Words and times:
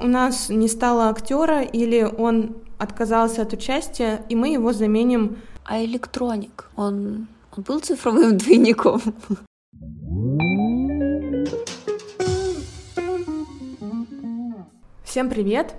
у 0.00 0.06
нас 0.06 0.48
не 0.48 0.68
стало 0.68 1.10
актера 1.10 1.62
или 1.62 2.02
он 2.02 2.56
отказался 2.78 3.42
от 3.42 3.52
участия, 3.52 4.24
и 4.28 4.34
мы 4.34 4.48
его 4.48 4.72
заменим. 4.72 5.38
А 5.64 5.84
электроник, 5.84 6.70
он, 6.74 7.28
он 7.56 7.62
был 7.62 7.80
цифровым 7.80 8.38
двойником? 8.38 9.00
Всем 15.04 15.28
привет! 15.28 15.74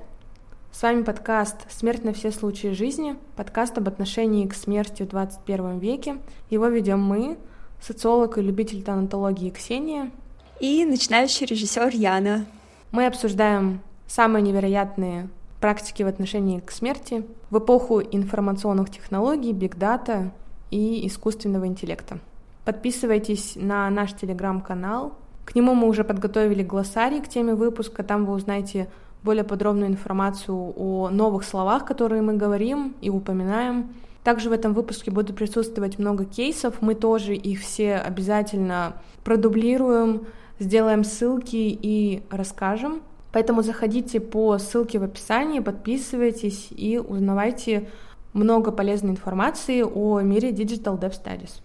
С 0.72 0.83
вами 0.83 1.03
подкаст 1.03 1.58
«Смерть 1.69 2.03
на 2.03 2.13
все 2.13 2.31
случаи 2.31 2.69
жизни», 2.69 3.15
подкаст 3.35 3.78
об 3.78 3.88
отношении 3.88 4.47
к 4.47 4.53
смерти 4.53 5.03
в 5.03 5.10
21 5.10 5.79
веке. 5.79 6.17
Его 6.49 6.67
ведем 6.67 7.03
мы, 7.03 7.38
социолог 7.81 8.38
и 8.38 8.42
любитель 8.42 8.83
танатологии 8.83 9.49
Ксения. 9.49 10.12
И 10.60 10.85
начинающий 10.85 11.46
режиссер 11.46 11.90
Яна. 11.90 12.46
Мы 12.92 13.06
обсуждаем 13.06 13.81
самые 14.12 14.43
невероятные 14.43 15.29
практики 15.62 16.03
в 16.03 16.07
отношении 16.07 16.59
к 16.59 16.71
смерти 16.71 17.23
в 17.49 17.59
эпоху 17.59 18.02
информационных 18.02 18.89
технологий, 18.89 19.53
бигдата 19.53 20.31
и 20.69 21.07
искусственного 21.07 21.65
интеллекта. 21.67 22.19
Подписывайтесь 22.66 23.53
на 23.55 23.89
наш 23.89 24.13
телеграм-канал. 24.13 25.13
К 25.45 25.55
нему 25.55 25.73
мы 25.75 25.88
уже 25.88 26.03
подготовили 26.03 26.61
глоссарий 26.61 27.21
к 27.21 27.29
теме 27.29 27.55
выпуска. 27.55 28.03
Там 28.03 28.25
вы 28.25 28.33
узнаете 28.33 28.89
более 29.23 29.43
подробную 29.43 29.88
информацию 29.88 30.73
о 30.75 31.09
новых 31.09 31.43
словах, 31.43 31.85
которые 31.85 32.21
мы 32.21 32.33
говорим 32.33 32.95
и 33.02 33.09
упоминаем. 33.09 33.93
Также 34.23 34.49
в 34.49 34.53
этом 34.53 34.73
выпуске 34.73 35.09
будут 35.09 35.35
присутствовать 35.35 35.99
много 35.99 36.25
кейсов. 36.25 36.81
Мы 36.81 36.95
тоже 36.95 37.33
их 37.33 37.61
все 37.61 37.95
обязательно 37.95 38.93
продублируем, 39.23 40.25
сделаем 40.59 41.03
ссылки 41.03 41.55
и 41.55 42.23
расскажем. 42.30 43.02
Поэтому 43.31 43.63
заходите 43.63 44.20
по 44.20 44.58
ссылке 44.58 44.99
в 44.99 45.03
описании, 45.03 45.59
подписывайтесь 45.59 46.67
и 46.72 46.98
узнавайте 46.98 47.89
много 48.33 48.72
полезной 48.72 49.11
информации 49.11 49.81
о 49.81 50.19
мире 50.22 50.52
Digital 50.52 51.00
Dev 51.00 51.14
Studies. 51.14 51.61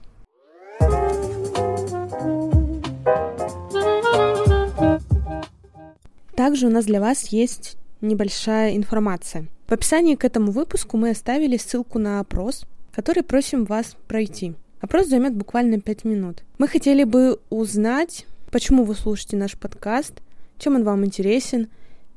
Также 6.36 6.66
у 6.66 6.70
нас 6.70 6.84
для 6.84 7.00
вас 7.00 7.28
есть 7.28 7.76
небольшая 8.00 8.76
информация. 8.76 9.46
В 9.66 9.72
описании 9.72 10.14
к 10.14 10.24
этому 10.24 10.52
выпуску 10.52 10.96
мы 10.96 11.10
оставили 11.10 11.56
ссылку 11.56 11.98
на 11.98 12.20
опрос, 12.20 12.64
который 12.92 13.22
просим 13.22 13.64
вас 13.64 13.96
пройти. 14.06 14.54
Опрос 14.80 15.08
займет 15.08 15.34
буквально 15.34 15.80
5 15.80 16.04
минут. 16.04 16.44
Мы 16.58 16.68
хотели 16.68 17.02
бы 17.04 17.40
узнать, 17.50 18.26
почему 18.52 18.84
вы 18.84 18.94
слушаете 18.94 19.36
наш 19.36 19.58
подкаст, 19.58 20.20
чем 20.58 20.76
он 20.76 20.84
вам 20.84 21.04
интересен, 21.04 21.68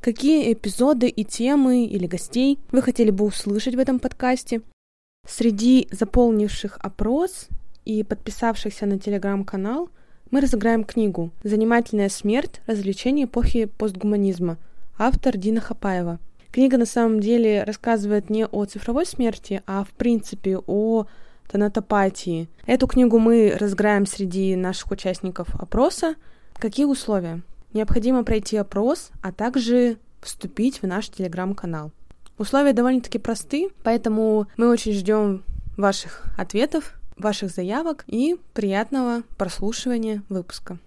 какие 0.01 0.53
эпизоды 0.53 1.07
и 1.07 1.23
темы 1.23 1.85
или 1.85 2.07
гостей 2.07 2.59
вы 2.71 2.81
хотели 2.81 3.11
бы 3.11 3.25
услышать 3.25 3.75
в 3.75 3.79
этом 3.79 3.99
подкасте. 3.99 4.61
Среди 5.27 5.87
заполнивших 5.91 6.77
опрос 6.81 7.49
и 7.85 8.03
подписавшихся 8.03 8.85
на 8.85 8.99
телеграм-канал 8.99 9.89
мы 10.31 10.41
разыграем 10.41 10.83
книгу 10.83 11.31
«Занимательная 11.43 12.09
смерть. 12.09 12.61
Развлечения 12.67 13.25
эпохи 13.25 13.65
постгуманизма». 13.65 14.57
Автор 14.97 15.37
Дина 15.37 15.59
Хапаева. 15.59 16.19
Книга 16.51 16.77
на 16.77 16.85
самом 16.85 17.19
деле 17.19 17.63
рассказывает 17.63 18.29
не 18.29 18.45
о 18.45 18.65
цифровой 18.65 19.05
смерти, 19.05 19.61
а 19.65 19.83
в 19.83 19.89
принципе 19.91 20.57
о 20.57 21.05
тонатопатии. 21.49 22.47
Эту 22.65 22.87
книгу 22.87 23.17
мы 23.19 23.55
разыграем 23.57 24.05
среди 24.05 24.55
наших 24.55 24.91
участников 24.91 25.55
опроса. 25.55 26.15
Какие 26.55 26.85
условия? 26.85 27.41
Необходимо 27.73 28.23
пройти 28.23 28.57
опрос, 28.57 29.11
а 29.21 29.31
также 29.31 29.97
вступить 30.21 30.81
в 30.81 30.87
наш 30.87 31.09
телеграм-канал. 31.09 31.91
Условия 32.37 32.73
довольно-таки 32.73 33.19
просты, 33.19 33.69
поэтому 33.83 34.47
мы 34.57 34.69
очень 34.69 34.93
ждем 34.93 35.43
ваших 35.77 36.23
ответов, 36.37 36.93
ваших 37.17 37.51
заявок 37.51 38.05
и 38.07 38.37
приятного 38.53 39.23
прослушивания 39.37 40.23
выпуска. 40.29 40.77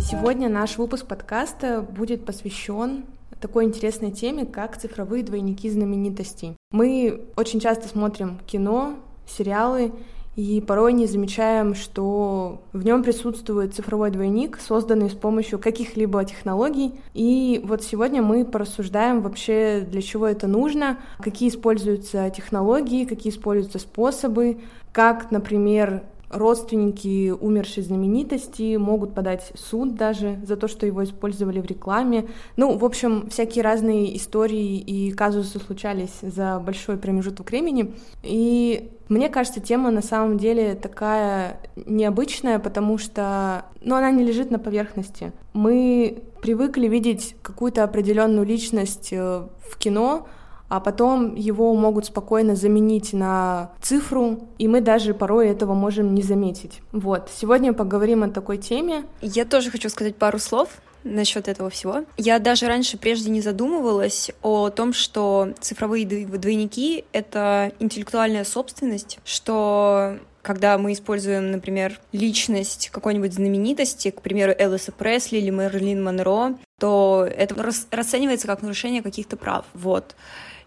Сегодня 0.00 0.48
наш 0.48 0.78
выпуск 0.78 1.06
подкаста 1.06 1.82
будет 1.82 2.24
посвящен 2.24 3.04
такой 3.40 3.64
интересной 3.64 4.12
теме, 4.12 4.46
как 4.46 4.76
цифровые 4.78 5.22
двойники 5.22 5.68
знаменитостей. 5.70 6.56
Мы 6.70 7.22
очень 7.36 7.60
часто 7.60 7.88
смотрим 7.88 8.38
кино, 8.46 8.94
сериалы, 9.26 9.92
и 10.36 10.60
порой 10.60 10.92
не 10.92 11.06
замечаем, 11.06 11.74
что 11.74 12.60
в 12.74 12.84
нем 12.84 13.02
присутствует 13.02 13.74
цифровой 13.74 14.10
двойник, 14.10 14.58
созданный 14.60 15.08
с 15.08 15.14
помощью 15.14 15.58
каких-либо 15.58 16.22
технологий. 16.26 17.00
И 17.14 17.62
вот 17.64 17.82
сегодня 17.82 18.22
мы 18.22 18.44
порассуждаем 18.44 19.22
вообще, 19.22 19.80
для 19.80 20.02
чего 20.02 20.26
это 20.26 20.46
нужно, 20.46 20.98
какие 21.20 21.48
используются 21.48 22.28
технологии, 22.28 23.06
какие 23.06 23.32
используются 23.32 23.78
способы, 23.78 24.58
как, 24.92 25.30
например, 25.30 26.02
родственники 26.30 27.30
умершей 27.30 27.82
знаменитости 27.82 28.76
могут 28.76 29.14
подать 29.14 29.52
суд 29.54 29.94
даже 29.94 30.38
за 30.44 30.56
то, 30.56 30.68
что 30.68 30.86
его 30.86 31.04
использовали 31.04 31.60
в 31.60 31.66
рекламе. 31.66 32.26
Ну, 32.56 32.76
в 32.76 32.84
общем, 32.84 33.28
всякие 33.30 33.62
разные 33.62 34.16
истории 34.16 34.78
и 34.78 35.12
казусы 35.12 35.58
случались 35.58 36.18
за 36.22 36.58
большой 36.58 36.96
промежуток 36.96 37.50
времени. 37.50 37.94
И 38.22 38.90
мне 39.08 39.28
кажется, 39.28 39.60
тема 39.60 39.90
на 39.90 40.02
самом 40.02 40.36
деле 40.36 40.74
такая 40.74 41.60
необычная, 41.76 42.58
потому 42.58 42.98
что 42.98 43.66
ну, 43.80 43.94
она 43.94 44.10
не 44.10 44.24
лежит 44.24 44.50
на 44.50 44.58
поверхности. 44.58 45.32
Мы 45.52 46.22
привыкли 46.42 46.88
видеть 46.88 47.36
какую-то 47.42 47.84
определенную 47.84 48.44
личность 48.44 49.12
э, 49.12 49.46
в 49.70 49.78
кино, 49.78 50.26
а 50.68 50.80
потом 50.80 51.34
его 51.34 51.74
могут 51.74 52.06
спокойно 52.06 52.56
заменить 52.56 53.12
на 53.12 53.70
цифру, 53.80 54.48
и 54.58 54.68
мы 54.68 54.80
даже 54.80 55.14
порой 55.14 55.48
этого 55.48 55.74
можем 55.74 56.14
не 56.14 56.22
заметить. 56.22 56.80
Вот, 56.92 57.30
сегодня 57.34 57.72
поговорим 57.72 58.22
о 58.22 58.28
такой 58.28 58.58
теме. 58.58 59.04
Я 59.20 59.44
тоже 59.44 59.70
хочу 59.70 59.88
сказать 59.88 60.16
пару 60.16 60.38
слов 60.38 60.68
насчет 61.04 61.48
этого 61.48 61.70
всего. 61.70 62.04
Я 62.16 62.38
даже 62.38 62.66
раньше 62.66 62.98
прежде 62.98 63.30
не 63.30 63.40
задумывалась 63.40 64.30
о 64.42 64.70
том, 64.70 64.92
что 64.92 65.50
цифровые 65.60 66.04
двойники— 66.04 67.04
это 67.12 67.72
интеллектуальная 67.78 68.44
собственность, 68.44 69.18
что 69.24 70.16
когда 70.42 70.78
мы 70.78 70.92
используем, 70.92 71.50
например, 71.50 71.98
личность 72.12 72.90
какой-нибудь 72.92 73.34
знаменитости, 73.34 74.10
к 74.10 74.20
примеру, 74.20 74.52
Элвиса 74.56 74.92
Пресли 74.92 75.38
или 75.38 75.50
Мерлин 75.50 76.04
Монро, 76.04 76.56
то 76.78 77.26
это 77.36 77.56
расценивается 77.90 78.46
как 78.46 78.62
нарушение 78.62 79.02
каких-то 79.02 79.36
прав. 79.36 79.64
Вот. 79.74 80.14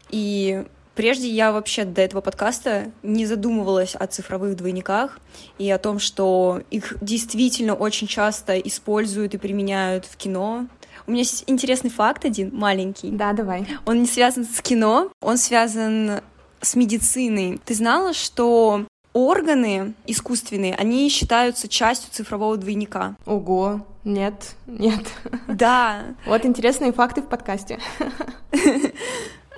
И 0.09 0.65
прежде 0.95 1.29
я 1.29 1.51
вообще 1.51 1.85
до 1.85 2.01
этого 2.01 2.21
подкаста 2.21 2.91
не 3.03 3.25
задумывалась 3.25 3.95
о 3.95 4.07
цифровых 4.07 4.55
двойниках 4.55 5.19
и 5.57 5.69
о 5.69 5.77
том, 5.77 5.99
что 5.99 6.61
их 6.71 6.95
действительно 7.01 7.73
очень 7.73 8.07
часто 8.07 8.57
используют 8.59 9.33
и 9.33 9.37
применяют 9.37 10.05
в 10.05 10.17
кино. 10.17 10.67
У 11.07 11.11
меня 11.11 11.21
есть 11.21 11.43
интересный 11.47 11.89
факт 11.89 12.25
один, 12.25 12.51
маленький. 12.53 13.11
Да, 13.11 13.33
давай. 13.33 13.65
Он 13.85 14.01
не 14.01 14.07
связан 14.07 14.45
с 14.45 14.61
кино, 14.61 15.11
он 15.21 15.37
связан 15.37 16.21
с 16.61 16.75
медициной. 16.75 17.59
Ты 17.65 17.73
знала, 17.73 18.13
что 18.13 18.85
органы 19.13 19.93
искусственные, 20.05 20.75
они 20.75 21.09
считаются 21.09 21.67
частью 21.67 22.11
цифрового 22.11 22.57
двойника? 22.57 23.15
Ого, 23.25 23.85
нет, 24.03 24.55
нет. 24.67 25.05
Да. 25.47 26.03
Вот 26.25 26.45
интересные 26.45 26.91
факты 26.91 27.21
в 27.21 27.27
подкасте. 27.27 27.79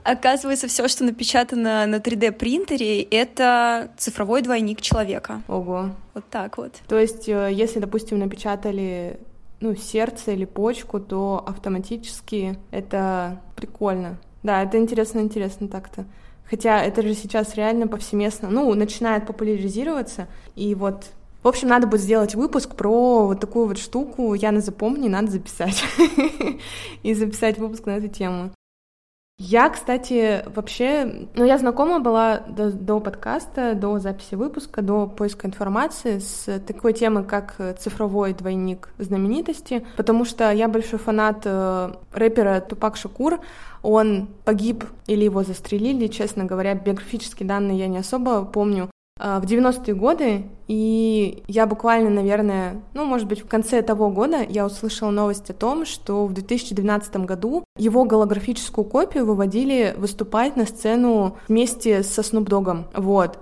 Оказывается, 0.03 0.67
все, 0.67 0.87
что 0.87 1.03
напечатано 1.03 1.85
на 1.85 1.95
3D 1.97 2.31
принтере, 2.31 3.01
это 3.03 3.91
цифровой 3.97 4.41
двойник 4.41 4.81
человека. 4.81 5.41
Ого. 5.47 5.91
Вот 6.13 6.23
так 6.29 6.57
вот. 6.57 6.73
То 6.87 6.99
есть, 6.99 7.29
э, 7.29 7.49
если, 7.51 7.79
допустим, 7.79 8.19
напечатали 8.19 9.19
ну, 9.59 9.75
сердце 9.75 10.31
или 10.31 10.45
почку, 10.45 10.99
то 10.99 11.43
автоматически 11.45 12.57
это 12.71 13.41
прикольно. 13.55 14.17
Да, 14.43 14.63
это 14.63 14.77
интересно, 14.77 15.19
интересно 15.19 15.67
так-то. 15.67 16.05
Хотя 16.49 16.83
это 16.83 17.03
же 17.03 17.13
сейчас 17.13 17.55
реально 17.55 17.87
повсеместно, 17.87 18.49
ну, 18.49 18.73
начинает 18.73 19.25
популяризироваться, 19.27 20.27
и 20.55 20.75
вот 20.75 21.05
в 21.43 21.47
общем, 21.47 21.69
надо 21.69 21.87
будет 21.87 22.01
сделать 22.01 22.35
выпуск 22.35 22.75
про 22.75 23.25
вот 23.25 23.39
такую 23.39 23.65
вот 23.67 23.79
штуку. 23.79 24.35
Я 24.35 24.51
на 24.51 24.61
запомни, 24.61 25.09
надо 25.09 25.31
записать. 25.31 25.83
И 27.03 27.15
записать 27.15 27.57
выпуск 27.57 27.87
на 27.87 27.97
эту 27.97 28.09
тему. 28.09 28.51
Я, 29.43 29.69
кстати, 29.69 30.43
вообще, 30.55 31.27
ну, 31.33 31.43
я 31.43 31.57
знакома 31.57 31.99
была 31.99 32.43
до, 32.47 32.71
до 32.71 32.99
подкаста, 32.99 33.73
до 33.73 33.97
записи 33.97 34.35
выпуска, 34.35 34.83
до 34.83 35.07
поиска 35.07 35.47
информации 35.47 36.19
с 36.19 36.59
такой 36.59 36.93
темой, 36.93 37.23
как 37.23 37.55
цифровой 37.79 38.33
двойник 38.35 38.89
знаменитости, 38.99 39.83
потому 39.97 40.25
что 40.25 40.51
я 40.51 40.67
большой 40.67 40.99
фанат 40.99 41.41
э, 41.45 41.91
рэпера 42.13 42.61
Тупак 42.61 42.97
Шакур. 42.97 43.39
Он 43.81 44.27
погиб 44.45 44.83
или 45.07 45.23
его 45.23 45.41
застрелили, 45.41 46.05
честно 46.05 46.45
говоря, 46.45 46.75
биографические 46.75 47.49
данные 47.49 47.79
я 47.79 47.87
не 47.87 47.97
особо 47.97 48.45
помню. 48.45 48.91
А, 49.19 49.39
в 49.39 49.43
90-е 49.43 49.93
годы, 49.93 50.45
и 50.67 51.43
я 51.47 51.67
буквально, 51.67 52.09
наверное, 52.09 52.81
ну, 52.93 53.05
может 53.05 53.27
быть, 53.27 53.41
в 53.41 53.47
конце 53.47 53.81
того 53.81 54.09
года 54.09 54.41
я 54.41 54.65
услышала 54.65 55.11
новость 55.11 55.49
о 55.49 55.53
том, 55.53 55.85
что 55.85 56.25
в 56.25 56.33
2012 56.33 57.17
году 57.17 57.63
его 57.77 58.05
голографическую 58.05 58.85
копию 58.85 59.25
выводили 59.25 59.93
выступать 59.97 60.55
на 60.55 60.65
сцену 60.65 61.37
вместе 61.47 62.03
со 62.03 62.21
Dogg. 62.21 62.85
Вот. 62.95 63.37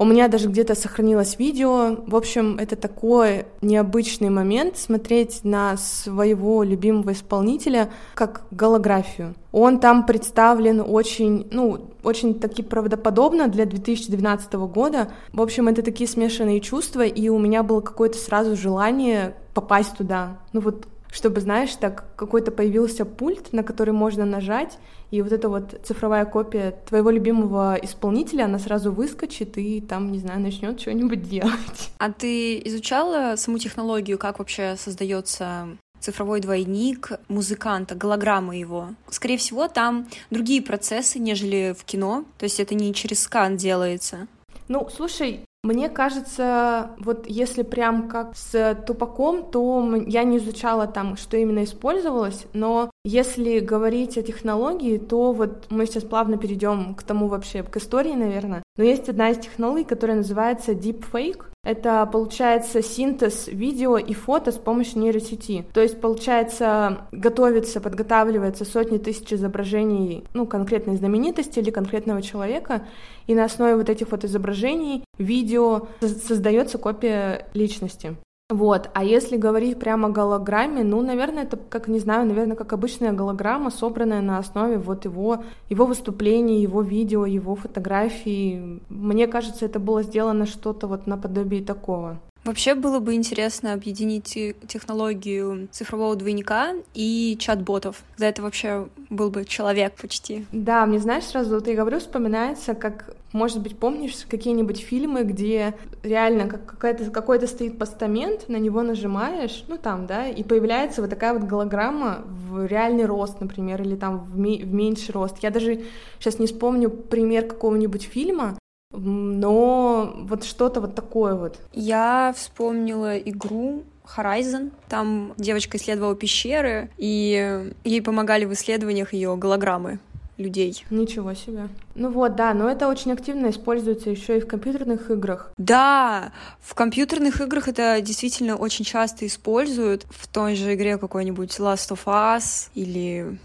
У 0.00 0.04
меня 0.04 0.28
даже 0.28 0.48
где-то 0.48 0.76
сохранилось 0.76 1.38
видео. 1.38 1.96
В 2.06 2.14
общем, 2.14 2.56
это 2.58 2.76
такой 2.76 3.46
необычный 3.62 4.30
момент 4.30 4.78
смотреть 4.78 5.40
на 5.42 5.76
своего 5.76 6.62
любимого 6.62 7.12
исполнителя 7.12 7.90
как 8.14 8.42
голографию. 8.52 9.34
Он 9.50 9.80
там 9.80 10.06
представлен 10.06 10.80
очень, 10.86 11.48
ну, 11.50 11.88
очень 12.04 12.38
таки 12.38 12.62
правдоподобно 12.62 13.48
для 13.48 13.66
2012 13.66 14.52
года. 14.54 15.10
В 15.32 15.42
общем, 15.42 15.66
это 15.66 15.82
такие 15.82 16.08
смешанные 16.08 16.60
чувства, 16.60 17.04
и 17.04 17.28
у 17.28 17.38
меня 17.38 17.64
было 17.64 17.80
какое-то 17.80 18.18
сразу 18.18 18.56
желание 18.56 19.34
попасть 19.52 19.96
туда. 19.96 20.38
Ну 20.52 20.60
вот 20.60 20.86
чтобы, 21.10 21.40
знаешь, 21.40 21.74
так 21.74 22.04
какой-то 22.16 22.50
появился 22.50 23.04
пульт, 23.04 23.52
на 23.52 23.62
который 23.62 23.92
можно 23.92 24.24
нажать, 24.24 24.78
и 25.10 25.22
вот 25.22 25.32
эта 25.32 25.48
вот 25.48 25.80
цифровая 25.84 26.26
копия 26.26 26.74
твоего 26.86 27.10
любимого 27.10 27.78
исполнителя, 27.80 28.44
она 28.44 28.58
сразу 28.58 28.92
выскочит 28.92 29.56
и 29.56 29.80
там, 29.80 30.12
не 30.12 30.18
знаю, 30.18 30.40
начнет 30.40 30.80
что-нибудь 30.80 31.22
делать. 31.28 31.90
А 31.98 32.12
ты 32.12 32.58
изучала 32.66 33.36
саму 33.36 33.58
технологию, 33.58 34.18
как 34.18 34.38
вообще 34.38 34.76
создается 34.76 35.68
цифровой 36.00 36.40
двойник 36.40 37.12
музыканта, 37.28 37.94
голограмма 37.94 38.56
его. 38.56 38.90
Скорее 39.10 39.38
всего, 39.38 39.66
там 39.68 40.08
другие 40.30 40.62
процессы, 40.62 41.18
нежели 41.18 41.74
в 41.76 41.84
кино, 41.84 42.24
то 42.38 42.44
есть 42.44 42.60
это 42.60 42.74
не 42.74 42.94
через 42.94 43.22
скан 43.22 43.56
делается. 43.56 44.28
Ну, 44.68 44.88
слушай, 44.94 45.40
мне 45.68 45.90
кажется, 45.90 46.92
вот 46.98 47.26
если 47.26 47.62
прям 47.62 48.08
как 48.08 48.34
с 48.36 48.74
тупаком, 48.86 49.50
то 49.50 50.02
я 50.06 50.24
не 50.24 50.38
изучала 50.38 50.86
там, 50.86 51.18
что 51.18 51.36
именно 51.36 51.62
использовалось, 51.64 52.46
но 52.54 52.90
если 53.04 53.58
говорить 53.58 54.16
о 54.16 54.22
технологии, 54.22 54.96
то 54.96 55.32
вот 55.32 55.66
мы 55.68 55.84
сейчас 55.84 56.04
плавно 56.04 56.38
перейдем 56.38 56.94
к 56.94 57.02
тому 57.02 57.28
вообще, 57.28 57.62
к 57.62 57.76
истории, 57.76 58.14
наверное. 58.14 58.62
Но 58.78 58.84
есть 58.84 59.10
одна 59.10 59.28
из 59.28 59.38
технологий, 59.38 59.84
которая 59.84 60.16
называется 60.16 60.72
Deepfake. 60.72 61.44
Это, 61.68 62.08
получается, 62.10 62.80
синтез 62.80 63.46
видео 63.46 63.98
и 63.98 64.14
фото 64.14 64.52
с 64.52 64.54
помощью 64.56 65.00
нейросети. 65.00 65.66
То 65.74 65.82
есть, 65.82 66.00
получается, 66.00 67.02
готовится, 67.12 67.82
подготавливается 67.82 68.64
сотни 68.64 68.96
тысяч 68.96 69.34
изображений, 69.34 70.24
ну, 70.32 70.46
конкретной 70.46 70.96
знаменитости 70.96 71.58
или 71.58 71.68
конкретного 71.68 72.22
человека, 72.22 72.86
и 73.26 73.34
на 73.34 73.44
основе 73.44 73.76
вот 73.76 73.90
этих 73.90 74.10
вот 74.12 74.24
изображений, 74.24 75.04
видео 75.18 75.88
создается 76.00 76.78
копия 76.78 77.46
личности. 77.52 78.16
Вот, 78.50 78.88
а 78.94 79.04
если 79.04 79.36
говорить 79.36 79.78
прямо 79.78 80.08
о 80.08 80.10
голограмме, 80.10 80.82
ну, 80.82 81.02
наверное, 81.02 81.42
это, 81.42 81.58
как, 81.58 81.86
не 81.86 81.98
знаю, 81.98 82.26
наверное, 82.26 82.56
как 82.56 82.72
обычная 82.72 83.12
голограмма, 83.12 83.70
собранная 83.70 84.22
на 84.22 84.38
основе 84.38 84.78
вот 84.78 85.04
его, 85.04 85.44
его 85.68 85.84
выступлений, 85.84 86.62
его 86.62 86.80
видео, 86.80 87.26
его 87.26 87.54
фотографий. 87.56 88.80
Мне 88.88 89.26
кажется, 89.26 89.66
это 89.66 89.78
было 89.78 90.02
сделано 90.02 90.46
что-то 90.46 90.86
вот 90.86 91.06
наподобие 91.06 91.62
такого. 91.62 92.20
Вообще 92.48 92.74
было 92.74 92.98
бы 92.98 93.12
интересно 93.12 93.74
объединить 93.74 94.32
технологию 94.66 95.68
цифрового 95.70 96.16
двойника 96.16 96.72
и 96.94 97.36
чат-ботов. 97.38 98.02
За 98.16 98.24
это 98.24 98.40
вообще 98.40 98.88
был 99.10 99.28
бы 99.28 99.44
человек 99.44 99.92
почти. 100.00 100.46
Да, 100.50 100.86
мне, 100.86 100.98
знаешь, 100.98 101.24
сразу 101.24 101.56
вот 101.56 101.68
я 101.68 101.74
говорю, 101.74 101.98
вспоминается, 101.98 102.74
как, 102.74 103.14
может 103.34 103.60
быть, 103.60 103.76
помнишь 103.76 104.24
какие-нибудь 104.26 104.80
фильмы, 104.80 105.24
где 105.24 105.74
реально 106.02 106.48
как 106.48 106.64
какой-то 106.64 107.10
какой 107.10 107.46
стоит 107.46 107.78
постамент, 107.78 108.48
на 108.48 108.56
него 108.56 108.80
нажимаешь, 108.80 109.64
ну 109.68 109.76
там, 109.76 110.06
да, 110.06 110.26
и 110.26 110.42
появляется 110.42 111.02
вот 111.02 111.10
такая 111.10 111.34
вот 111.34 111.42
голограмма 111.42 112.24
в 112.24 112.64
реальный 112.64 113.04
рост, 113.04 113.42
например, 113.42 113.82
или 113.82 113.94
там 113.94 114.20
в, 114.20 114.32
в 114.32 114.72
меньший 114.72 115.12
рост. 115.12 115.36
Я 115.42 115.50
даже 115.50 115.82
сейчас 116.18 116.38
не 116.38 116.46
вспомню 116.46 116.88
пример 116.88 117.46
какого-нибудь 117.46 118.04
фильма, 118.04 118.57
но 118.98 120.14
вот 120.16 120.44
что-то 120.44 120.80
вот 120.80 120.94
такое 120.94 121.34
вот. 121.34 121.58
Я 121.72 122.34
вспомнила 122.36 123.16
игру 123.18 123.84
Horizon. 124.16 124.70
Там 124.88 125.34
девочка 125.36 125.76
исследовала 125.76 126.14
пещеры, 126.14 126.90
и 126.96 127.72
ей 127.84 128.02
помогали 128.02 128.44
в 128.44 128.52
исследованиях 128.52 129.12
ее 129.12 129.36
голограммы 129.36 129.98
людей. 130.38 130.84
Ничего 130.90 131.34
себе. 131.34 131.68
Ну 131.96 132.10
вот, 132.10 132.36
да, 132.36 132.54
но 132.54 132.70
это 132.70 132.88
очень 132.88 133.12
активно 133.12 133.50
используется 133.50 134.08
еще 134.08 134.38
и 134.38 134.40
в 134.40 134.46
компьютерных 134.46 135.10
играх. 135.10 135.52
Да, 135.58 136.32
в 136.60 136.74
компьютерных 136.74 137.40
играх 137.40 137.66
это 137.66 138.00
действительно 138.00 138.54
очень 138.54 138.84
часто 138.84 139.26
используют. 139.26 140.06
В 140.10 140.28
той 140.28 140.54
же 140.54 140.74
игре 140.74 140.96
какой-нибудь 140.96 141.58
Last 141.58 141.90
of 141.90 142.04
Us 142.06 142.68
или 142.74 143.36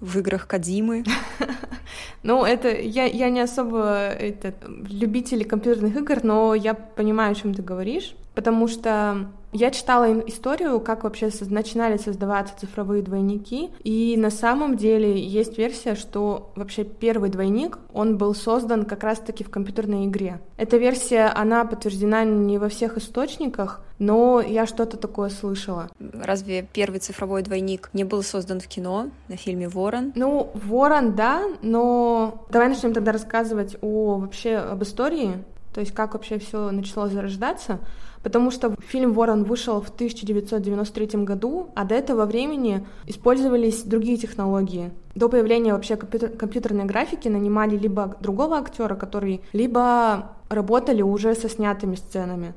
в 0.00 0.18
играх 0.18 0.46
Кадимы. 0.46 1.04
Ну, 2.22 2.44
это 2.44 2.68
я, 2.68 3.04
я 3.04 3.30
не 3.30 3.40
особо 3.40 4.08
это, 4.08 4.52
любитель 4.88 5.44
компьютерных 5.44 5.96
игр, 5.96 6.24
но 6.24 6.56
я 6.56 6.74
понимаю, 6.74 7.30
о 7.30 7.34
чем 7.36 7.54
ты 7.54 7.62
говоришь, 7.62 8.16
потому 8.34 8.66
что 8.66 9.28
я 9.56 9.70
читала 9.70 10.20
историю, 10.20 10.80
как 10.80 11.04
вообще 11.04 11.30
начинали 11.48 11.96
создаваться 11.96 12.54
цифровые 12.58 13.02
двойники, 13.02 13.70
и 13.82 14.14
на 14.18 14.30
самом 14.30 14.76
деле 14.76 15.18
есть 15.18 15.56
версия, 15.56 15.94
что 15.94 16.52
вообще 16.56 16.84
первый 16.84 17.30
двойник, 17.30 17.78
он 17.92 18.18
был 18.18 18.34
создан 18.34 18.84
как 18.84 19.02
раз-таки 19.02 19.44
в 19.44 19.50
компьютерной 19.50 20.06
игре. 20.06 20.40
Эта 20.58 20.76
версия, 20.76 21.26
она 21.34 21.64
подтверждена 21.64 22.24
не 22.24 22.58
во 22.58 22.68
всех 22.68 22.98
источниках, 22.98 23.82
но 23.98 24.42
я 24.42 24.66
что-то 24.66 24.98
такое 24.98 25.30
слышала. 25.30 25.88
Разве 25.98 26.68
первый 26.70 27.00
цифровой 27.00 27.42
двойник 27.42 27.88
не 27.94 28.04
был 28.04 28.22
создан 28.22 28.60
в 28.60 28.66
кино, 28.66 29.08
на 29.28 29.36
фильме 29.36 29.68
«Ворон»? 29.68 30.12
Ну, 30.14 30.50
«Ворон», 30.54 31.14
да, 31.14 31.42
но 31.62 32.44
давай 32.50 32.68
начнем 32.68 32.92
тогда 32.92 33.12
рассказывать 33.12 33.76
о 33.80 34.18
вообще 34.18 34.56
об 34.56 34.82
истории, 34.82 35.42
то 35.76 35.80
есть 35.80 35.92
как 35.92 36.14
вообще 36.14 36.38
все 36.38 36.72
начало 36.72 37.08
зарождаться 37.08 37.78
потому 38.26 38.50
что 38.50 38.74
фильм 38.80 39.12
«Ворон» 39.12 39.44
вышел 39.44 39.80
в 39.80 39.88
1993 39.88 41.22
году, 41.22 41.68
а 41.76 41.84
до 41.84 41.94
этого 41.94 42.26
времени 42.26 42.84
использовались 43.06 43.84
другие 43.84 44.16
технологии. 44.16 44.90
До 45.14 45.28
появления 45.28 45.72
вообще 45.72 45.94
компьютер, 45.94 46.30
компьютерной 46.30 46.86
графики 46.86 47.28
нанимали 47.28 47.76
либо 47.76 48.16
другого 48.20 48.56
актера, 48.58 48.96
который 48.96 49.42
либо 49.52 50.32
работали 50.48 51.02
уже 51.02 51.36
со 51.36 51.48
снятыми 51.48 51.94
сценами. 51.94 52.54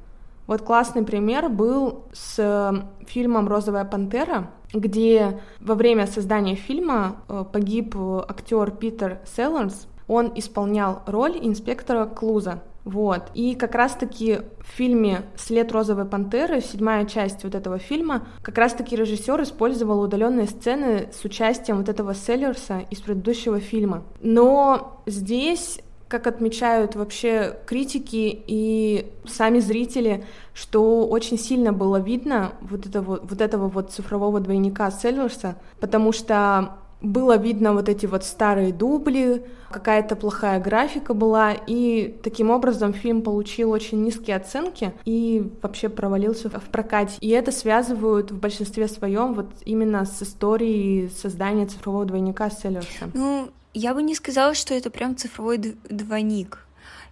Вот 0.48 0.64
классный 0.64 1.04
пример 1.04 1.50
был 1.50 2.06
с 2.14 2.84
фильмом 3.06 3.48
«Розовая 3.48 3.86
пантера», 3.86 4.50
где 4.74 5.40
во 5.60 5.76
время 5.76 6.08
создания 6.08 6.56
фильма 6.56 7.18
э, 7.28 7.46
погиб 7.54 7.96
актер 7.96 8.72
Питер 8.72 9.20
Селлерс. 9.36 9.86
Он 10.08 10.32
исполнял 10.36 11.04
роль 11.06 11.38
инспектора 11.40 12.08
Клуза. 12.08 12.64
Вот. 12.84 13.30
И 13.34 13.56
как 13.56 13.76
раз-таки 13.76 14.40
в 14.60 14.68
фильме 14.76 15.24
«След 15.36 15.72
розовой 15.72 16.06
пантеры», 16.06 16.62
седьмая 16.62 17.06
часть 17.06 17.44
вот 17.44 17.56
этого 17.56 17.78
фильма, 17.78 18.28
как 18.42 18.58
раз-таки 18.58 18.96
режиссер 18.96 19.42
использовал 19.44 20.02
удаленные 20.02 20.48
сцены 20.48 21.10
с 21.14 21.24
участием 21.26 21.78
вот 21.78 21.90
этого 21.90 22.16
Селлерса 22.16 22.84
из 22.90 23.00
предыдущего 23.02 23.60
фильма. 23.60 24.04
Но 24.22 25.02
здесь 25.06 25.80
как 26.10 26.26
отмечают 26.26 26.96
вообще 26.96 27.56
критики 27.68 28.44
и 28.48 29.12
сами 29.26 29.60
зрители, 29.60 30.26
что 30.56 31.08
очень 31.08 31.38
сильно 31.38 31.72
было 31.72 31.98
видно 31.98 32.54
вот 32.62 32.88
этого, 32.88 33.20
вот 33.22 33.40
этого 33.40 33.70
вот 33.70 33.92
цифрового 33.92 34.40
двойника 34.40 34.90
Селлерса, 34.90 35.56
потому 35.80 36.12
что 36.12 36.80
было 37.02 37.38
видно 37.38 37.74
вот 37.74 37.90
эти 37.90 38.06
вот 38.06 38.24
старые 38.24 38.74
дубли, 38.74 39.44
какая-то 39.72 40.16
плохая 40.16 40.60
графика 40.60 41.14
была, 41.14 41.54
и 41.54 42.16
таким 42.24 42.50
образом 42.50 42.94
фильм 42.94 43.22
получил 43.22 43.72
очень 43.72 44.04
низкие 44.04 44.36
оценки 44.36 44.94
и 45.06 45.50
вообще 45.62 45.90
провалился 45.90 46.50
в 46.50 46.70
прокате. 46.70 47.18
И 47.22 47.30
это 47.30 47.52
связывают 47.52 48.32
в 48.32 48.40
большинстве 48.40 48.88
своем 48.88 49.34
вот 49.34 49.50
именно 49.66 50.06
с 50.06 50.22
историей 50.24 51.10
создания 51.10 51.68
цифрового 51.68 52.06
двойника 52.06 52.50
Селлерса. 52.50 53.10
Ну, 53.14 53.50
я 53.74 53.94
бы 53.94 54.02
не 54.02 54.16
сказала, 54.16 54.54
что 54.54 54.74
это 54.74 54.90
прям 54.90 55.16
цифровой 55.16 55.58
двойник. 55.90 56.66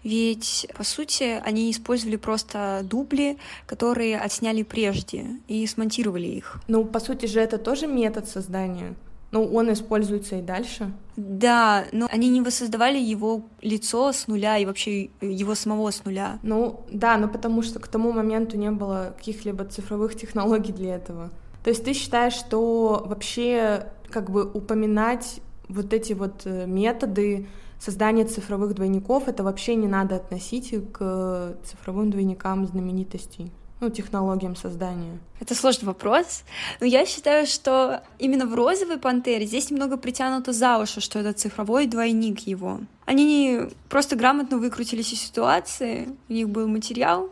Ведь, 0.03 0.67
по 0.77 0.84
сути, 0.84 1.41
они 1.44 1.70
использовали 1.72 2.15
просто 2.15 2.82
дубли, 2.84 3.38
которые 3.65 4.17
отсняли 4.17 4.63
прежде, 4.63 5.25
и 5.48 5.65
смонтировали 5.67 6.27
их. 6.27 6.62
Ну, 6.67 6.86
по 6.86 7.00
сути 7.00 7.25
же, 7.25 7.39
это 7.39 7.58
тоже 7.58 7.88
метод 7.88 8.27
создания. 8.27 8.96
Ну, 9.32 9.44
он 9.54 9.72
используется 9.74 10.38
и 10.38 10.42
дальше. 10.42 10.92
Да, 11.18 11.86
но 11.92 12.08
они 12.10 12.30
не 12.30 12.42
воссоздавали 12.42 12.98
его 12.98 13.44
лицо 13.62 14.14
с 14.14 14.28
нуля 14.28 14.58
и 14.58 14.66
вообще 14.66 15.10
его 15.20 15.54
самого 15.54 15.92
с 15.92 16.06
нуля. 16.06 16.40
Ну, 16.44 16.86
да, 16.92 17.18
но 17.18 17.28
потому 17.28 17.62
что 17.62 17.80
к 17.80 17.88
тому 17.88 18.12
моменту 18.12 18.58
не 18.58 18.72
было 18.72 19.14
каких-либо 19.18 19.66
цифровых 19.66 20.16
технологий 20.16 20.72
для 20.72 20.96
этого. 20.96 21.30
То 21.64 21.72
есть 21.72 21.84
ты 21.84 21.94
считаешь, 21.94 22.34
что 22.34 23.04
вообще 23.06 23.88
как 24.10 24.30
бы 24.30 24.50
упоминать 24.50 25.42
вот 25.68 25.92
эти 25.92 26.14
вот 26.14 26.44
э, 26.46 26.66
методы 26.66 27.48
создание 27.80 28.26
цифровых 28.26 28.74
двойников 28.74 29.28
это 29.28 29.44
вообще 29.44 29.76
не 29.76 29.88
надо 29.88 30.16
относить 30.16 30.74
к 30.94 31.58
цифровым 31.64 32.10
двойникам 32.10 32.66
знаменитостей 32.66 33.52
ну, 33.80 33.90
технологиям 33.90 34.56
создания? 34.56 35.20
Это 35.40 35.54
сложный 35.56 35.86
вопрос. 35.86 36.44
Но 36.80 36.86
я 36.86 37.06
считаю, 37.06 37.46
что 37.46 38.02
именно 38.20 38.46
в 38.46 38.56
«Розовой 38.56 38.98
пантере» 38.98 39.46
здесь 39.46 39.70
немного 39.70 39.98
притянуто 39.98 40.54
за 40.54 40.80
уши, 40.80 41.02
что 41.02 41.20
это 41.20 41.34
цифровой 41.34 41.88
двойник 41.88 42.40
его. 42.42 42.80
Они 43.06 43.26
не 43.26 43.70
просто 43.90 44.16
грамотно 44.16 44.58
выкрутились 44.58 45.14
из 45.14 45.22
ситуации, 45.22 46.10
у 46.28 46.34
них 46.34 46.50
был 46.50 46.68
материал, 46.68 47.30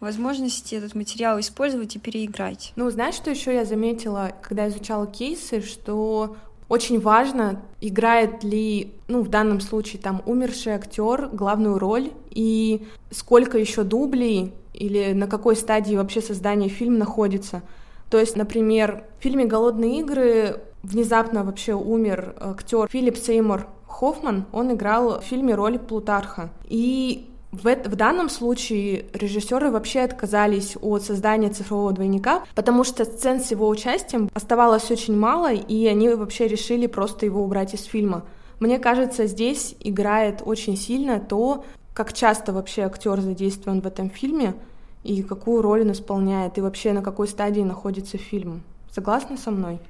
возможности 0.00 0.74
этот 0.74 0.94
материал 0.94 1.40
использовать 1.40 1.96
и 1.96 1.98
переиграть. 1.98 2.72
Ну, 2.76 2.90
знаешь, 2.90 3.14
что 3.14 3.30
еще 3.30 3.54
я 3.54 3.64
заметила, 3.64 4.32
когда 4.42 4.68
изучала 4.68 5.06
кейсы, 5.06 5.62
что 5.62 6.36
очень 6.68 7.00
важно, 7.00 7.62
играет 7.80 8.42
ли, 8.42 8.92
ну, 9.08 9.22
в 9.22 9.28
данном 9.28 9.60
случае, 9.60 10.02
там, 10.02 10.22
умерший 10.26 10.74
актер 10.74 11.28
главную 11.32 11.78
роль, 11.78 12.10
и 12.30 12.86
сколько 13.10 13.56
еще 13.56 13.84
дублей, 13.84 14.52
или 14.76 15.12
на 15.12 15.26
какой 15.26 15.56
стадии 15.56 15.96
вообще 15.96 16.20
создания 16.20 16.68
фильма 16.68 16.98
находится. 16.98 17.62
То 18.10 18.18
есть, 18.18 18.36
например, 18.36 19.04
в 19.18 19.22
фильме 19.22 19.44
«Голодные 19.44 20.00
игры» 20.00 20.60
внезапно 20.82 21.42
вообще 21.42 21.74
умер 21.74 22.34
актер 22.38 22.88
Филипп 22.88 23.16
Сеймур 23.16 23.66
Хоффман, 23.88 24.46
он 24.52 24.72
играл 24.72 25.20
в 25.20 25.24
фильме 25.24 25.54
роль 25.54 25.78
Плутарха. 25.78 26.50
И 26.68 27.28
в, 27.52 27.64
в 27.64 27.96
данном 27.96 28.28
случае 28.28 29.06
режиссеры 29.12 29.70
вообще 29.70 30.00
отказались 30.00 30.76
от 30.80 31.02
создания 31.02 31.48
цифрового 31.48 31.92
двойника, 31.92 32.44
потому 32.54 32.84
что 32.84 33.04
сцен 33.04 33.40
с 33.40 33.50
его 33.50 33.68
участием 33.68 34.28
оставалось 34.34 34.90
очень 34.90 35.16
мало, 35.16 35.52
и 35.52 35.86
они 35.86 36.08
вообще 36.10 36.48
решили 36.48 36.86
просто 36.86 37.26
его 37.26 37.42
убрать 37.42 37.74
из 37.74 37.84
фильма. 37.84 38.24
Мне 38.58 38.78
кажется, 38.78 39.26
здесь 39.26 39.74
играет 39.80 40.42
очень 40.44 40.76
сильно 40.76 41.20
то, 41.20 41.64
как 41.96 42.12
часто 42.12 42.52
вообще 42.52 42.82
актер 42.82 43.22
задействован 43.22 43.80
в 43.80 43.86
этом 43.86 44.10
фильме 44.10 44.54
и 45.02 45.22
какую 45.22 45.62
роль 45.62 45.80
он 45.80 45.92
исполняет, 45.92 46.58
и 46.58 46.60
вообще 46.60 46.92
на 46.92 47.00
какой 47.00 47.26
стадии 47.26 47.62
находится 47.62 48.18
фильм. 48.18 48.62
Согласна 48.92 49.38
со 49.38 49.50
мной? 49.50 49.80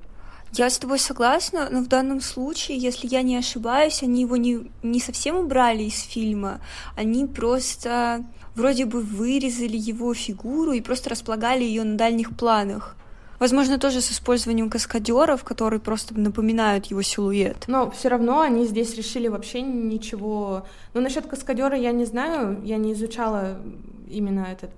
Я 0.52 0.70
с 0.70 0.78
тобой 0.78 1.00
согласна, 1.00 1.68
но 1.68 1.80
в 1.80 1.88
данном 1.88 2.20
случае, 2.20 2.78
если 2.78 3.08
я 3.08 3.22
не 3.22 3.36
ошибаюсь, 3.36 4.04
они 4.04 4.20
его 4.20 4.36
не, 4.36 4.70
не 4.84 5.00
совсем 5.00 5.36
убрали 5.36 5.82
из 5.82 6.00
фильма, 6.00 6.60
они 6.94 7.26
просто 7.26 8.24
вроде 8.54 8.86
бы 8.86 9.00
вырезали 9.00 9.76
его 9.76 10.14
фигуру 10.14 10.72
и 10.72 10.80
просто 10.80 11.10
располагали 11.10 11.64
ее 11.64 11.82
на 11.82 11.96
дальних 11.96 12.36
планах. 12.36 12.96
Возможно, 13.38 13.78
тоже 13.78 14.00
с 14.00 14.10
использованием 14.10 14.70
каскадеров, 14.70 15.44
которые 15.44 15.80
просто 15.80 16.18
напоминают 16.18 16.86
его 16.86 17.02
силуэт. 17.02 17.64
Но 17.68 17.90
все 17.90 18.08
равно 18.08 18.40
они 18.40 18.66
здесь 18.66 18.94
решили 18.96 19.28
вообще 19.28 19.62
ничего. 19.62 20.66
Ну, 20.94 21.00
насчет 21.00 21.26
каскадера 21.26 21.76
я 21.76 21.92
не 21.92 22.04
знаю, 22.04 22.60
я 22.64 22.76
не 22.76 22.92
изучала 22.92 23.58
именно 24.08 24.46
этот, 24.50 24.70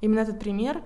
именно 0.00 0.20
этот 0.20 0.40
пример 0.40 0.82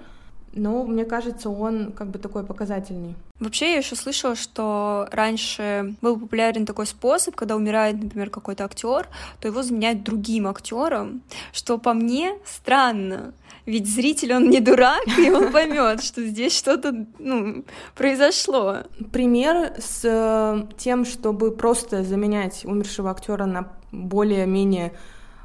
но 0.57 0.85
мне 0.85 1.05
кажется, 1.05 1.51
он 1.51 1.93
как 1.93 2.09
бы 2.09 2.19
такой 2.19 2.45
показательный. 2.45 3.15
Вообще, 3.41 3.73
я 3.73 3.79
еще 3.79 3.97
слышала, 3.97 4.37
что 4.37 5.09
раньше 5.11 5.95
был 6.01 6.19
популярен 6.19 6.67
такой 6.67 6.87
способ, 6.87 7.35
когда 7.35 7.57
умирает, 7.57 8.01
например, 8.01 8.31
какой-то 8.31 8.65
актер, 8.65 9.09
то 9.41 9.49
его 9.49 9.63
заменяют 9.63 10.05
другим 10.05 10.47
актером, 10.47 11.23
что 11.53 11.79
по 11.79 11.93
мне 11.93 12.39
странно. 12.45 13.33
Ведь 13.67 13.89
зритель, 13.89 14.35
он 14.35 14.51
не 14.51 14.61
дурак, 14.61 15.07
и 15.19 15.31
он 15.31 15.51
поймет, 15.51 16.03
что 16.03 16.23
здесь 16.23 16.57
что-то 16.57 17.07
ну, 17.19 17.65
произошло. 17.95 18.79
Пример 19.11 19.73
с 19.79 20.01
э, 20.05 20.67
тем, 20.77 21.07
чтобы 21.07 21.51
просто 21.51 22.03
заменять 22.03 22.65
умершего 22.65 23.11
актера 23.11 23.47
на 23.47 23.73
более-менее 23.91 24.93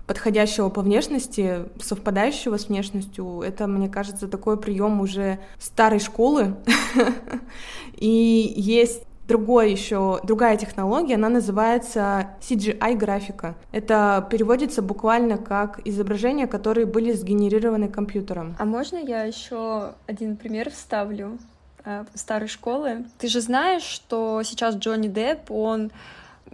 подходящего 0.05 0.69
по 0.69 0.81
внешности, 0.81 1.65
совпадающего 1.79 2.57
с 2.57 2.67
внешностью, 2.67 3.41
это, 3.41 3.67
мне 3.67 3.87
кажется, 3.87 4.27
такой 4.27 4.57
прием 4.57 5.01
уже 5.01 5.39
старой 5.59 5.99
школы. 5.99 6.57
И 7.95 8.53
есть 8.57 9.03
другой 9.29 9.71
еще, 9.71 10.19
другая 10.23 10.57
технология, 10.57 11.15
она 11.15 11.29
называется 11.29 12.31
CGI 12.41 12.95
графика. 12.95 13.55
Это 13.71 14.27
переводится 14.29 14.81
буквально 14.81 15.37
как 15.37 15.79
изображения, 15.85 16.47
которые 16.47 16.85
были 16.85 17.13
сгенерированы 17.13 17.87
компьютером. 17.87 18.55
А 18.59 18.65
можно 18.65 18.97
я 18.97 19.23
еще 19.23 19.93
один 20.07 20.35
пример 20.35 20.71
вставлю 20.71 21.37
э, 21.85 22.05
старой 22.15 22.47
школы? 22.47 23.05
Ты 23.19 23.27
же 23.27 23.39
знаешь, 23.39 23.83
что 23.83 24.41
сейчас 24.43 24.75
Джонни 24.75 25.07
Депп, 25.07 25.51
он 25.51 25.91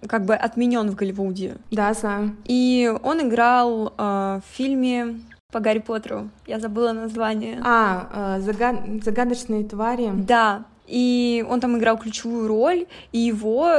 как 0.08 0.26
бы 0.26 0.36
отменен 0.36 0.90
в 0.92 0.96
Голливуде. 0.96 1.56
Да, 1.72 1.94
знаю. 1.94 2.36
И 2.44 2.94
он 3.04 3.22
играл 3.22 3.94
э, 3.98 4.42
в 4.44 4.56
фильме 4.56 5.22
по 5.52 5.62
Гарри 5.62 5.80
Поттеру. 5.80 6.30
Я 6.46 6.60
забыла 6.60 6.92
название. 6.92 7.62
А, 7.64 8.38
э, 8.38 8.42
загад... 8.42 8.76
загадочные 9.02 9.64
твари. 9.64 10.12
Да. 10.14 10.66
И 10.88 11.46
он 11.50 11.60
там 11.60 11.78
играл 11.78 11.98
ключевую 11.98 12.48
роль, 12.48 12.88
и 13.12 13.20
его 13.20 13.72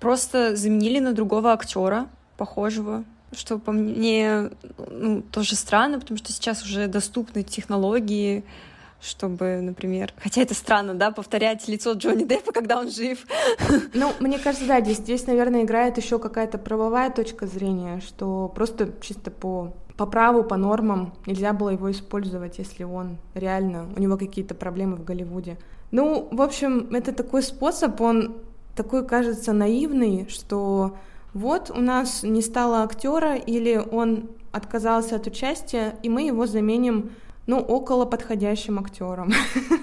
просто 0.00 0.56
заменили 0.56 0.98
на 0.98 1.12
другого 1.12 1.52
актера, 1.52 2.08
похожего 2.36 3.04
что 3.34 3.58
по 3.58 3.72
мне 3.72 4.50
ну, 4.90 5.22
тоже 5.22 5.54
странно, 5.54 5.98
потому 5.98 6.18
что 6.18 6.32
сейчас 6.32 6.62
уже 6.62 6.86
доступны 6.86 7.42
технологии, 7.42 8.44
чтобы, 9.00 9.60
например... 9.60 10.12
Хотя 10.22 10.42
это 10.42 10.54
странно, 10.54 10.94
да, 10.94 11.10
повторять 11.10 11.66
лицо 11.66 11.92
Джонни 11.92 12.24
Деппа, 12.24 12.52
когда 12.52 12.78
он 12.78 12.90
жив. 12.90 13.26
Ну, 13.94 14.12
мне 14.20 14.38
кажется, 14.38 14.66
да, 14.66 14.80
здесь, 14.80 14.98
здесь 14.98 15.26
наверное, 15.26 15.64
играет 15.64 15.96
еще 15.96 16.18
какая-то 16.18 16.58
правовая 16.58 17.10
точка 17.10 17.46
зрения, 17.46 18.00
что 18.00 18.50
просто 18.54 18.90
чисто 19.00 19.30
по 19.30 19.74
по 19.96 20.06
праву, 20.06 20.42
по 20.42 20.56
нормам 20.56 21.12
нельзя 21.26 21.52
было 21.52 21.68
его 21.68 21.90
использовать, 21.90 22.56
если 22.58 22.82
он 22.82 23.18
реально, 23.34 23.90
у 23.94 24.00
него 24.00 24.16
какие-то 24.16 24.54
проблемы 24.54 24.96
в 24.96 25.04
Голливуде. 25.04 25.58
Ну, 25.92 26.28
в 26.32 26.42
общем, 26.42 26.88
это 26.92 27.12
такой 27.12 27.42
способ, 27.42 28.00
он 28.00 28.36
такой 28.74 29.06
кажется 29.06 29.52
наивный, 29.52 30.26
что 30.28 30.96
вот 31.34 31.70
у 31.70 31.80
нас 31.80 32.22
не 32.22 32.42
стало 32.42 32.82
актера 32.82 33.36
или 33.36 33.76
он 33.76 34.30
отказался 34.52 35.16
от 35.16 35.26
участия, 35.26 35.94
и 36.02 36.08
мы 36.08 36.22
его 36.22 36.46
заменим 36.46 37.12
ну, 37.46 37.58
около 37.58 38.04
подходящим 38.04 38.78
актером. 38.78 39.32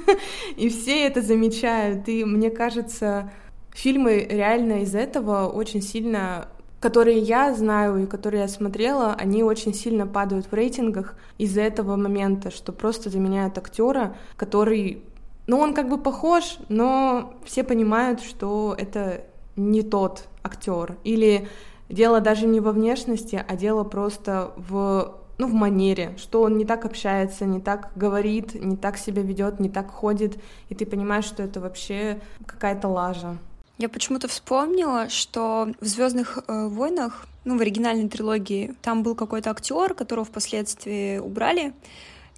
И 0.58 0.70
все 0.70 1.06
это 1.06 1.22
замечают. 1.22 2.08
И 2.08 2.24
мне 2.24 2.50
кажется, 2.50 3.32
фильмы 3.72 4.25
реально 4.30 4.84
из 4.84 4.96
этого 4.96 5.48
очень 5.48 5.82
сильно 5.82 6.48
которые 6.80 7.20
я 7.20 7.54
знаю 7.54 7.98
и 7.98 8.06
которые 8.06 8.44
я 8.44 8.48
смотрела, 8.48 9.13
они 9.13 9.44
очень 9.44 9.74
сильно 9.74 10.08
падают 10.08 10.46
в 10.46 10.54
рейтингах 10.54 11.16
из-за 11.38 11.62
этого 11.62 11.96
момента, 11.98 12.51
что 12.51 12.72
просто 12.72 13.10
заменяют 13.10 13.58
актера, 13.58 14.16
который, 14.38 15.04
ну, 15.50 15.58
он 15.58 15.74
как 15.74 15.89
бы 15.89 15.98
похож, 15.98 16.60
но 16.70 17.34
все 17.44 17.63
понимают, 17.63 18.22
что 18.22 18.75
это 18.77 19.24
не 19.56 19.82
тот 19.82 20.25
актер. 20.44 20.96
Или 21.03 21.48
дело 21.89 22.22
даже 22.22 22.46
не 22.46 22.60
во 22.60 22.72
внешности, 22.72 23.44
а 23.48 23.56
дело 23.56 23.84
просто 23.84 24.53
в 24.58 25.15
ну, 25.39 25.48
в 25.48 25.53
манере, 25.53 26.15
что 26.20 26.44
он 26.44 26.58
не 26.58 26.65
так 26.65 26.86
общается, 26.86 27.46
не 27.46 27.60
так 27.60 27.89
говорит, 27.96 28.53
не 28.53 28.77
так 28.77 28.96
себя 28.98 29.24
ведет, 29.24 29.60
не 29.60 29.70
так 29.70 29.89
ходит, 29.89 30.38
и 30.68 30.75
ты 30.75 30.86
понимаешь, 30.86 31.25
что 31.25 31.41
это 31.41 31.60
вообще 31.60 32.20
какая-то 32.46 32.88
лажа. 32.88 33.36
Я 33.79 33.89
почему-то 33.89 34.27
вспомнила, 34.27 35.10
что 35.10 35.70
в 35.79 35.86
Звездных 35.86 36.38
э, 36.46 36.68
войнах, 36.68 37.25
ну, 37.44 37.58
в 37.58 37.62
оригинальной 37.62 38.08
трилогии, 38.08 38.75
там 38.84 39.01
был 39.01 39.15
какой-то 39.15 39.50
актер, 39.50 39.96
которого 39.96 40.25
впоследствии 40.25 41.18
убрали, 41.18 41.74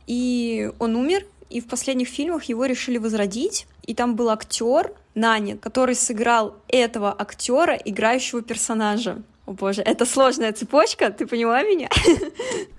и 0.08 0.72
он 0.80 0.96
умер, 0.96 1.26
и 1.52 1.60
в 1.60 1.68
последних 1.68 2.08
фильмах 2.08 2.46
его 2.46 2.66
решили 2.66 2.98
возродить, 2.98 3.68
и 3.84 3.94
там 3.94 4.16
был 4.16 4.30
актер 4.30 4.94
Нани, 5.16 5.56
который 5.56 5.96
сыграл 5.96 6.56
этого 6.68 7.14
актера, 7.18 7.76
играющего 7.76 8.42
персонажа. 8.42 9.22
О 9.46 9.54
боже, 9.54 9.82
это 9.82 10.06
сложная 10.06 10.54
цепочка, 10.54 11.12
ты 11.12 11.28
поняла 11.28 11.64
меня? 11.64 11.90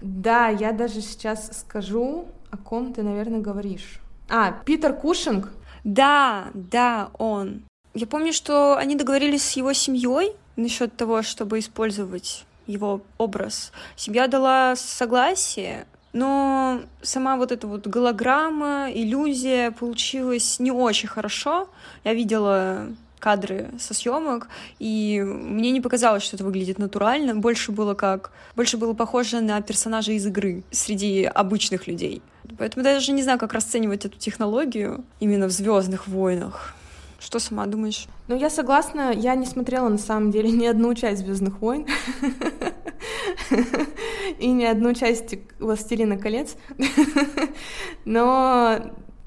Да, 0.00 0.48
я 0.48 0.72
даже 0.72 1.00
сейчас 1.00 1.50
скажу, 1.60 2.26
о 2.50 2.56
ком 2.56 2.92
ты, 2.92 3.02
наверное, 3.02 3.40
говоришь. 3.40 4.00
А, 4.28 4.52
Питер 4.64 4.94
Кушинг? 4.94 5.50
Да, 5.84 6.46
да, 6.54 7.10
он. 7.18 7.62
Я 7.94 8.06
помню, 8.06 8.32
что 8.32 8.76
они 8.76 8.94
договорились 8.94 9.42
с 9.42 9.52
его 9.52 9.72
семьей 9.72 10.32
насчет 10.56 10.96
того, 10.96 11.22
чтобы 11.22 11.58
использовать 11.58 12.46
его 12.66 13.02
образ. 13.18 13.72
Семья 13.96 14.28
дала 14.28 14.76
согласие, 14.76 15.86
но 16.12 16.80
сама 17.00 17.36
вот 17.36 17.52
эта 17.52 17.66
вот 17.66 17.86
голограмма, 17.86 18.88
иллюзия 18.92 19.70
получилась 19.70 20.58
не 20.58 20.70
очень 20.70 21.08
хорошо. 21.08 21.68
Я 22.04 22.14
видела 22.14 22.88
кадры 23.18 23.70
со 23.78 23.94
съемок, 23.94 24.48
и 24.80 25.22
мне 25.22 25.70
не 25.70 25.80
показалось, 25.80 26.24
что 26.24 26.36
это 26.36 26.44
выглядит 26.44 26.78
натурально, 26.78 27.36
больше 27.36 27.70
было 27.70 27.94
как... 27.94 28.32
Больше 28.56 28.76
было 28.76 28.94
похоже 28.94 29.40
на 29.40 29.60
персонажа 29.60 30.12
из 30.12 30.26
игры 30.26 30.64
среди 30.72 31.24
обычных 31.24 31.86
людей. 31.86 32.20
Поэтому 32.58 32.82
даже 32.82 33.12
не 33.12 33.22
знаю, 33.22 33.38
как 33.38 33.52
расценивать 33.52 34.04
эту 34.04 34.18
технологию 34.18 35.04
именно 35.20 35.46
в 35.46 35.52
Звездных 35.52 36.08
войнах. 36.08 36.74
Что 37.22 37.38
сама 37.38 37.66
думаешь? 37.66 38.08
Ну, 38.26 38.36
я 38.36 38.50
согласна, 38.50 39.12
я 39.12 39.36
не 39.36 39.46
смотрела 39.46 39.88
на 39.88 39.98
самом 39.98 40.32
деле 40.32 40.50
ни 40.50 40.66
одну 40.66 40.92
часть 40.94 41.20
Звездных 41.20 41.60
войн 41.60 41.86
и 44.40 44.50
ни 44.50 44.64
одну 44.64 44.92
часть 44.92 45.36
Властелина 45.60 46.18
колец. 46.18 46.56
Но 48.04 48.76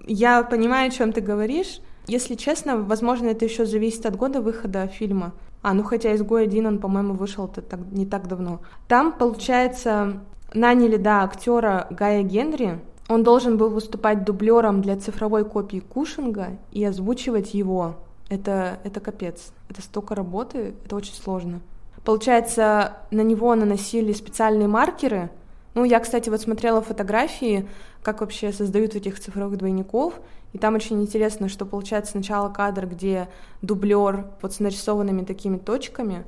я 0.05 0.43
понимаю, 0.43 0.89
о 0.89 0.91
чем 0.91 1.13
ты 1.13 1.21
говоришь. 1.21 1.79
Если 2.07 2.35
честно, 2.35 2.77
возможно, 2.77 3.27
это 3.27 3.45
еще 3.45 3.65
зависит 3.65 4.05
от 4.05 4.17
года 4.17 4.41
выхода 4.41 4.87
фильма. 4.87 5.33
А, 5.61 5.73
ну 5.73 5.83
хотя 5.83 6.13
«Изгой 6.15 6.43
один», 6.43 6.67
он, 6.67 6.79
по-моему, 6.79 7.13
вышел-то 7.13 7.61
так, 7.61 7.79
не 7.91 8.05
так 8.05 8.27
давно. 8.27 8.59
Там, 8.89 9.13
получается, 9.13 10.21
наняли, 10.53 10.97
да, 10.97 11.23
актера 11.23 11.87
Гая 11.91 12.23
Генри. 12.23 12.81
Он 13.07 13.23
должен 13.23 13.57
был 13.57 13.69
выступать 13.69 14.23
дублером 14.23 14.81
для 14.81 14.97
цифровой 14.97 15.45
копии 15.45 15.79
Кушинга 15.79 16.57
и 16.71 16.83
озвучивать 16.83 17.53
его. 17.53 17.95
Это, 18.29 18.79
это 18.83 18.99
капец. 18.99 19.51
Это 19.69 19.81
столько 19.81 20.15
работы, 20.15 20.73
это 20.85 20.95
очень 20.95 21.13
сложно. 21.13 21.61
Получается, 22.03 22.97
на 23.11 23.21
него 23.21 23.53
наносили 23.55 24.13
специальные 24.13 24.67
маркеры. 24.67 25.29
Ну, 25.75 25.83
я, 25.83 25.99
кстати, 25.99 26.29
вот 26.29 26.41
смотрела 26.41 26.81
фотографии, 26.81 27.67
как 28.01 28.21
вообще 28.21 28.51
создают 28.51 28.95
этих 28.95 29.19
цифровых 29.19 29.57
двойников, 29.57 30.19
и 30.53 30.57
там 30.57 30.75
очень 30.75 31.01
интересно, 31.01 31.49
что 31.49 31.65
получается 31.65 32.13
сначала 32.13 32.49
кадр, 32.49 32.87
где 32.87 33.27
дублер 33.61 34.27
вот 34.41 34.53
с 34.53 34.59
нарисованными 34.59 35.25
такими 35.25 35.57
точками, 35.57 36.23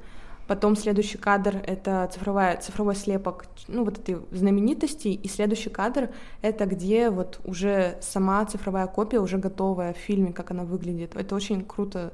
потом 0.47 0.75
следующий 0.75 1.17
кадр— 1.17 1.61
это 1.67 2.09
цифровая, 2.13 2.57
цифровой 2.57 2.95
слепок, 2.95 3.45
ну, 3.67 3.83
вот 3.83 3.99
этой 3.99 4.17
знаменитости, 4.31 5.09
и 5.09 5.27
следующий 5.27 5.69
кадр— 5.69 6.09
это 6.41 6.65
где 6.65 7.09
вот 7.09 7.39
уже 7.43 7.97
сама 8.01 8.45
цифровая 8.45 8.87
копия 8.87 9.19
уже 9.19 9.37
готовая 9.37 9.93
в 9.93 9.97
фильме, 9.97 10.33
как 10.33 10.51
она 10.51 10.63
выглядит. 10.63 11.15
Это 11.15 11.35
очень 11.35 11.63
круто. 11.63 12.13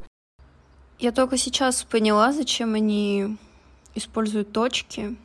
Я 1.00 1.12
только 1.12 1.38
сейчас 1.38 1.84
поняла, 1.84 2.32
зачем 2.32 2.74
они 2.74 3.38
используют 3.96 4.52
точки. 4.52 5.16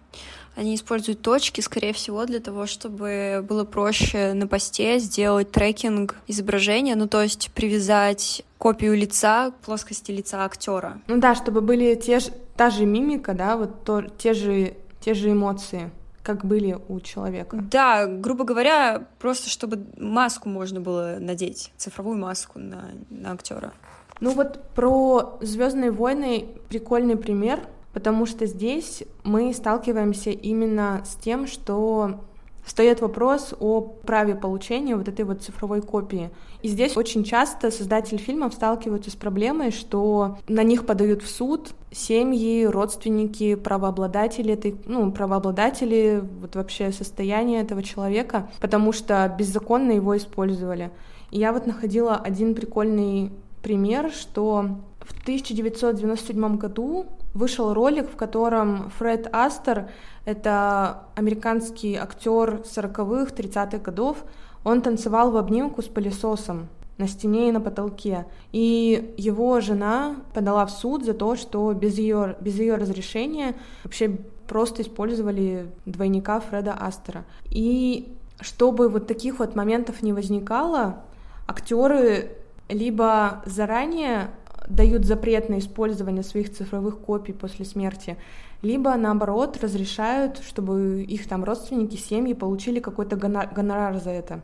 Они 0.58 0.74
используют 0.74 1.22
точки, 1.22 1.60
скорее 1.60 1.92
всего, 1.92 2.26
для 2.26 2.40
того, 2.40 2.66
чтобы 2.66 3.46
было 3.48 3.64
проще 3.64 4.32
на 4.32 4.48
посте 4.48 4.98
сделать 4.98 5.52
трекинг 5.52 6.16
изображения, 6.26 6.96
ну 6.96 7.06
то 7.06 7.22
есть 7.22 7.52
привязать 7.54 8.42
копию 8.58 8.96
лица 8.96 9.52
к 9.52 9.54
плоскости 9.64 10.10
лица 10.10 10.44
актера. 10.44 11.00
Ну 11.06 11.18
да, 11.18 11.36
чтобы 11.36 11.60
были 11.60 11.94
те 11.94 12.18
же, 12.18 12.32
та 12.56 12.70
же 12.70 12.86
мимика, 12.86 13.34
да, 13.34 13.56
вот 13.56 13.84
то, 13.84 14.02
те 14.18 14.34
же 14.34 14.74
те 15.00 15.14
же 15.14 15.30
эмоции 15.30 15.92
как 16.24 16.44
были 16.44 16.76
у 16.88 16.98
человека. 16.98 17.56
Да, 17.70 18.06
грубо 18.06 18.42
говоря, 18.42 19.04
просто 19.20 19.48
чтобы 19.48 19.86
маску 19.96 20.48
можно 20.48 20.80
было 20.80 21.18
надеть, 21.20 21.72
цифровую 21.76 22.18
маску 22.18 22.58
на, 22.58 22.90
на 23.10 23.30
актера. 23.32 23.72
Ну 24.18 24.32
вот 24.32 24.60
про 24.74 25.38
Звездные 25.40 25.92
войны 25.92 26.48
прикольный 26.68 27.16
пример 27.16 27.60
потому 27.98 28.26
что 28.26 28.46
здесь 28.46 29.02
мы 29.24 29.52
сталкиваемся 29.52 30.30
именно 30.30 31.02
с 31.04 31.16
тем, 31.16 31.48
что 31.48 32.20
встает 32.62 33.00
вопрос 33.00 33.56
о 33.58 33.80
праве 33.80 34.36
получения 34.36 34.94
вот 34.94 35.08
этой 35.08 35.24
вот 35.24 35.42
цифровой 35.42 35.82
копии. 35.82 36.30
И 36.62 36.68
здесь 36.68 36.96
очень 36.96 37.24
часто 37.24 37.72
создатели 37.72 38.16
фильмов 38.16 38.54
сталкиваются 38.54 39.10
с 39.10 39.16
проблемой, 39.16 39.72
что 39.72 40.38
на 40.46 40.62
них 40.62 40.86
подают 40.86 41.24
в 41.24 41.28
суд 41.28 41.74
семьи, 41.90 42.66
родственники, 42.66 43.56
правообладатели 43.56 44.52
этой, 44.52 44.76
ну, 44.86 45.10
правообладатели, 45.10 46.22
вот 46.40 46.54
вообще 46.54 46.92
состояние 46.92 47.62
этого 47.62 47.82
человека, 47.82 48.48
потому 48.60 48.92
что 48.92 49.34
беззаконно 49.36 49.90
его 49.90 50.16
использовали. 50.16 50.92
И 51.32 51.40
я 51.40 51.52
вот 51.52 51.66
находила 51.66 52.14
один 52.14 52.54
прикольный 52.54 53.32
пример, 53.60 54.12
что 54.12 54.78
в 55.00 55.22
1997 55.22 56.56
году 56.58 57.06
вышел 57.38 57.72
ролик, 57.72 58.10
в 58.10 58.16
котором 58.16 58.90
Фред 58.98 59.28
Астер, 59.32 59.88
это 60.24 61.04
американский 61.14 61.94
актер 61.94 62.62
40-х, 62.64 63.32
30-х 63.32 63.78
годов, 63.78 64.24
он 64.64 64.82
танцевал 64.82 65.30
в 65.30 65.36
обнимку 65.36 65.80
с 65.82 65.86
пылесосом 65.86 66.68
на 66.98 67.06
стене 67.06 67.48
и 67.48 67.52
на 67.52 67.60
потолке. 67.60 68.26
И 68.50 69.14
его 69.16 69.60
жена 69.60 70.16
подала 70.34 70.66
в 70.66 70.70
суд 70.70 71.04
за 71.04 71.14
то, 71.14 71.36
что 71.36 71.72
без 71.72 71.96
ее, 71.96 72.36
без 72.40 72.58
ее 72.58 72.74
разрешения 72.74 73.54
вообще 73.84 74.18
просто 74.48 74.82
использовали 74.82 75.70
двойника 75.86 76.40
Фреда 76.40 76.72
Астера. 76.72 77.24
И 77.44 78.12
чтобы 78.40 78.88
вот 78.88 79.06
таких 79.06 79.38
вот 79.38 79.54
моментов 79.54 80.02
не 80.02 80.12
возникало, 80.12 81.02
актеры 81.46 82.32
либо 82.68 83.42
заранее 83.46 84.30
дают 84.68 85.04
запрет 85.04 85.48
на 85.48 85.58
использование 85.58 86.22
своих 86.22 86.52
цифровых 86.52 86.98
копий 86.98 87.32
после 87.32 87.64
смерти, 87.64 88.16
либо 88.62 88.94
наоборот 88.96 89.58
разрешают, 89.62 90.38
чтобы 90.38 91.02
их 91.02 91.28
там 91.28 91.44
родственники, 91.44 91.96
семьи 91.96 92.34
получили 92.34 92.80
какой-то 92.80 93.16
гонорар 93.16 93.98
за 93.98 94.10
это. 94.10 94.40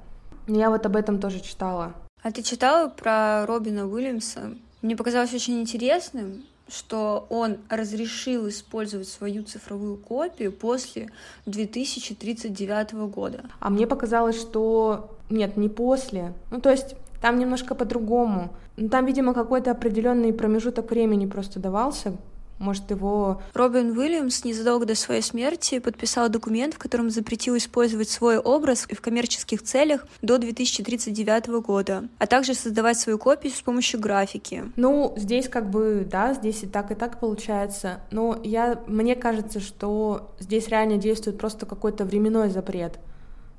Я 0.46 0.70
вот 0.70 0.86
об 0.86 0.96
этом 0.96 1.20
тоже 1.20 1.40
читала. 1.40 1.94
А 2.22 2.30
ты 2.30 2.42
читала 2.42 2.88
про 2.88 3.44
Робина 3.46 3.86
Уильямса? 3.86 4.54
Мне 4.82 4.96
показалось 4.96 5.34
очень 5.34 5.60
интересным, 5.60 6.44
что 6.68 7.26
он 7.28 7.58
разрешил 7.68 8.48
использовать 8.48 9.08
свою 9.08 9.42
цифровую 9.42 9.96
копию 9.96 10.52
после 10.52 11.10
2039 11.46 12.92
года. 13.10 13.44
А 13.60 13.70
мне 13.70 13.86
показалось, 13.86 14.40
что 14.40 15.10
нет, 15.28 15.56
не 15.56 15.68
после. 15.68 16.32
Ну, 16.50 16.60
то 16.60 16.70
есть 16.70 16.94
там 17.24 17.38
немножко 17.38 17.74
по-другому. 17.74 18.50
Ну, 18.76 18.90
там, 18.90 19.06
видимо, 19.06 19.32
какой-то 19.32 19.70
определенный 19.70 20.30
промежуток 20.34 20.90
времени 20.90 21.24
просто 21.24 21.58
давался, 21.58 22.12
может, 22.58 22.90
его... 22.90 23.40
Робин 23.54 23.96
Уильямс 23.96 24.44
незадолго 24.44 24.84
до 24.84 24.94
своей 24.94 25.22
смерти 25.22 25.78
подписал 25.78 26.28
документ, 26.28 26.74
в 26.74 26.78
котором 26.78 27.08
запретил 27.08 27.56
использовать 27.56 28.10
свой 28.10 28.36
образ 28.36 28.86
в 28.90 29.00
коммерческих 29.00 29.62
целях 29.62 30.06
до 30.20 30.36
2039 30.36 31.46
года, 31.62 32.04
а 32.18 32.26
также 32.26 32.52
создавать 32.52 32.98
свою 32.98 33.16
копию 33.16 33.54
с 33.54 33.62
помощью 33.62 34.00
графики. 34.00 34.64
Ну, 34.76 35.14
здесь 35.16 35.48
как 35.48 35.70
бы, 35.70 36.06
да, 36.08 36.34
здесь 36.34 36.62
и 36.62 36.66
так, 36.66 36.90
и 36.90 36.94
так 36.94 37.20
получается. 37.20 38.00
Но 38.10 38.38
я, 38.44 38.78
мне 38.86 39.16
кажется, 39.16 39.60
что 39.60 40.34
здесь 40.38 40.68
реально 40.68 40.98
действует 40.98 41.38
просто 41.38 41.64
какой-то 41.64 42.04
временной 42.04 42.50
запрет. 42.50 42.98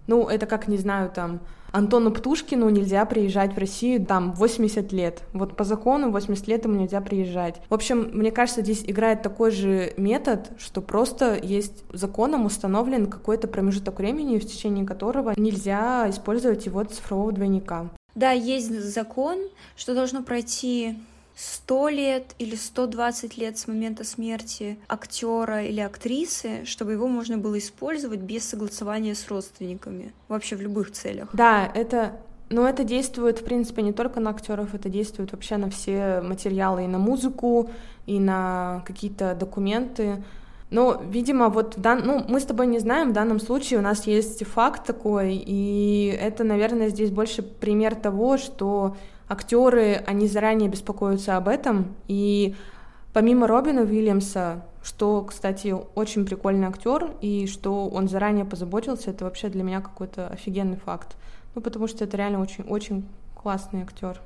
Ну, 0.06 0.28
это 0.28 0.46
как, 0.46 0.68
не 0.68 0.78
знаю, 0.78 1.10
там, 1.10 1.40
Антону 1.76 2.10
Птушкину 2.12 2.70
нельзя 2.70 3.06
приезжать 3.06 3.54
в 3.54 3.58
Россию 3.58 4.06
там 4.06 4.32
80 4.32 4.94
лет. 4.94 5.24
Вот 5.34 5.58
по 5.58 5.66
закону 5.66 6.10
80 6.10 6.48
лет 6.48 6.64
ему 6.64 6.76
нельзя 6.76 7.02
приезжать. 7.02 7.62
В 7.70 7.74
общем, 7.74 8.12
мне 8.14 8.32
кажется, 8.32 8.62
здесь 8.62 8.86
играет 8.88 9.22
такой 9.22 9.52
же 9.52 9.94
метод, 9.98 10.52
что 10.58 10.82
просто 10.82 11.38
есть 11.38 11.84
законом 11.92 12.46
установлен 12.46 13.08
какой-то 13.08 13.50
промежуток 13.50 14.00
времени, 14.00 14.40
в 14.40 14.46
течение 14.46 14.86
которого 14.86 15.34
нельзя 15.36 16.10
использовать 16.10 16.66
его 16.66 16.82
цифрового 16.86 17.34
двойника. 17.34 17.90
Да, 18.16 18.32
есть 18.32 18.72
закон, 18.80 19.38
что 19.76 19.94
должно 19.94 20.24
пройти 20.24 20.96
100 21.36 21.90
лет 21.90 22.36
или 22.40 22.56
120 22.56 23.38
лет 23.38 23.58
с 23.58 23.68
момента 23.68 24.04
смерти 24.04 24.78
актера 24.88 25.64
или 25.64 25.82
актрисы, 25.82 26.66
чтобы 26.66 26.94
его 26.94 27.08
можно 27.08 27.38
было 27.38 27.58
использовать 27.58 28.20
без 28.20 28.48
согласования 28.48 29.16
с 29.16 29.28
родственниками, 29.28 30.14
вообще 30.28 30.56
в 30.56 30.62
любых 30.62 30.92
целях. 30.92 31.30
Да, 31.34 31.70
это 31.74 32.20
но 32.50 32.68
это 32.70 32.84
действует, 32.84 33.40
в 33.40 33.44
принципе, 33.44 33.82
не 33.82 33.92
только 33.92 34.20
на 34.20 34.30
актеров, 34.30 34.76
это 34.76 34.88
действует 34.88 35.32
вообще 35.32 35.58
на 35.58 35.70
все 35.70 36.22
материалы, 36.22 36.84
и 36.84 36.88
на 36.88 37.00
музыку, 37.00 37.72
и 38.06 38.20
на 38.20 38.84
какие-то 38.86 39.34
документы. 39.34 40.24
Но, 40.70 41.02
видимо, 41.10 41.50
вот 41.50 41.76
дан... 41.78 42.04
ну, 42.06 42.24
мы 42.28 42.40
с 42.40 42.46
тобой 42.46 42.68
не 42.68 42.80
знаем, 42.80 43.10
в 43.10 43.14
данном 43.14 43.40
случае 43.40 43.80
у 43.80 43.82
нас 43.82 44.06
есть 44.06 44.46
факт 44.46 44.86
такой, 44.86 45.36
и 45.36 46.16
это, 46.22 46.44
наверное, 46.44 46.90
здесь 46.90 47.10
больше 47.10 47.42
пример 47.42 47.96
того, 47.96 48.38
что 48.38 48.96
актеры, 49.28 50.04
они 50.06 50.28
заранее 50.28 50.70
беспокоятся 50.70 51.38
об 51.38 51.48
этом, 51.48 51.96
и 52.08 52.56
помимо 53.14 53.48
Робина 53.48 53.82
Уильямса, 53.82 54.66
что, 54.84 55.24
кстати, 55.24 55.76
очень 55.96 56.26
прикольный 56.26 56.68
актер, 56.68 57.12
и 57.22 57.48
что 57.48 57.88
он 57.88 58.08
заранее 58.08 58.46
позаботился, 58.46 59.10
это 59.10 59.26
вообще 59.26 59.50
для 59.50 59.64
меня 59.64 59.82
какой-то 59.82 60.28
офигенный 60.28 60.78
факт. 60.78 61.16
Ну, 61.56 61.62
потому 61.62 61.88
что 61.88 62.04
это 62.04 62.18
реально 62.18 62.42
очень-очень 62.42 63.08
классный 63.34 63.82
актер. 63.82 64.22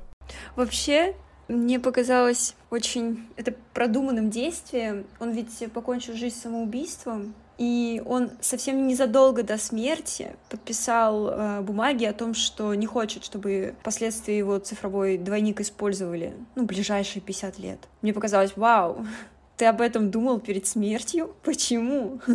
Вообще, 0.56 1.14
мне 1.48 1.80
показалось 1.80 2.54
очень 2.70 3.28
это 3.36 3.54
продуманным 3.72 4.30
действием. 4.30 5.06
Он 5.18 5.30
ведь 5.32 5.72
покончил 5.72 6.14
жизнь 6.14 6.36
самоубийством, 6.36 7.34
и 7.60 8.02
он 8.06 8.30
совсем 8.40 8.86
незадолго 8.86 9.42
до 9.42 9.58
смерти 9.58 10.34
подписал 10.48 11.28
э, 11.28 11.60
бумаги 11.60 12.06
о 12.06 12.14
том, 12.14 12.32
что 12.32 12.74
не 12.74 12.86
хочет, 12.86 13.22
чтобы 13.22 13.74
впоследствии 13.82 14.32
его 14.32 14.58
цифровой 14.58 15.18
двойник 15.18 15.60
использовали, 15.60 16.32
ну, 16.54 16.64
ближайшие 16.64 17.20
50 17.20 17.58
лет. 17.58 17.78
Мне 18.00 18.14
показалось, 18.14 18.56
вау, 18.56 19.04
ты 19.58 19.66
об 19.66 19.82
этом 19.82 20.10
думал 20.10 20.40
перед 20.40 20.66
смертью? 20.66 21.34
Почему? 21.42 22.20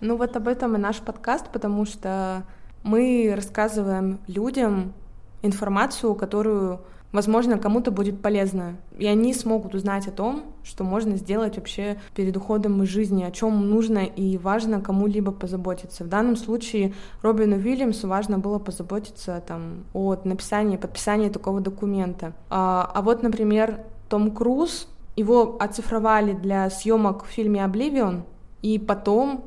Ну 0.00 0.16
вот 0.16 0.34
об 0.36 0.46
этом 0.46 0.76
и 0.76 0.78
наш 0.78 0.98
подкаст, 0.98 1.50
потому 1.52 1.84
что 1.84 2.44
мы 2.84 3.32
рассказываем 3.34 4.20
людям 4.28 4.94
информацию, 5.42 6.14
которую 6.14 6.80
возможно, 7.12 7.58
кому-то 7.58 7.90
будет 7.90 8.20
полезно. 8.20 8.76
И 8.98 9.06
они 9.06 9.34
смогут 9.34 9.74
узнать 9.74 10.06
о 10.06 10.12
том, 10.12 10.44
что 10.62 10.84
можно 10.84 11.16
сделать 11.16 11.56
вообще 11.56 11.98
перед 12.14 12.36
уходом 12.36 12.82
из 12.82 12.88
жизни, 12.88 13.24
о 13.24 13.30
чем 13.30 13.68
нужно 13.68 14.04
и 14.04 14.36
важно 14.38 14.80
кому-либо 14.80 15.32
позаботиться. 15.32 16.04
В 16.04 16.08
данном 16.08 16.36
случае 16.36 16.94
Робину 17.22 17.56
Уильямсу 17.56 18.08
важно 18.08 18.38
было 18.38 18.58
позаботиться 18.58 19.42
там, 19.46 19.84
о 19.92 20.16
написании, 20.24 20.76
подписании 20.76 21.28
такого 21.28 21.60
документа. 21.60 22.32
А, 22.48 22.90
а 22.94 23.02
вот, 23.02 23.22
например, 23.22 23.80
Том 24.08 24.30
Круз, 24.30 24.88
его 25.16 25.56
оцифровали 25.60 26.32
для 26.32 26.70
съемок 26.70 27.24
в 27.24 27.28
фильме 27.28 27.64
«Обливион», 27.64 28.24
и 28.62 28.78
потом 28.78 29.44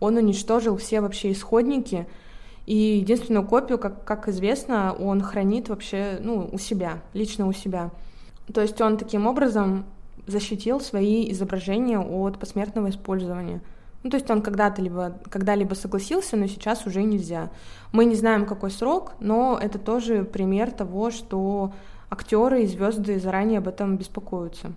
он 0.00 0.16
уничтожил 0.16 0.76
все 0.76 1.00
вообще 1.00 1.32
исходники, 1.32 2.06
и 2.66 2.74
единственную 2.74 3.46
копию, 3.46 3.78
как, 3.78 4.04
как 4.04 4.28
известно, 4.28 4.92
он 4.92 5.20
хранит 5.20 5.68
вообще 5.68 6.18
ну, 6.20 6.48
у 6.50 6.58
себя, 6.58 7.02
лично 7.12 7.46
у 7.48 7.52
себя. 7.52 7.90
То 8.52 8.60
есть 8.60 8.80
он 8.80 8.96
таким 8.98 9.26
образом 9.26 9.84
защитил 10.26 10.80
свои 10.80 11.30
изображения 11.32 11.98
от 11.98 12.38
посмертного 12.38 12.90
использования. 12.90 13.60
Ну, 14.02 14.10
то 14.10 14.16
есть 14.16 14.30
он 14.30 14.42
когда-то 14.42 14.82
либо, 14.82 15.18
когда-либо 15.30 15.74
согласился, 15.74 16.36
но 16.36 16.46
сейчас 16.46 16.86
уже 16.86 17.02
нельзя. 17.02 17.50
Мы 17.92 18.04
не 18.04 18.14
знаем, 18.14 18.46
какой 18.46 18.70
срок, 18.70 19.12
но 19.20 19.58
это 19.60 19.78
тоже 19.78 20.24
пример 20.24 20.72
того, 20.72 21.10
что 21.10 21.72
актеры 22.10 22.62
и 22.62 22.66
звезды 22.66 23.18
заранее 23.20 23.58
об 23.58 23.68
этом 23.68 23.96
беспокоятся. 23.96 24.72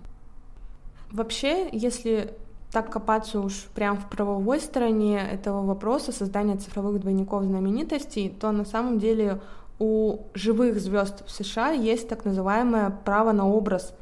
Вообще, 1.10 1.68
если 1.72 2.34
так 2.76 2.90
копаться 2.90 3.40
уж 3.40 3.54
прям 3.74 3.96
в 3.96 4.06
правовой 4.06 4.60
стороне 4.60 5.18
этого 5.18 5.64
вопроса 5.64 6.12
создания 6.12 6.56
цифровых 6.56 7.00
двойников 7.00 7.42
знаменитостей, 7.44 8.28
то 8.28 8.52
на 8.52 8.66
самом 8.66 8.98
деле 8.98 9.40
у 9.78 10.18
живых 10.34 10.78
звезд 10.78 11.24
в 11.26 11.30
США 11.30 11.70
есть 11.70 12.06
так 12.06 12.26
называемое 12.26 12.90
право 12.90 13.32
на 13.32 13.48
образ. 13.48 13.94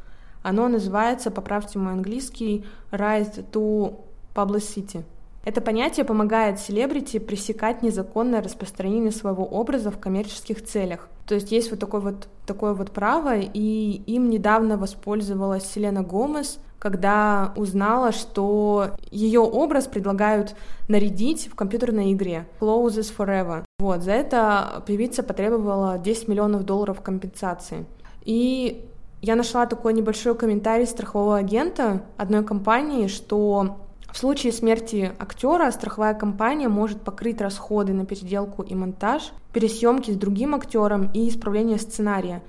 Оно 0.42 0.66
называется, 0.66 1.30
поправьте 1.30 1.78
мой 1.78 1.92
английский, 1.92 2.64
right 2.90 3.48
to 3.52 3.94
publicity. 4.34 5.04
Это 5.44 5.60
понятие 5.60 6.04
помогает 6.04 6.58
селебрити 6.58 7.20
пресекать 7.20 7.80
незаконное 7.80 8.42
распространение 8.42 9.12
своего 9.12 9.44
образа 9.44 9.92
в 9.92 10.00
коммерческих 10.00 10.64
целях. 10.64 11.08
То 11.28 11.36
есть 11.36 11.52
есть 11.52 11.70
вот 11.70 11.78
такое 11.78 12.00
вот, 12.00 12.26
такое 12.44 12.74
вот 12.74 12.90
право, 12.90 13.38
и 13.38 14.02
им 14.06 14.30
недавно 14.30 14.76
воспользовалась 14.76 15.64
Селена 15.64 16.02
Гомес, 16.02 16.58
когда 16.84 17.54
узнала, 17.56 18.12
что 18.12 18.90
ее 19.10 19.40
образ 19.40 19.86
предлагают 19.86 20.54
нарядить 20.86 21.48
в 21.50 21.54
компьютерной 21.54 22.12
игре 22.12 22.46
Closes 22.60 23.10
Forever. 23.16 23.64
Вот, 23.78 24.02
за 24.02 24.12
это 24.12 24.82
певица 24.86 25.22
потребовала 25.22 25.96
10 25.96 26.28
миллионов 26.28 26.64
долларов 26.64 27.00
компенсации. 27.00 27.86
И 28.26 28.84
я 29.22 29.34
нашла 29.34 29.64
такой 29.64 29.94
небольшой 29.94 30.34
комментарий 30.34 30.86
страхового 30.86 31.38
агента 31.38 32.02
одной 32.18 32.44
компании, 32.44 33.06
что 33.06 33.78
в 34.12 34.18
случае 34.18 34.52
смерти 34.52 35.10
актера 35.18 35.70
страховая 35.70 36.12
компания 36.12 36.68
может 36.68 37.00
покрыть 37.00 37.40
расходы 37.40 37.94
на 37.94 38.04
переделку 38.04 38.62
и 38.62 38.74
монтаж, 38.74 39.32
пересъемки 39.54 40.10
с 40.10 40.16
другим 40.16 40.54
актером 40.54 41.10
и 41.14 41.30
исправление 41.30 41.78
сценария. 41.78 42.42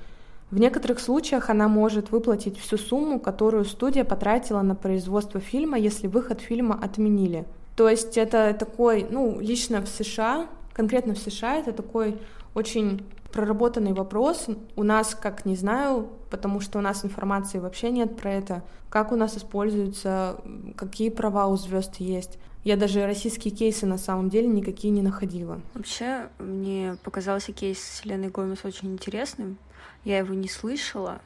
В 0.56 0.58
некоторых 0.58 1.02
случаях 1.02 1.50
она 1.50 1.68
может 1.68 2.12
выплатить 2.12 2.58
всю 2.58 2.78
сумму, 2.78 3.20
которую 3.20 3.66
студия 3.66 4.06
потратила 4.06 4.62
на 4.62 4.74
производство 4.74 5.42
фильма, 5.42 5.78
если 5.78 6.08
выход 6.08 6.40
фильма 6.40 6.80
отменили. 6.82 7.44
То 7.76 7.90
есть 7.90 8.16
это 8.18 8.56
такой, 8.58 9.06
ну, 9.10 9.38
лично 9.42 9.82
в 9.82 9.90
США, 9.90 10.48
конкретно 10.72 11.14
в 11.14 11.18
США, 11.18 11.58
это 11.58 11.74
такой 11.74 12.18
очень 12.54 13.04
проработанный 13.34 13.92
вопрос. 13.92 14.48
У 14.78 14.84
нас, 14.84 15.14
как 15.14 15.46
не 15.46 15.58
знаю, 15.58 16.08
потому 16.30 16.62
что 16.62 16.80
у 16.80 16.82
нас 16.82 17.04
информации 17.04 17.60
вообще 17.60 17.92
нет 17.92 18.16
про 18.16 18.32
это, 18.32 18.64
как 18.90 19.12
у 19.12 19.18
нас 19.18 19.36
используются, 19.36 20.38
какие 20.78 21.10
права 21.10 21.48
у 21.48 21.58
звезд 21.58 21.98
есть. 21.98 22.40
Я 22.64 22.78
даже 22.78 23.06
российские 23.06 23.54
кейсы 23.54 23.86
на 23.86 23.98
самом 23.98 24.30
деле 24.30 24.48
никакие 24.48 24.92
не 24.94 25.02
находила. 25.02 25.60
Вообще, 25.74 26.30
мне 26.40 26.96
показался 27.04 27.52
кейс 27.52 27.78
с 27.78 28.06
Леной 28.06 28.30
Гомес 28.30 28.64
очень 28.64 28.94
интересным, 28.94 29.58
я 30.06 30.20
его 30.20 30.34
не 30.34 30.48
слышала. 30.48 31.22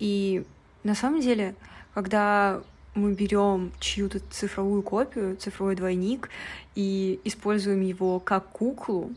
И 0.00 0.44
на 0.82 0.94
самом 0.94 1.20
деле, 1.20 1.54
когда 1.94 2.62
мы 2.94 3.12
берем 3.12 3.72
чью-то 3.78 4.20
цифровую 4.30 4.82
копию, 4.82 5.36
цифровой 5.36 5.76
двойник, 5.76 6.30
и 6.74 7.20
используем 7.24 7.80
его 7.80 8.18
как 8.18 8.48
куклу, 8.48 9.12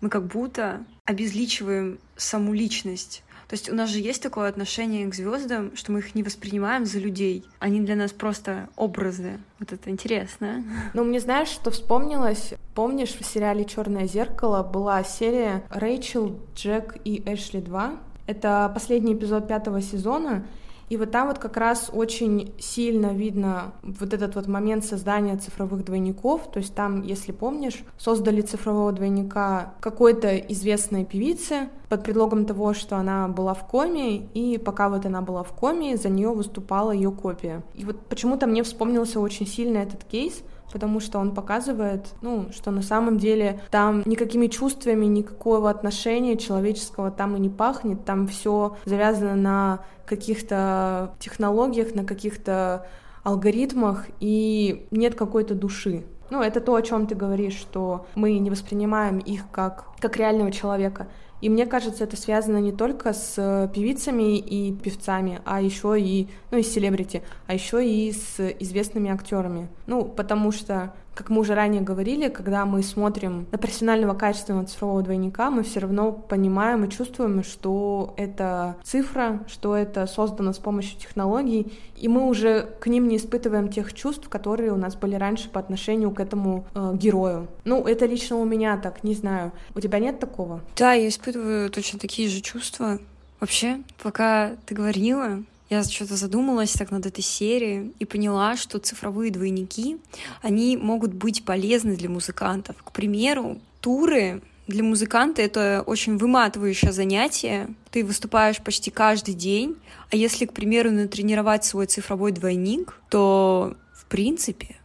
мы 0.00 0.08
как 0.08 0.26
будто 0.26 0.84
обезличиваем 1.04 1.98
саму 2.16 2.54
личность. 2.54 3.22
То 3.48 3.54
есть 3.54 3.70
у 3.70 3.74
нас 3.74 3.90
же 3.90 4.00
есть 4.00 4.22
такое 4.22 4.48
отношение 4.48 5.06
к 5.06 5.14
звездам, 5.14 5.76
что 5.76 5.92
мы 5.92 6.00
их 6.00 6.16
не 6.16 6.24
воспринимаем 6.24 6.84
за 6.84 6.98
людей. 6.98 7.44
Они 7.60 7.80
для 7.80 7.94
нас 7.94 8.12
просто 8.12 8.68
образы. 8.74 9.38
Вот 9.60 9.72
это 9.72 9.88
интересно. 9.88 10.64
Ну, 10.94 11.04
мне 11.04 11.20
знаешь, 11.20 11.48
что 11.48 11.70
вспомнилось? 11.70 12.54
Помнишь, 12.74 13.14
в 13.14 13.24
сериале 13.24 13.64
Черное 13.64 14.08
зеркало 14.08 14.64
была 14.64 15.04
серия 15.04 15.62
Рэйчел, 15.70 16.40
Джек 16.56 16.96
и 17.04 17.22
Эшли 17.24 17.60
2? 17.60 18.00
Это 18.26 18.70
последний 18.72 19.14
эпизод 19.14 19.48
пятого 19.48 19.80
сезона, 19.80 20.44
и 20.88 20.96
вот 20.96 21.10
там 21.10 21.26
вот 21.26 21.38
как 21.38 21.56
раз 21.56 21.90
очень 21.92 22.54
сильно 22.58 23.12
видно 23.12 23.72
вот 23.82 24.14
этот 24.14 24.36
вот 24.36 24.46
момент 24.46 24.84
создания 24.84 25.36
цифровых 25.36 25.84
двойников. 25.84 26.48
То 26.52 26.60
есть 26.60 26.74
там, 26.74 27.02
если 27.02 27.32
помнишь, 27.32 27.82
создали 27.98 28.40
цифрового 28.40 28.92
двойника 28.92 29.74
какой-то 29.80 30.36
известной 30.36 31.04
певицы 31.04 31.68
под 31.88 32.04
предлогом 32.04 32.46
того, 32.46 32.72
что 32.72 32.96
она 32.96 33.26
была 33.26 33.54
в 33.54 33.66
коме, 33.66 34.28
и 34.34 34.58
пока 34.58 34.88
вот 34.88 35.06
она 35.06 35.22
была 35.22 35.42
в 35.42 35.52
коме, 35.52 35.96
за 35.96 36.08
нее 36.08 36.30
выступала 36.30 36.92
ее 36.92 37.10
копия. 37.10 37.64
И 37.74 37.84
вот 37.84 38.06
почему-то 38.06 38.46
мне 38.46 38.62
вспомнился 38.62 39.18
очень 39.18 39.46
сильно 39.46 39.78
этот 39.78 40.04
кейс, 40.04 40.42
потому 40.72 41.00
что 41.00 41.18
он 41.18 41.34
показывает, 41.34 42.08
ну, 42.22 42.46
что 42.52 42.70
на 42.70 42.82
самом 42.82 43.18
деле 43.18 43.60
там 43.70 44.02
никакими 44.04 44.46
чувствами, 44.46 45.06
никакого 45.06 45.70
отношения 45.70 46.36
человеческого 46.36 47.10
там 47.10 47.36
и 47.36 47.40
не 47.40 47.48
пахнет, 47.48 48.04
там 48.04 48.26
все 48.26 48.76
завязано 48.84 49.36
на 49.36 49.80
каких-то 50.06 51.14
технологиях, 51.18 51.94
на 51.94 52.04
каких-то 52.04 52.86
алгоритмах, 53.22 54.06
и 54.20 54.86
нет 54.90 55.14
какой-то 55.14 55.54
души. 55.54 56.04
Ну, 56.30 56.42
это 56.42 56.60
то, 56.60 56.74
о 56.74 56.82
чем 56.82 57.06
ты 57.06 57.14
говоришь, 57.14 57.54
что 57.54 58.06
мы 58.14 58.38
не 58.38 58.50
воспринимаем 58.50 59.18
их 59.18 59.44
как, 59.50 59.84
как 60.00 60.16
реального 60.16 60.50
человека. 60.50 61.08
И 61.40 61.48
мне 61.48 61.66
кажется, 61.66 62.04
это 62.04 62.16
связано 62.16 62.58
не 62.58 62.72
только 62.72 63.12
с 63.12 63.34
э, 63.36 63.68
певицами 63.72 64.38
и 64.38 64.72
певцами, 64.72 65.40
а 65.44 65.60
еще 65.60 66.00
и, 66.00 66.28
ну, 66.50 66.58
и 66.58 66.62
селебрити, 66.62 67.22
а 67.46 67.54
еще 67.54 67.86
и 67.86 68.12
с 68.12 68.40
известными 68.60 69.10
актерами. 69.10 69.68
Ну, 69.86 70.04
потому 70.04 70.50
что 70.52 70.94
как 71.16 71.30
мы 71.30 71.40
уже 71.40 71.54
ранее 71.54 71.80
говорили, 71.80 72.28
когда 72.28 72.66
мы 72.66 72.82
смотрим 72.82 73.46
на 73.50 73.56
профессионального 73.56 74.14
качественного 74.14 74.66
цифрового 74.66 75.02
двойника, 75.02 75.50
мы 75.50 75.62
все 75.62 75.80
равно 75.80 76.12
понимаем 76.12 76.84
и 76.84 76.90
чувствуем, 76.90 77.42
что 77.42 78.12
это 78.18 78.76
цифра, 78.84 79.40
что 79.48 79.74
это 79.74 80.06
создано 80.06 80.52
с 80.52 80.58
помощью 80.58 81.00
технологий, 81.00 81.72
и 81.96 82.06
мы 82.08 82.28
уже 82.28 82.68
к 82.80 82.86
ним 82.88 83.08
не 83.08 83.16
испытываем 83.16 83.68
тех 83.68 83.94
чувств, 83.94 84.28
которые 84.28 84.72
у 84.72 84.76
нас 84.76 84.94
были 84.94 85.14
раньше 85.14 85.48
по 85.48 85.58
отношению 85.58 86.10
к 86.10 86.20
этому 86.20 86.66
э, 86.74 86.92
герою. 86.94 87.48
Ну, 87.64 87.82
это 87.84 88.04
лично 88.04 88.36
у 88.36 88.44
меня 88.44 88.76
так, 88.76 89.02
не 89.02 89.14
знаю. 89.14 89.52
У 89.74 89.80
тебя 89.80 89.98
нет 89.98 90.20
такого? 90.20 90.60
Да, 90.76 90.92
я 90.92 91.08
испытываю 91.08 91.70
точно 91.70 91.98
такие 91.98 92.28
же 92.28 92.42
чувства. 92.42 92.98
Вообще, 93.40 93.80
пока 94.02 94.52
ты 94.66 94.74
говорила, 94.74 95.42
я 95.68 95.82
что-то 95.82 96.16
задумалась 96.16 96.72
так 96.72 96.90
над 96.90 97.06
этой 97.06 97.22
серией 97.22 97.92
и 97.98 98.04
поняла, 98.04 98.56
что 98.56 98.78
цифровые 98.78 99.32
двойники, 99.32 99.98
они 100.42 100.76
могут 100.76 101.12
быть 101.12 101.44
полезны 101.44 101.96
для 101.96 102.08
музыкантов. 102.08 102.76
К 102.82 102.92
примеру, 102.92 103.58
туры 103.80 104.42
для 104.68 104.82
музыканта 104.82 105.42
это 105.42 105.82
очень 105.86 106.18
выматывающее 106.18 106.92
занятие. 106.92 107.68
Ты 107.90 108.04
выступаешь 108.04 108.60
почти 108.60 108.90
каждый 108.90 109.34
день, 109.34 109.76
а 110.10 110.16
если, 110.16 110.46
к 110.46 110.52
примеру, 110.52 110.90
натренировать 110.90 111.64
свой 111.64 111.86
цифровой 111.86 112.32
двойник, 112.32 112.98
то, 113.08 113.76
в 113.94 114.06
принципе, 114.06 114.76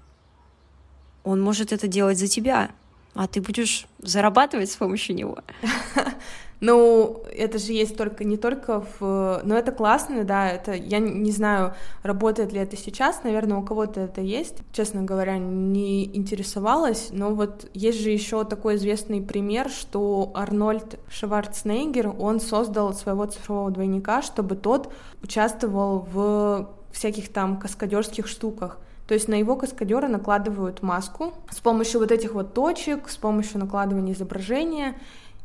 он 1.24 1.42
может 1.42 1.72
это 1.72 1.88
делать 1.88 2.18
за 2.18 2.28
тебя, 2.28 2.72
а 3.14 3.28
ты 3.28 3.42
будешь 3.42 3.86
зарабатывать 4.00 4.72
с 4.72 4.76
помощью 4.76 5.16
него. 5.16 5.40
Ну, 6.62 7.24
это 7.36 7.58
же 7.58 7.74
есть 7.74 7.98
только 7.98 8.24
не 8.24 8.38
только 8.38 8.86
в... 9.00 9.42
Ну, 9.44 9.56
это 9.56 9.72
классно, 9.72 10.24
да, 10.24 10.48
это... 10.48 10.74
Я 10.74 11.00
не 11.00 11.32
знаю, 11.32 11.74
работает 12.04 12.54
ли 12.54 12.60
это 12.60 12.78
сейчас, 12.78 13.24
наверное, 13.24 13.58
у 13.58 13.64
кого-то 13.64 14.00
это 14.00 14.22
есть. 14.22 14.58
Честно 14.72 15.02
говоря, 15.02 15.40
не 15.40 16.06
интересовалась, 16.16 17.10
но 17.12 17.34
вот 17.34 17.68
есть 17.74 18.00
же 18.00 18.12
еще 18.12 18.44
такой 18.44 18.76
известный 18.76 19.22
пример, 19.24 19.70
что 19.70 20.32
Арнольд 20.36 21.00
Шварценеггер, 21.10 22.14
он 22.20 22.40
создал 22.40 22.94
своего 22.94 23.26
цифрового 23.26 23.72
двойника, 23.72 24.22
чтобы 24.22 24.56
тот 24.56 24.94
участвовал 25.24 26.08
в 26.14 26.70
всяких 26.92 27.34
там 27.34 27.58
каскадерских 27.58 28.28
штуках. 28.28 28.78
То 29.08 29.16
есть 29.16 29.28
на 29.28 29.34
его 29.34 29.56
каскадера 29.56 30.08
накладывают 30.08 30.84
маску 30.84 31.34
с 31.50 31.60
помощью 31.60 32.00
вот 32.00 32.12
этих 32.12 32.34
вот 32.34 32.54
точек, 32.54 33.10
с 33.10 33.18
помощью 33.18 33.60
накладывания 33.60 34.14
изображения, 34.14 34.96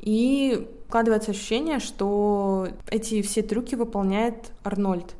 И 0.06 0.66
складывается 0.88 1.32
ощущение, 1.32 1.80
что 1.80 2.68
эти 2.88 3.20
все 3.20 3.42
трюки 3.42 3.74
выполняет 3.74 4.52
Арнольд 4.64 5.14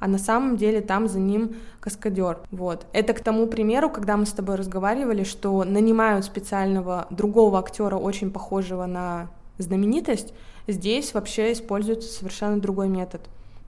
а 0.00 0.08
на 0.08 0.18
самом 0.18 0.56
деле 0.56 0.80
там 0.80 1.08
за 1.08 1.20
ним 1.20 1.56
каскадер. 1.78 2.38
Вот. 2.50 2.86
Это 2.92 3.12
к 3.12 3.20
тому 3.20 3.46
примеру, 3.46 3.90
когда 3.90 4.16
мы 4.16 4.24
с 4.26 4.32
тобой 4.32 4.56
разговаривали, 4.56 5.24
что 5.24 5.62
нанимают 5.62 6.24
специального 6.24 7.06
другого 7.10 7.58
актера, 7.58 7.96
очень 7.96 8.30
похожего 8.30 8.86
на 8.86 9.28
знаменитость, 9.58 10.32
здесь 10.66 11.12
вообще 11.12 11.52
используется 11.52 12.10
совершенно 12.10 12.58
другой 12.58 12.88
метод. 12.88 13.20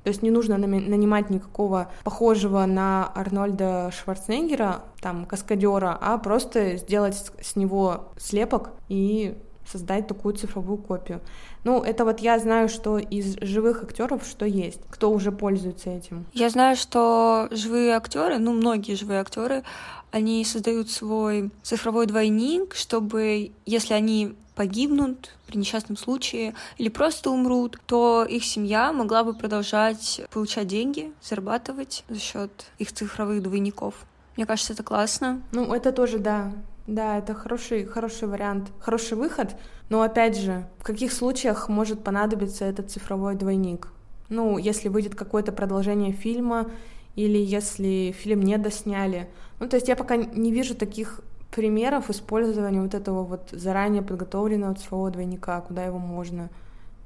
То 0.05 0.09
есть 0.09 0.23
не 0.23 0.31
нужно 0.31 0.57
нанимать 0.57 1.31
никакого 1.31 1.89
похожего 2.03 2.65
на 2.65 3.13
Арнольда 3.15 3.93
Шварценеггера, 3.93 4.81
там, 5.01 5.27
каскадера, 5.27 5.97
а 6.01 6.19
просто 6.19 6.77
сделать 6.77 7.31
с 7.41 7.55
него 7.55 8.09
слепок 8.19 8.71
и 8.89 9.37
создать 9.71 10.07
такую 10.07 10.35
цифровую 10.35 10.79
копию. 10.79 11.21
Ну, 11.65 11.83
это 11.83 12.05
вот 12.05 12.21
я 12.21 12.39
знаю, 12.39 12.69
что 12.69 12.99
из 12.99 13.37
живых 13.41 13.83
актеров 13.83 14.25
что 14.27 14.45
есть, 14.47 14.81
кто 14.91 15.11
уже 15.11 15.33
пользуется 15.33 15.91
этим. 15.91 16.27
Я 16.33 16.51
знаю, 16.51 16.77
что 16.77 17.49
живые 17.51 17.95
актеры, 17.95 18.39
ну, 18.39 18.53
многие 18.53 18.95
живые 18.95 19.21
актеры, 19.21 19.63
они 20.11 20.45
создают 20.45 20.91
свой 20.91 21.51
цифровой 21.63 22.07
двойник, 22.07 22.75
чтобы, 22.75 23.53
если 23.65 23.95
они 23.95 24.35
погибнут 24.55 25.35
при 25.47 25.57
несчастном 25.57 25.97
случае 25.97 26.55
или 26.77 26.89
просто 26.89 27.31
умрут, 27.31 27.81
то 27.87 28.25
их 28.29 28.45
семья 28.45 28.93
могла 28.93 29.25
бы 29.25 29.35
продолжать 29.35 30.21
получать 30.31 30.67
деньги, 30.67 31.13
зарабатывать 31.23 32.05
за 32.09 32.21
счет 32.21 32.51
их 32.79 32.93
цифровых 32.93 33.43
двойников. 33.43 33.95
Мне 34.37 34.47
кажется, 34.47 34.73
это 34.73 34.83
классно. 34.83 35.43
Ну, 35.53 35.73
это 35.75 35.93
тоже, 35.93 36.19
да. 36.19 36.53
Да, 36.87 37.19
это 37.19 37.35
хороший, 37.35 37.85
хороший 37.85 38.29
вариант, 38.29 38.71
хороший 38.81 39.17
выход. 39.17 39.57
Но 39.89 40.03
опять 40.03 40.37
же, 40.37 40.67
в 40.79 40.85
каких 40.85 41.13
случаях 41.13 41.69
может 41.69 42.03
понадобиться 42.03 42.65
этот 42.65 42.91
цифровой 42.91 43.35
двойник? 43.35 43.89
Ну, 44.29 44.59
если 44.59 44.89
выйдет 44.89 45.15
какое-то 45.15 45.53
продолжение 45.53 46.13
фильма, 46.13 46.71
или 47.17 47.39
если 47.39 48.13
фильм 48.13 48.41
не 48.41 48.57
досняли. 48.59 49.29
Ну, 49.61 49.69
то 49.69 49.77
есть 49.77 49.89
я 49.89 49.97
пока 49.97 50.17
не 50.17 50.53
вижу 50.53 50.75
таких 50.75 51.21
примеров 51.55 52.09
использования 52.11 52.81
вот 52.81 52.95
этого 52.95 53.23
вот 53.23 53.51
заранее 53.53 54.03
подготовленного 54.03 54.75
цифрового 54.75 55.11
двойника, 55.11 55.61
куда 55.61 55.85
его 55.85 55.99
можно 55.99 56.49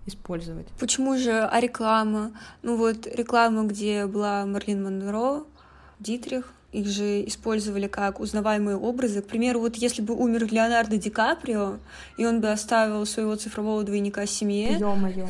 использовать. 0.06 0.68
Почему 0.78 1.16
же, 1.16 1.32
а 1.32 1.60
реклама? 1.60 2.30
Ну 2.62 2.76
вот 2.76 3.06
реклама, 3.08 3.64
где 3.64 4.06
была 4.06 4.46
Марлин 4.46 4.84
Монро, 4.84 5.42
Дитрих, 5.98 6.52
их 6.76 6.86
же 6.86 7.26
использовали 7.26 7.86
как 7.86 8.20
узнаваемые 8.20 8.76
образы. 8.76 9.22
К 9.22 9.26
примеру, 9.26 9.60
вот 9.60 9.76
если 9.76 10.02
бы 10.02 10.14
умер 10.14 10.48
Леонардо 10.50 10.96
Ди 10.96 11.10
Каприо, 11.10 11.78
и 12.18 12.26
он 12.26 12.40
бы 12.40 12.50
оставил 12.50 13.06
своего 13.06 13.36
цифрового 13.36 13.82
двойника 13.82 14.26
семье... 14.26 14.76
Ё-моё. 14.78 15.26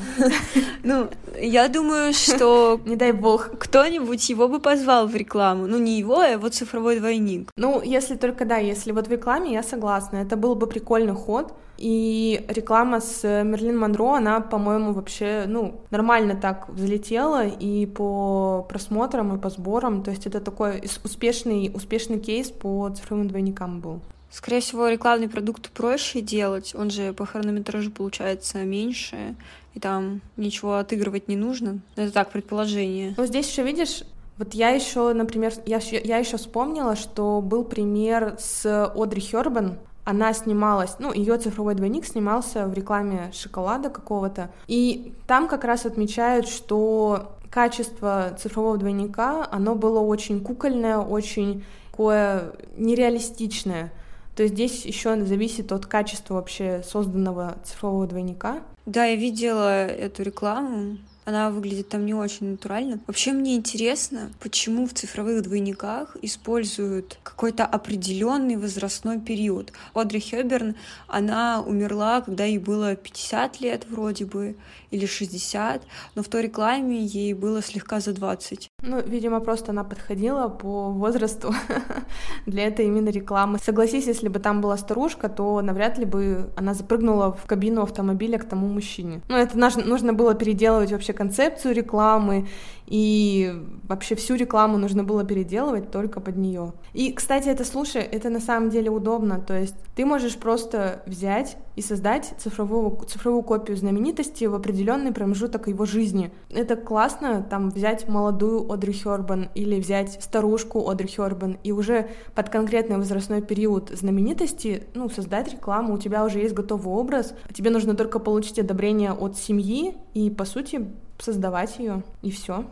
Ну, 0.82 1.08
я 1.40 1.68
думаю, 1.68 2.12
что... 2.12 2.80
Не 2.86 2.96
дай 2.96 3.12
бог. 3.12 3.50
Кто-нибудь 3.58 4.28
его 4.28 4.48
бы 4.48 4.58
позвал 4.58 5.06
в 5.06 5.14
рекламу. 5.16 5.66
Ну, 5.66 5.78
не 5.78 5.98
его, 5.98 6.18
а 6.18 6.28
его 6.28 6.48
цифровой 6.48 6.98
двойник. 6.98 7.50
Ну, 7.56 7.82
если 7.82 8.16
только, 8.16 8.44
да, 8.44 8.56
если 8.56 8.92
вот 8.92 9.08
в 9.08 9.10
рекламе, 9.10 9.52
я 9.52 9.62
согласна. 9.62 10.16
Это 10.16 10.36
был 10.36 10.54
бы 10.54 10.66
прикольный 10.66 11.14
ход, 11.14 11.52
и 11.78 12.44
реклама 12.48 13.00
с 13.00 13.22
Мерлин 13.22 13.78
Монро, 13.78 14.16
она, 14.16 14.40
по-моему, 14.40 14.92
вообще, 14.92 15.44
ну, 15.46 15.80
нормально 15.90 16.36
так 16.36 16.68
взлетела 16.68 17.46
и 17.46 17.86
по 17.86 18.66
просмотрам, 18.68 19.34
и 19.36 19.38
по 19.38 19.50
сборам. 19.50 20.02
То 20.02 20.10
есть 20.10 20.26
это 20.26 20.40
такой 20.40 20.82
успешный, 21.04 21.70
успешный 21.74 22.18
кейс 22.18 22.50
по 22.50 22.90
цифровым 22.90 23.28
двойникам 23.28 23.80
был. 23.80 24.00
Скорее 24.30 24.60
всего, 24.60 24.88
рекламный 24.88 25.28
продукт 25.28 25.70
проще 25.70 26.20
делать, 26.20 26.74
он 26.74 26.90
же 26.90 27.12
по 27.12 27.24
хронометражу 27.24 27.90
получается 27.90 28.58
меньше, 28.64 29.36
и 29.74 29.80
там 29.80 30.20
ничего 30.36 30.76
отыгрывать 30.76 31.28
не 31.28 31.36
нужно. 31.36 31.78
Это 31.94 32.12
так, 32.12 32.30
предположение. 32.30 33.14
Ну, 33.16 33.24
здесь 33.24 33.48
еще 33.48 33.62
видишь, 33.62 34.02
вот 34.36 34.52
я 34.52 34.70
еще, 34.70 35.12
например, 35.14 35.52
я, 35.64 35.78
я 35.78 36.18
еще 36.18 36.36
вспомнила, 36.36 36.96
что 36.96 37.40
был 37.40 37.64
пример 37.64 38.36
с 38.38 38.90
Одри 38.94 39.20
Хербен, 39.20 39.78
она 40.06 40.32
снималась, 40.32 40.96
ну, 41.00 41.12
ее 41.12 41.36
цифровой 41.36 41.74
двойник 41.74 42.06
снимался 42.06 42.66
в 42.66 42.72
рекламе 42.72 43.32
шоколада 43.32 43.90
какого-то, 43.90 44.50
и 44.68 45.12
там 45.26 45.48
как 45.48 45.64
раз 45.64 45.84
отмечают, 45.84 46.48
что 46.48 47.32
качество 47.50 48.36
цифрового 48.38 48.78
двойника, 48.78 49.48
оно 49.50 49.74
было 49.74 49.98
очень 49.98 50.40
кукольное, 50.40 50.98
очень 50.98 51.64
такое 51.90 52.52
нереалистичное. 52.76 53.92
То 54.36 54.44
есть 54.44 54.54
здесь 54.54 54.86
еще 54.86 55.18
зависит 55.24 55.72
от 55.72 55.86
качества 55.86 56.34
вообще 56.34 56.82
созданного 56.86 57.56
цифрового 57.64 58.06
двойника. 58.06 58.58
Да, 58.84 59.06
я 59.06 59.16
видела 59.16 59.86
эту 59.86 60.22
рекламу. 60.22 60.98
Она 61.26 61.50
выглядит 61.50 61.88
там 61.88 62.06
не 62.06 62.14
очень 62.14 62.52
натурально. 62.52 63.00
Вообще 63.08 63.32
мне 63.32 63.56
интересно, 63.56 64.30
почему 64.38 64.86
в 64.86 64.94
цифровых 64.94 65.42
двойниках 65.42 66.16
используют 66.22 67.18
какой-то 67.24 67.66
определенный 67.66 68.56
возрастной 68.56 69.18
период. 69.20 69.72
Одри 69.92 70.20
Хёберн, 70.20 70.76
она 71.08 71.60
умерла, 71.62 72.20
когда 72.20 72.44
ей 72.44 72.58
было 72.58 72.94
50 72.94 73.60
лет 73.60 73.86
вроде 73.90 74.24
бы, 74.24 74.54
или 74.92 75.04
60, 75.04 75.82
но 76.14 76.22
в 76.22 76.28
той 76.28 76.42
рекламе 76.42 77.04
ей 77.04 77.34
было 77.34 77.60
слегка 77.60 77.98
за 77.98 78.12
20. 78.12 78.70
Ну, 78.82 79.00
видимо, 79.00 79.40
просто 79.40 79.72
она 79.72 79.84
подходила 79.84 80.48
по 80.48 80.90
возрасту 80.90 81.54
для 82.46 82.66
этой 82.66 82.86
именно 82.86 83.08
рекламы. 83.08 83.58
Согласись, 83.58 84.06
если 84.06 84.28
бы 84.28 84.38
там 84.38 84.60
была 84.60 84.76
старушка, 84.76 85.30
то 85.30 85.62
навряд 85.62 85.96
ли 85.98 86.04
бы 86.04 86.50
она 86.56 86.74
запрыгнула 86.74 87.32
в 87.32 87.46
кабину 87.46 87.82
автомобиля 87.82 88.38
к 88.38 88.44
тому 88.44 88.68
мужчине. 88.68 89.22
Ну, 89.28 89.36
это 89.36 89.56
нужно 89.58 90.12
было 90.12 90.34
переделывать 90.34 90.92
вообще 90.92 91.14
концепцию 91.14 91.74
рекламы, 91.74 92.48
и 92.86 93.52
вообще 93.88 94.14
всю 94.14 94.34
рекламу 94.34 94.76
нужно 94.76 95.04
было 95.04 95.24
переделывать 95.24 95.90
только 95.90 96.20
под 96.20 96.36
нее. 96.36 96.72
И, 96.92 97.12
кстати, 97.12 97.48
это, 97.48 97.64
слушай, 97.64 98.02
это 98.02 98.28
на 98.28 98.40
самом 98.40 98.68
деле 98.68 98.90
удобно, 98.90 99.40
то 99.40 99.58
есть 99.58 99.74
ты 99.96 100.04
можешь 100.04 100.36
просто 100.36 101.02
взять 101.06 101.56
и 101.76 101.82
создать 101.82 102.34
цифровую, 102.38 102.98
цифровую 103.06 103.42
копию 103.42 103.76
знаменитости 103.76 104.44
в 104.46 104.54
определенный 104.54 105.12
промежуток 105.12 105.68
его 105.68 105.84
жизни. 105.84 106.32
Это 106.50 106.74
классно, 106.74 107.46
там, 107.48 107.70
взять 107.70 108.08
молодую 108.08 108.72
Одри 108.72 108.94
Хёрбан 108.94 109.50
или 109.54 109.78
взять 109.78 110.22
старушку 110.22 110.90
Одри 110.90 111.08
Хёрбан 111.08 111.58
и 111.62 111.72
уже 111.72 112.10
под 112.34 112.48
конкретный 112.48 112.96
возрастной 112.96 113.42
период 113.42 113.90
знаменитости, 113.90 114.84
ну, 114.94 115.08
создать 115.10 115.52
рекламу, 115.52 115.94
у 115.94 115.98
тебя 115.98 116.24
уже 116.24 116.40
есть 116.40 116.54
готовый 116.54 116.94
образ, 116.94 117.34
тебе 117.52 117.70
нужно 117.70 117.94
только 117.94 118.18
получить 118.18 118.58
одобрение 118.58 119.12
от 119.12 119.36
семьи 119.36 119.94
и, 120.14 120.30
по 120.30 120.46
сути, 120.46 120.86
создавать 121.18 121.78
ее, 121.78 122.02
и 122.22 122.30
все. 122.30 122.64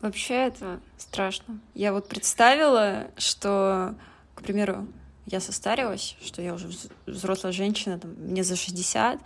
Вообще 0.00 0.34
это 0.34 0.80
страшно. 0.98 1.60
Я 1.74 1.92
вот 1.92 2.08
представила, 2.08 3.06
что, 3.16 3.94
к 4.34 4.42
примеру, 4.42 4.86
я 5.32 5.40
состарилась, 5.40 6.16
что 6.22 6.42
я 6.42 6.54
уже 6.54 6.68
взрослая 7.06 7.52
женщина, 7.52 7.98
там, 7.98 8.12
мне 8.18 8.44
за 8.44 8.56
60, 8.56 9.18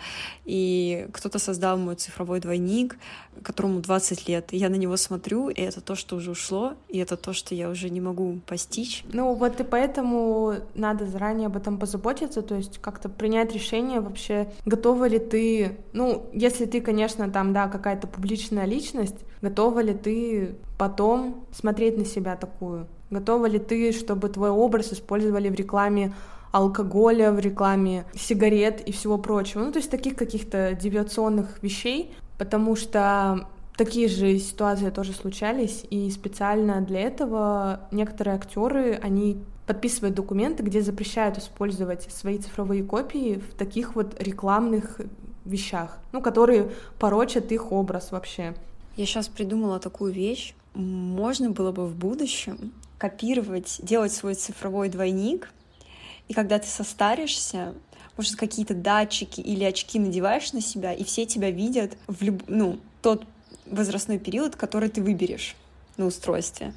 и 0.45 1.09
кто-то 1.13 1.39
создал 1.39 1.77
мой 1.77 1.97
цифровой 1.97 2.41
двойник, 2.41 2.97
которому 3.43 3.81
20 3.81 4.29
лет, 4.29 4.53
и 4.53 4.57
я 4.57 4.69
на 4.69 4.77
него 4.77 4.97
смотрю, 4.97 5.49
и 5.49 5.61
это 5.61 5.81
то, 5.81 5.95
что 5.95 6.17
уже 6.17 6.31
ушло, 6.31 6.75
и 6.89 6.99
это 6.99 7.17
то, 7.17 7.33
что 7.33 7.55
я 7.55 7.69
уже 7.69 7.91
не 7.91 8.01
могу 8.01 8.41
постичь. 8.47 9.05
Ну 9.13 9.35
вот 9.35 9.61
и 9.61 9.65
поэтому 9.65 10.55
надо 10.75 11.07
заранее 11.07 11.47
об 11.47 11.57
этом 11.57 11.79
позаботиться, 11.79 12.43
то 12.43 12.55
есть 12.55 12.79
как-то 12.79 13.09
принять 13.09 13.53
решение 13.53 14.01
вообще, 14.01 14.49
готова 14.65 15.09
ли 15.09 15.19
ты, 15.19 15.77
ну, 15.93 16.27
если 16.33 16.67
ты, 16.67 16.81
конечно, 16.81 17.31
там, 17.31 17.53
да, 17.53 17.69
какая-то 17.69 18.07
публичная 18.07 18.65
личность, 18.65 19.17
готова 19.43 19.81
ли 19.81 19.95
ты 19.95 20.57
потом 20.79 21.47
смотреть 21.53 21.99
на 21.99 22.05
себя 22.05 22.37
такую, 22.37 22.87
Готова 23.11 23.47
ли 23.47 23.59
ты, 23.59 23.93
чтобы 23.93 24.29
твой 24.29 24.51
образ 24.51 24.93
использовали 24.93 25.49
в 25.49 25.55
рекламе 25.55 26.15
алкоголя, 26.53 27.33
в 27.33 27.39
рекламе 27.39 28.05
сигарет 28.15 28.81
и 28.81 28.93
всего 28.93 29.19
прочего? 29.19 29.63
Ну, 29.63 29.73
то 29.73 29.79
есть 29.79 29.91
таких 29.91 30.17
каких-то 30.17 30.75
девиационных 30.75 31.63
вещей, 31.63 32.15
потому 32.39 32.75
что 32.77 33.47
такие 33.77 34.09
же 34.09 34.39
ситуации 34.39 34.91
тоже 34.91 35.13
случались, 35.13 35.85
и 35.91 36.11
специально 36.11 36.81
для 36.81 37.01
этого 37.01 37.81
некоторые 37.91 38.37
актеры, 38.37 38.99
они 39.03 39.39
подписывают 39.67 40.15
документы, 40.15 40.63
где 40.63 40.81
запрещают 40.81 41.39
использовать 41.39 42.11
свои 42.13 42.39
цифровые 42.39 42.83
копии 42.83 43.41
в 43.41 43.55
таких 43.57 43.95
вот 43.95 44.21
рекламных 44.21 45.01
вещах, 45.45 45.99
ну, 46.13 46.21
которые 46.21 46.71
порочат 46.99 47.53
их 47.53 47.73
образ 47.73 48.13
вообще. 48.13 48.55
Я 48.97 49.07
сейчас 49.07 49.29
придумала 49.29 49.79
такую 49.79 50.13
вещь. 50.13 50.55
Можно 50.75 51.51
было 51.51 51.73
бы 51.73 51.87
в 51.87 51.95
будущем 51.95 52.73
копировать, 52.99 53.79
делать 53.83 54.13
свой 54.13 54.35
цифровой 54.35 54.89
двойник, 54.89 55.51
и 56.29 56.35
когда 56.35 56.59
ты 56.59 56.67
состаришься, 56.67 57.75
может, 58.17 58.37
какие-то 58.37 58.75
датчики 58.75 59.41
или 59.41 59.65
очки 59.65 59.99
надеваешь 59.99 60.53
на 60.53 60.61
себя, 60.61 60.93
и 60.93 61.05
все 61.05 61.27
тебя 61.27 61.51
видят 61.51 61.97
в 62.07 62.23
люб... 62.23 62.43
ну, 62.49 62.79
тот 63.03 63.25
возрастной 63.67 64.19
период, 64.19 64.57
который 64.57 64.89
ты 64.89 65.03
выберешь 65.03 65.55
на 65.97 66.07
устройстве. 66.07 66.73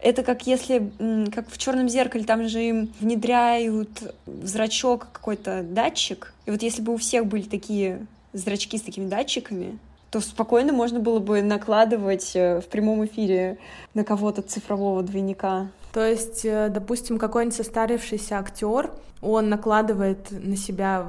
Это 0.00 0.22
как 0.22 0.46
если, 0.46 0.90
как 1.32 1.50
в 1.50 1.58
черном 1.58 1.88
зеркале, 1.88 2.24
там 2.24 2.48
же 2.48 2.62
им 2.62 2.92
внедряют 3.00 4.14
в 4.26 4.46
зрачок 4.46 5.08
какой-то 5.12 5.62
датчик. 5.62 6.32
И 6.46 6.50
вот 6.50 6.62
если 6.62 6.82
бы 6.82 6.94
у 6.94 6.96
всех 6.96 7.26
были 7.26 7.42
такие 7.42 8.06
зрачки 8.32 8.78
с 8.78 8.82
такими 8.82 9.08
датчиками, 9.08 9.78
то 10.10 10.20
спокойно 10.20 10.72
можно 10.72 11.00
было 11.00 11.18
бы 11.18 11.42
накладывать 11.42 12.32
э, 12.34 12.60
в 12.60 12.66
прямом 12.66 13.04
эфире 13.04 13.58
на 13.94 14.04
кого-то 14.04 14.42
цифрового 14.42 15.02
двойника. 15.02 15.68
То 15.92 16.06
есть, 16.06 16.44
э, 16.44 16.68
допустим, 16.68 17.18
какой-нибудь 17.18 17.56
состарившийся 17.56 18.38
актер, 18.38 18.90
он 19.20 19.48
накладывает 19.48 20.30
на 20.30 20.56
себя, 20.56 21.06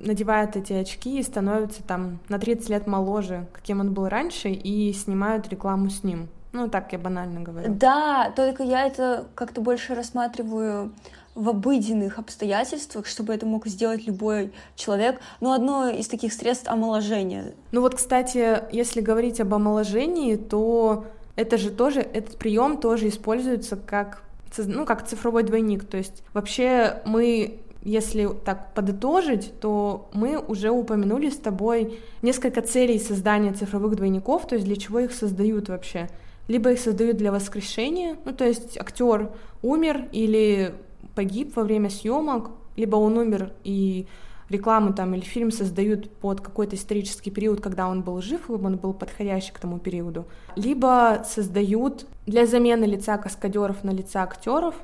надевает 0.00 0.56
эти 0.56 0.74
очки 0.74 1.18
и 1.18 1.22
становится 1.22 1.82
там 1.82 2.18
на 2.28 2.38
30 2.38 2.68
лет 2.68 2.86
моложе, 2.86 3.46
каким 3.52 3.80
он 3.80 3.94
был 3.94 4.08
раньше, 4.08 4.50
и 4.50 4.92
снимают 4.92 5.48
рекламу 5.48 5.88
с 5.88 6.04
ним. 6.04 6.28
Ну, 6.52 6.68
так 6.68 6.92
я 6.92 6.98
банально 6.98 7.40
говорю. 7.40 7.74
Да, 7.74 8.32
только 8.34 8.62
я 8.62 8.86
это 8.86 9.26
как-то 9.34 9.60
больше 9.60 9.94
рассматриваю 9.94 10.92
в 11.38 11.48
обыденных 11.48 12.18
обстоятельствах, 12.18 13.06
чтобы 13.06 13.32
это 13.32 13.46
мог 13.46 13.66
сделать 13.68 14.06
любой 14.06 14.52
человек. 14.74 15.20
Ну, 15.40 15.52
одно 15.52 15.88
из 15.88 16.08
таких 16.08 16.32
средств 16.32 16.68
омоложения. 16.68 17.54
Ну 17.70 17.80
вот, 17.80 17.94
кстати, 17.94 18.62
если 18.72 19.00
говорить 19.00 19.40
об 19.40 19.54
омоложении, 19.54 20.34
то 20.34 21.06
это 21.36 21.56
же 21.56 21.70
тоже, 21.70 22.00
этот 22.00 22.36
прием 22.38 22.78
тоже 22.78 23.08
используется 23.08 23.76
как, 23.76 24.22
ну, 24.56 24.84
как 24.84 25.06
цифровой 25.06 25.44
двойник. 25.44 25.84
То 25.84 25.96
есть 25.96 26.24
вообще 26.32 27.02
мы 27.06 27.60
если 27.82 28.28
так 28.44 28.74
подытожить, 28.74 29.52
то 29.60 30.10
мы 30.12 30.36
уже 30.36 30.70
упомянули 30.70 31.30
с 31.30 31.36
тобой 31.36 32.00
несколько 32.22 32.60
целей 32.60 32.98
создания 32.98 33.52
цифровых 33.52 33.94
двойников, 33.94 34.48
то 34.48 34.56
есть 34.56 34.66
для 34.66 34.76
чего 34.76 34.98
их 34.98 35.12
создают 35.12 35.68
вообще. 35.68 36.08
Либо 36.48 36.72
их 36.72 36.80
создают 36.80 37.18
для 37.18 37.30
воскрешения, 37.30 38.16
ну 38.24 38.32
то 38.32 38.44
есть 38.44 38.76
актер 38.76 39.30
умер 39.62 40.08
или 40.10 40.74
погиб 41.18 41.56
во 41.56 41.64
время 41.64 41.90
съемок, 41.90 42.52
либо 42.76 42.94
он 42.94 43.18
умер 43.18 43.52
и 43.64 44.06
рекламу 44.48 44.92
там 44.94 45.14
или 45.14 45.22
фильм 45.22 45.50
создают 45.50 46.08
под 46.20 46.40
какой-то 46.40 46.76
исторический 46.76 47.32
период, 47.32 47.60
когда 47.60 47.88
он 47.88 48.02
был 48.02 48.22
жив, 48.22 48.48
либо 48.48 48.66
он 48.66 48.76
был 48.76 48.92
подходящий 48.92 49.52
к 49.52 49.58
тому 49.58 49.80
периоду, 49.80 50.26
либо 50.54 51.24
создают 51.26 52.06
для 52.26 52.46
замены 52.46 52.84
лица 52.84 53.18
каскадеров 53.18 53.82
на 53.82 53.90
лица 53.90 54.22
актеров, 54.22 54.76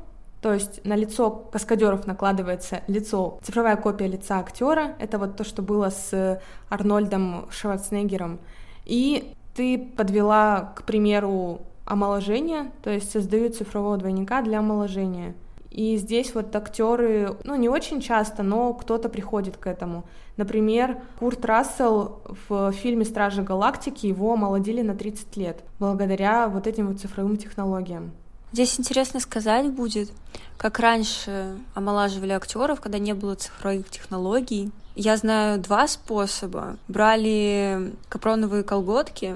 то 0.43 0.53
есть 0.53 0.85
на 0.85 0.97
лицо 0.97 1.31
каскадеров 1.31 2.05
накладывается 2.09 2.83
лицо, 2.89 3.39
цифровая 3.45 3.77
копия 3.77 4.09
лица 4.09 4.41
актера. 4.41 4.97
Это 4.99 5.19
вот 5.19 5.37
то, 5.37 5.45
что 5.45 5.63
было 5.63 5.91
с 5.91 6.41
Арнольдом 6.69 7.47
Шварценеггером. 7.49 8.41
И 8.87 9.33
ты 9.55 9.79
подвела, 9.79 10.73
к 10.75 10.83
примеру, 10.83 11.61
омоложение, 11.85 12.73
то 12.83 12.91
есть 12.91 13.13
создают 13.13 13.55
цифрового 13.55 13.99
двойника 13.99 14.43
для 14.43 14.59
омоложения. 14.59 15.35
И 15.75 15.97
здесь 15.97 16.37
вот 16.37 16.55
актеры, 16.55 17.37
ну, 17.43 17.57
не 17.57 17.69
очень 17.69 18.01
часто, 18.01 18.45
но 18.45 18.73
кто-то 18.75 19.09
приходит 19.09 19.57
к 19.57 19.67
этому. 19.67 20.05
Например, 20.37 20.99
Курт 21.19 21.45
Рассел 21.45 22.23
в 22.49 22.71
фильме 22.71 23.05
«Стражи 23.05 23.43
Галактики» 23.43 24.07
его 24.07 24.35
омолодили 24.35 24.83
на 24.83 24.95
30 24.95 25.37
лет, 25.37 25.65
благодаря 25.81 26.49
вот 26.49 26.69
этим 26.69 26.87
вот 26.87 27.01
цифровым 27.01 27.37
технологиям. 27.37 28.13
Здесь 28.53 28.79
интересно 28.79 29.19
сказать 29.19 29.69
будет, 29.73 30.13
как 30.59 30.79
раньше 30.79 31.57
омолаживали 31.75 32.31
актеров, 32.31 32.81
когда 32.81 33.01
не 33.01 33.13
было 33.13 33.35
цифровых 33.35 33.91
технологий. 33.91 34.71
Я 34.95 35.17
знаю 35.17 35.59
два 35.59 35.89
способа. 35.89 36.77
Брали 36.87 37.93
капроновые 38.09 38.63
колготки 38.63 39.35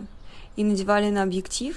и 0.54 0.62
надевали 0.62 1.10
на 1.10 1.24
объектив, 1.24 1.76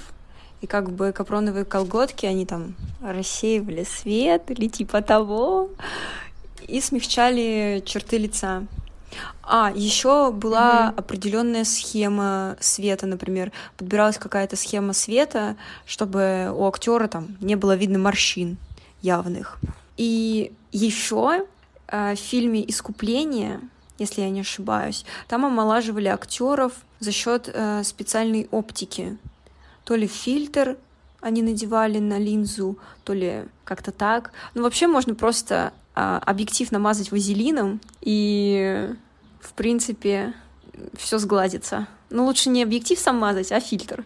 и 0.62 0.66
как 0.66 0.90
бы 0.92 1.12
капроновые 1.12 1.64
колготки, 1.64 2.24
они 2.24 2.46
там 2.46 2.74
рассеивали 3.02 3.84
свет 3.84 4.50
или 4.50 4.68
типа 4.68 5.02
того, 5.02 5.70
и 6.66 6.80
смягчали 6.80 7.82
черты 7.84 8.16
лица. 8.16 8.64
А, 9.42 9.72
еще 9.74 10.30
была 10.30 10.88
mm-hmm. 10.88 10.98
определенная 10.98 11.64
схема 11.64 12.56
света, 12.60 13.06
например. 13.06 13.52
Подбиралась 13.76 14.16
какая-то 14.16 14.56
схема 14.56 14.92
света, 14.92 15.56
чтобы 15.84 16.50
у 16.56 16.66
актера 16.66 17.08
там 17.08 17.36
не 17.40 17.56
было 17.56 17.74
видно 17.74 17.98
морщин 17.98 18.56
явных. 19.02 19.58
И 19.96 20.52
еще 20.70 21.44
э, 21.88 22.14
в 22.14 22.18
фильме 22.18 22.66
Искупление, 22.70 23.60
если 23.98 24.22
я 24.22 24.30
не 24.30 24.40
ошибаюсь, 24.40 25.04
там 25.28 25.44
омолаживали 25.44 26.08
актеров 26.08 26.72
за 27.00 27.12
счет 27.12 27.50
э, 27.52 27.82
специальной 27.84 28.48
оптики 28.52 29.18
то 29.84 29.94
ли 29.94 30.06
фильтр 30.06 30.76
они 31.20 31.42
надевали 31.42 31.98
на 31.98 32.18
линзу, 32.18 32.78
то 33.04 33.12
ли 33.12 33.44
как-то 33.64 33.92
так. 33.92 34.32
Ну, 34.54 34.62
вообще 34.62 34.88
можно 34.88 35.14
просто 35.14 35.72
а, 35.94 36.18
объектив 36.18 36.70
намазать 36.72 37.12
вазелином, 37.12 37.80
и, 38.00 38.90
в 39.40 39.52
принципе, 39.52 40.34
все 40.94 41.18
сгладится. 41.18 41.86
Но 42.10 42.24
лучше 42.24 42.50
не 42.50 42.62
объектив 42.62 42.98
сам 42.98 43.18
мазать, 43.18 43.52
а 43.52 43.60
фильтр 43.60 44.04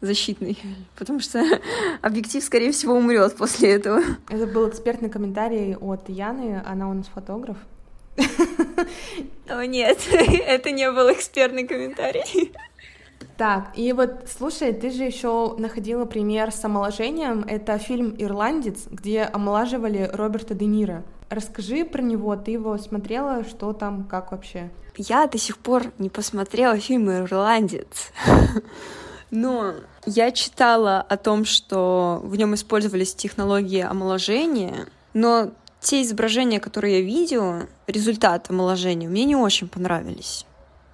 защитный, 0.00 0.58
потому 0.96 1.20
что 1.20 1.42
объектив, 2.02 2.42
скорее 2.42 2.72
всего, 2.72 2.94
умрет 2.94 3.36
после 3.36 3.70
этого. 3.72 4.02
Это 4.28 4.46
был 4.46 4.68
экспертный 4.68 5.08
комментарий 5.08 5.76
от 5.76 6.08
Яны, 6.08 6.62
она 6.66 6.88
у 6.88 6.92
нас 6.92 7.06
фотограф. 7.06 7.56
О 9.48 9.64
нет, 9.64 9.98
это 10.10 10.70
не 10.70 10.90
был 10.90 11.12
экспертный 11.12 11.66
комментарий. 11.66 12.52
Так, 13.38 13.70
и 13.76 13.92
вот, 13.92 14.26
слушай, 14.36 14.72
ты 14.72 14.90
же 14.90 15.04
еще 15.04 15.54
находила 15.58 16.04
пример 16.06 16.50
с 16.50 16.64
омоложением. 16.64 17.44
Это 17.46 17.78
фильм 17.78 18.12
«Ирландец», 18.18 18.88
где 18.90 19.22
омолаживали 19.22 20.10
Роберта 20.12 20.54
Де 20.54 20.66
Ниро. 20.66 21.04
Расскажи 21.30 21.84
про 21.84 22.02
него, 22.02 22.34
ты 22.34 22.50
его 22.50 22.76
смотрела, 22.78 23.44
что 23.44 23.72
там, 23.72 24.02
как 24.02 24.32
вообще? 24.32 24.70
Я 24.96 25.28
до 25.28 25.38
сих 25.38 25.58
пор 25.58 25.92
не 25.98 26.10
посмотрела 26.10 26.78
фильм 26.78 27.12
«Ирландец». 27.12 28.10
Но 29.30 29.74
я 30.04 30.32
читала 30.32 31.00
о 31.00 31.16
том, 31.16 31.44
что 31.44 32.20
в 32.24 32.34
нем 32.34 32.56
использовались 32.56 33.14
технологии 33.14 33.82
омоложения, 33.82 34.88
но 35.12 35.52
те 35.80 36.02
изображения, 36.02 36.60
которые 36.60 37.00
я 37.00 37.04
видела, 37.04 37.66
результат 37.86 38.50
омоложения, 38.50 39.06
мне 39.06 39.24
не 39.26 39.36
очень 39.36 39.68
понравились 39.68 40.46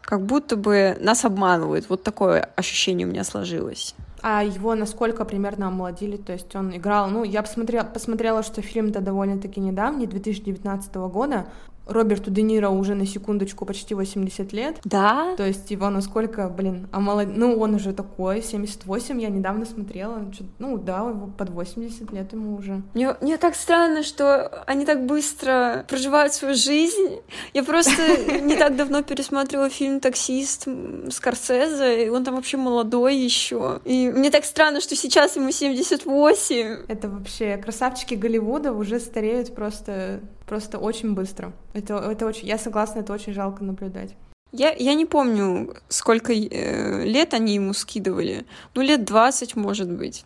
как 0.05 0.25
будто 0.25 0.57
бы 0.57 0.97
нас 1.01 1.25
обманывают. 1.25 1.88
Вот 1.88 2.03
такое 2.03 2.49
ощущение 2.57 3.07
у 3.07 3.11
меня 3.11 3.25
сложилось. 3.25 3.95
А 4.23 4.43
его 4.43 4.75
насколько 4.75 5.25
примерно 5.25 5.69
омолодили? 5.69 6.17
То 6.17 6.33
есть 6.33 6.55
он 6.57 6.75
играл, 6.75 7.09
ну, 7.09 7.25
я 7.25 7.43
посмотрела, 7.43 7.85
посмотрела 7.85 8.43
что 8.43 8.62
фильм-то 8.62 9.01
довольно-таки 9.01 9.61
недавний, 9.61 10.07
2019 10.07 10.95
года. 10.95 11.47
Роберту 11.87 12.31
Де 12.31 12.42
Ниро 12.42 12.70
уже 12.70 12.94
на 12.94 13.07
секундочку 13.07 13.66
почти 13.66 13.94
80 13.94 14.53
лет. 14.53 14.81
Да? 14.85 15.35
То 15.37 15.47
есть 15.47 15.70
его 15.70 15.90
насколько, 15.90 16.49
блин, 16.49 16.88
а 16.92 17.01
молод... 17.01 17.29
ну 17.35 17.59
он 17.59 17.75
уже 17.75 17.92
такой, 17.92 18.42
78, 18.42 19.20
я 19.20 19.29
недавно 19.29 19.64
смотрела, 19.64 20.25
ну 20.59 20.79
да, 20.79 20.99
его 20.99 21.29
под 21.37 21.51
80 21.51 22.12
лет 22.12 22.33
ему 22.33 22.57
уже. 22.57 22.83
Мне, 22.94 23.14
мне 23.20 23.37
так 23.37 23.55
странно, 23.55 24.03
что 24.03 24.64
они 24.66 24.85
так 24.85 25.07
быстро 25.07 25.85
проживают 25.88 26.33
свою 26.33 26.55
жизнь. 26.55 27.20
Я 27.53 27.62
просто 27.62 27.92
не 28.40 28.57
так 28.57 28.77
давно 28.77 29.03
пересматривала 29.03 29.68
фильм 29.68 30.01
«Таксист» 30.01 30.66
Скорсезе, 31.11 32.07
и 32.07 32.09
он 32.09 32.25
там 32.25 32.37
вообще 32.37 32.57
молодой 32.57 33.16
еще. 33.16 33.81
И 33.85 34.11
мне 34.11 34.31
так 34.31 34.44
странно, 34.44 34.81
что 34.81 34.97
сейчас 34.97 35.37
ему 35.37 35.51
78. 35.51 36.87
Это 36.88 37.09
вообще 37.09 37.57
красавчики 37.57 38.14
Голливуда 38.14 38.73
уже 38.73 39.01
стареют 39.01 39.55
просто 39.55 40.20
просто 40.47 40.79
очень 40.79 41.15
быстро. 41.15 41.53
Это, 41.73 41.95
это 41.97 42.27
очень, 42.27 42.49
я 42.49 42.59
согласна, 42.59 43.01
это 43.01 43.13
очень 43.13 43.33
жалко 43.33 43.65
наблюдать. 43.65 44.15
Я, 44.53 44.73
я 44.73 44.95
не 44.95 45.05
помню, 45.05 45.75
сколько 45.89 46.33
э, 46.33 47.05
лет 47.05 47.35
они 47.35 47.55
ему 47.55 47.73
скидывали. 47.73 48.47
Ну, 48.75 48.83
лет 48.83 49.05
20, 49.05 49.57
может 49.57 49.91
быть. 49.91 50.25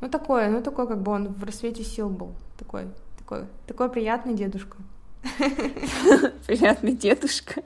Ну, 0.00 0.08
такое, 0.08 0.50
ну, 0.50 0.60
такой, 0.62 0.86
как 0.86 1.00
бы 1.00 1.12
он 1.12 1.28
в 1.28 1.42
рассвете 1.42 1.82
сил 1.82 2.10
был. 2.10 2.32
Такой, 2.58 2.84
такой, 3.18 3.44
такой 3.66 3.88
приятный 3.88 4.34
дедушка. 4.34 4.76
Приятный 6.46 6.92
дедушка. 6.92 7.62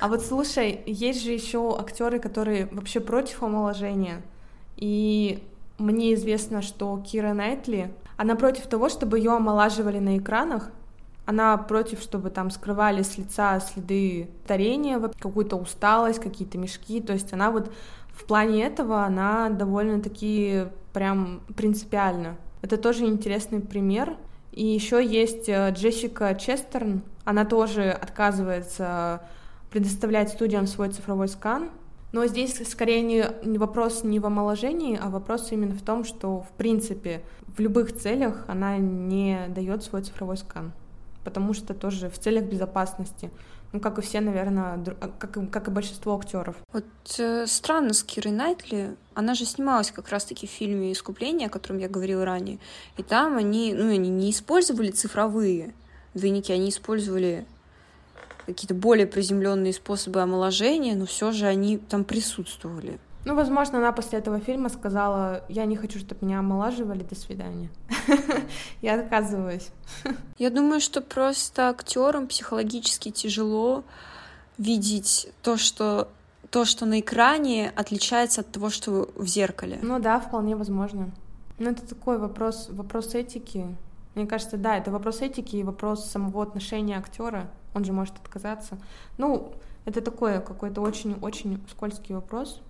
А 0.00 0.08
вот 0.08 0.22
слушай, 0.22 0.80
есть 0.86 1.22
же 1.22 1.32
еще 1.32 1.76
актеры, 1.78 2.18
которые 2.18 2.66
вообще 2.70 3.00
против 3.00 3.42
омоложения. 3.42 4.22
И 4.76 5.42
мне 5.78 6.14
известно, 6.14 6.62
что 6.62 7.02
Кира 7.04 7.32
Найтли, 7.32 7.92
она 8.16 8.36
против 8.36 8.66
того, 8.66 8.88
чтобы 8.88 9.18
ее 9.18 9.32
омолаживали 9.32 9.98
на 9.98 10.18
экранах, 10.18 10.70
она 11.30 11.56
против, 11.56 12.02
чтобы 12.02 12.28
там 12.28 12.50
скрывали 12.50 13.02
с 13.02 13.16
лица 13.16 13.60
следы 13.60 14.28
старения, 14.44 14.98
какую-то 14.98 15.54
усталость, 15.54 16.18
какие-то 16.18 16.58
мешки. 16.58 17.00
То 17.00 17.12
есть 17.12 17.32
она 17.32 17.52
вот 17.52 17.72
в 18.08 18.24
плане 18.24 18.64
этого, 18.64 19.04
она 19.04 19.48
довольно-таки 19.48 20.64
прям 20.92 21.42
принципиально. 21.54 22.36
Это 22.62 22.76
тоже 22.76 23.04
интересный 23.04 23.60
пример. 23.60 24.16
И 24.50 24.66
еще 24.66 25.06
есть 25.06 25.48
э, 25.48 25.70
Джессика 25.70 26.34
Честерн. 26.34 27.02
Она 27.24 27.44
тоже 27.44 27.92
отказывается 27.92 29.22
предоставлять 29.70 30.30
студиям 30.30 30.66
свой 30.66 30.88
цифровой 30.88 31.28
скан. 31.28 31.70
Но 32.10 32.26
здесь 32.26 32.60
скорее 32.68 33.02
не 33.44 33.58
вопрос 33.58 34.02
не 34.02 34.18
в 34.18 34.26
омоложении, 34.26 34.98
а 35.00 35.10
вопрос 35.10 35.52
именно 35.52 35.76
в 35.76 35.82
том, 35.82 36.02
что 36.02 36.40
в 36.40 36.50
принципе 36.56 37.22
в 37.56 37.60
любых 37.60 37.96
целях 37.96 38.46
она 38.48 38.78
не 38.78 39.46
дает 39.54 39.84
свой 39.84 40.02
цифровой 40.02 40.36
скан 40.36 40.72
потому 41.30 41.54
что 41.54 41.74
тоже 41.74 42.10
в 42.10 42.18
целях 42.18 42.44
безопасности. 42.44 43.30
Ну, 43.72 43.78
как 43.78 43.98
и 43.98 44.02
все, 44.02 44.20
наверное, 44.20 44.82
а, 45.00 45.10
как, 45.18 45.36
и, 45.36 45.46
как 45.46 45.68
и 45.68 45.70
большинство 45.70 46.16
актеров. 46.16 46.56
Вот 46.72 46.84
э, 47.18 47.46
странно 47.46 47.94
с 47.94 48.02
Кирой 48.02 48.32
Найтли. 48.32 48.96
Она 49.14 49.34
же 49.34 49.44
снималась 49.44 49.92
как 49.92 50.08
раз-таки 50.08 50.48
в 50.48 50.50
фильме 50.50 50.92
«Искупление», 50.92 51.46
о 51.46 51.50
котором 51.50 51.78
я 51.78 51.88
говорила 51.88 52.24
ранее. 52.24 52.58
И 52.96 53.04
там 53.04 53.36
они, 53.36 53.72
ну, 53.72 53.92
они 53.92 54.10
не 54.10 54.30
использовали 54.30 54.90
цифровые 54.90 55.72
двойники, 56.14 56.52
они 56.52 56.70
использовали 56.70 57.46
какие-то 58.46 58.74
более 58.74 59.06
приземленные 59.06 59.72
способы 59.72 60.20
омоложения, 60.20 60.96
но 60.96 61.06
все 61.06 61.30
же 61.30 61.46
они 61.46 61.78
там 61.78 62.04
присутствовали. 62.04 62.98
Ну, 63.24 63.34
возможно, 63.34 63.78
она 63.78 63.92
после 63.92 64.18
этого 64.18 64.40
фильма 64.40 64.70
сказала, 64.70 65.44
я 65.48 65.66
не 65.66 65.76
хочу, 65.76 65.98
чтобы 65.98 66.24
меня 66.26 66.38
омолаживали, 66.38 67.02
до 67.02 67.14
свидания. 67.14 67.68
Я 68.82 68.98
отказываюсь. 68.98 69.68
Я 70.38 70.50
думаю, 70.50 70.80
что 70.80 71.02
просто 71.02 71.68
актерам 71.68 72.28
психологически 72.28 73.10
тяжело 73.10 73.84
видеть 74.56 75.28
то, 75.42 75.58
что 75.58 76.08
то, 76.50 76.64
что 76.64 76.84
на 76.84 76.98
экране, 76.98 77.72
отличается 77.76 78.40
от 78.40 78.50
того, 78.50 78.70
что 78.70 79.08
в 79.14 79.26
зеркале. 79.26 79.78
Ну 79.82 80.00
да, 80.00 80.18
вполне 80.18 80.56
возможно. 80.56 81.10
Но 81.58 81.70
это 81.70 81.86
такой 81.86 82.18
вопрос, 82.18 82.68
вопрос 82.70 83.14
этики. 83.14 83.66
Мне 84.14 84.26
кажется, 84.26 84.56
да, 84.56 84.76
это 84.76 84.90
вопрос 84.90 85.20
этики 85.20 85.56
и 85.56 85.62
вопрос 85.62 86.10
самого 86.10 86.42
отношения 86.42 86.98
актера. 86.98 87.48
Он 87.74 87.84
же 87.84 87.92
может 87.92 88.16
отказаться. 88.16 88.78
Ну, 89.16 89.52
это 89.84 90.00
такой 90.00 90.40
какой-то 90.40 90.80
очень-очень 90.80 91.62
скользкий 91.70 92.14
вопрос. 92.14 92.60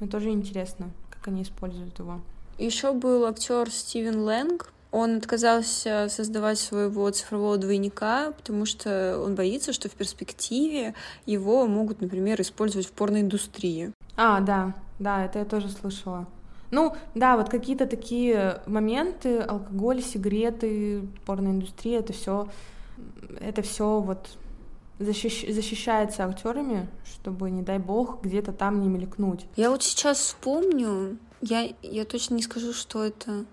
Но 0.00 0.06
тоже 0.06 0.30
интересно, 0.30 0.90
как 1.10 1.28
они 1.28 1.42
используют 1.42 1.98
его. 1.98 2.20
Еще 2.58 2.92
был 2.92 3.24
актер 3.26 3.70
Стивен 3.70 4.20
Лэнг. 4.20 4.72
Он 4.90 5.16
отказался 5.18 6.08
создавать 6.08 6.58
своего 6.58 7.10
цифрового 7.10 7.58
двойника, 7.58 8.32
потому 8.32 8.64
что 8.64 9.22
он 9.22 9.34
боится, 9.34 9.72
что 9.72 9.88
в 9.88 9.92
перспективе 9.92 10.94
его 11.26 11.66
могут, 11.66 12.00
например, 12.00 12.40
использовать 12.40 12.86
в 12.86 12.92
порноиндустрии. 12.92 13.92
А, 14.16 14.40
да, 14.40 14.74
да, 14.98 15.24
это 15.24 15.40
я 15.40 15.44
тоже 15.44 15.68
слышала. 15.68 16.26
Ну, 16.70 16.94
да, 17.14 17.36
вот 17.36 17.48
какие-то 17.48 17.86
такие 17.86 18.60
моменты, 18.66 19.38
алкоголь, 19.38 20.02
сигареты, 20.02 21.02
порноиндустрия, 21.24 22.00
это 22.00 22.12
все, 22.12 22.48
это 23.40 23.62
все 23.62 24.00
вот 24.00 24.36
защищ... 24.98 25.46
защищается 25.48 26.24
актерами, 26.24 26.88
чтобы, 27.04 27.50
не 27.50 27.62
дай 27.62 27.78
бог, 27.78 28.22
где-то 28.22 28.52
там 28.52 28.80
не 28.80 28.88
мелькнуть. 28.88 29.46
Я 29.56 29.70
вот 29.70 29.82
сейчас 29.82 30.18
вспомню, 30.18 31.18
я, 31.40 31.68
я 31.82 32.04
точно 32.04 32.34
не 32.34 32.42
скажу, 32.42 32.72
что 32.72 33.04
это 33.04 33.44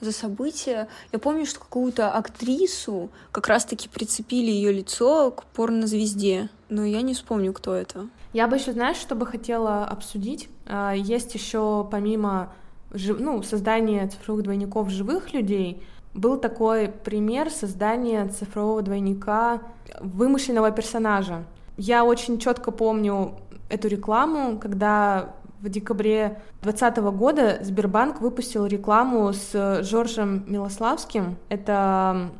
за 0.00 0.12
событие. 0.12 0.88
Я 1.12 1.18
помню, 1.18 1.46
что 1.46 1.60
какую-то 1.60 2.10
актрису 2.10 3.10
как 3.30 3.46
раз-таки 3.46 3.88
прицепили 3.88 4.50
ее 4.50 4.72
лицо 4.72 5.30
к 5.30 5.44
порнозвезде, 5.44 6.50
но 6.68 6.84
я 6.84 7.02
не 7.02 7.14
вспомню, 7.14 7.52
кто 7.52 7.74
это. 7.74 8.08
Я 8.32 8.48
бы 8.48 8.56
еще, 8.56 8.72
знаешь, 8.72 8.96
что 8.96 9.14
бы 9.14 9.26
хотела 9.26 9.84
обсудить? 9.84 10.48
А, 10.66 10.92
есть 10.92 11.34
еще 11.34 11.86
помимо 11.90 12.52
ну, 12.92 13.42
создания 13.42 14.08
цифровых 14.08 14.44
двойников 14.44 14.90
живых 14.90 15.32
людей, 15.32 15.82
был 16.14 16.38
такой 16.38 16.88
пример 16.88 17.50
создания 17.50 18.26
цифрового 18.28 18.82
двойника 18.82 19.62
вымышленного 20.00 20.70
персонажа. 20.70 21.44
Я 21.76 22.04
очень 22.04 22.38
четко 22.38 22.70
помню 22.70 23.34
эту 23.68 23.88
рекламу, 23.88 24.58
когда 24.58 25.34
в 25.60 25.68
декабре 25.68 26.40
2020 26.62 26.96
года 27.16 27.58
Сбербанк 27.62 28.20
выпустил 28.20 28.66
рекламу 28.66 29.32
с 29.32 29.82
Жоржем 29.82 30.44
Милославским. 30.46 31.36
Это 31.48 32.30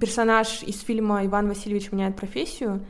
персонаж 0.00 0.62
из 0.62 0.80
фильма 0.80 1.24
«Иван 1.24 1.48
Васильевич 1.48 1.92
меняет 1.92 2.16
профессию». 2.16 2.80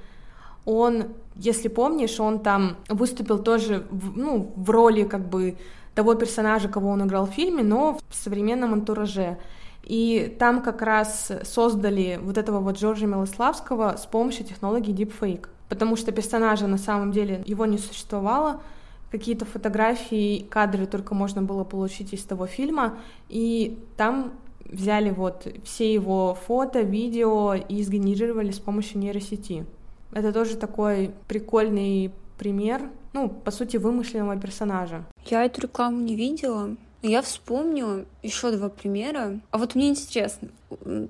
Он, 0.64 1.08
если 1.36 1.68
помнишь, 1.68 2.18
он 2.18 2.38
там 2.38 2.78
выступил 2.88 3.38
тоже 3.38 3.86
ну, 3.90 4.52
в 4.56 4.70
роли 4.70 5.04
как 5.04 5.28
бы 5.28 5.58
того 5.94 6.14
персонажа, 6.14 6.68
кого 6.68 6.88
он 6.88 7.06
играл 7.06 7.26
в 7.26 7.32
фильме, 7.32 7.62
но 7.62 7.98
в 8.08 8.14
современном 8.14 8.72
антураже. 8.72 9.38
И 9.84 10.34
там 10.38 10.62
как 10.62 10.82
раз 10.82 11.30
создали 11.42 12.18
вот 12.22 12.38
этого 12.38 12.60
вот 12.60 12.76
Джорджа 12.76 13.06
Милославского 13.06 13.96
с 13.96 14.06
помощью 14.06 14.46
технологии 14.46 14.94
Deepfake. 14.94 15.48
Потому 15.68 15.96
что 15.96 16.12
персонажа 16.12 16.66
на 16.66 16.78
самом 16.78 17.12
деле 17.12 17.42
его 17.46 17.66
не 17.66 17.78
существовало, 17.78 18.60
какие-то 19.10 19.44
фотографии, 19.44 20.44
кадры 20.50 20.86
только 20.86 21.14
можно 21.14 21.42
было 21.42 21.64
получить 21.64 22.12
из 22.12 22.24
того 22.24 22.46
фильма, 22.46 22.98
и 23.28 23.78
там 23.96 24.32
взяли 24.64 25.10
вот 25.10 25.46
все 25.64 25.92
его 25.92 26.36
фото, 26.46 26.80
видео 26.80 27.54
и 27.54 27.82
сгенерировали 27.82 28.50
с 28.50 28.58
помощью 28.58 28.98
нейросети. 28.98 29.66
Это 30.12 30.32
тоже 30.32 30.56
такой 30.56 31.12
прикольный 31.28 32.12
пример, 32.38 32.90
ну, 33.12 33.28
по 33.28 33.50
сути, 33.50 33.76
вымышленного 33.76 34.36
персонажа. 34.36 35.04
Я 35.26 35.44
эту 35.44 35.60
рекламу 35.62 36.00
не 36.00 36.16
видела, 36.16 36.76
я 37.08 37.22
вспомню 37.22 38.06
еще 38.22 38.50
два 38.50 38.68
примера. 38.68 39.40
А 39.50 39.58
вот 39.58 39.74
мне 39.74 39.88
интересно, 39.88 40.48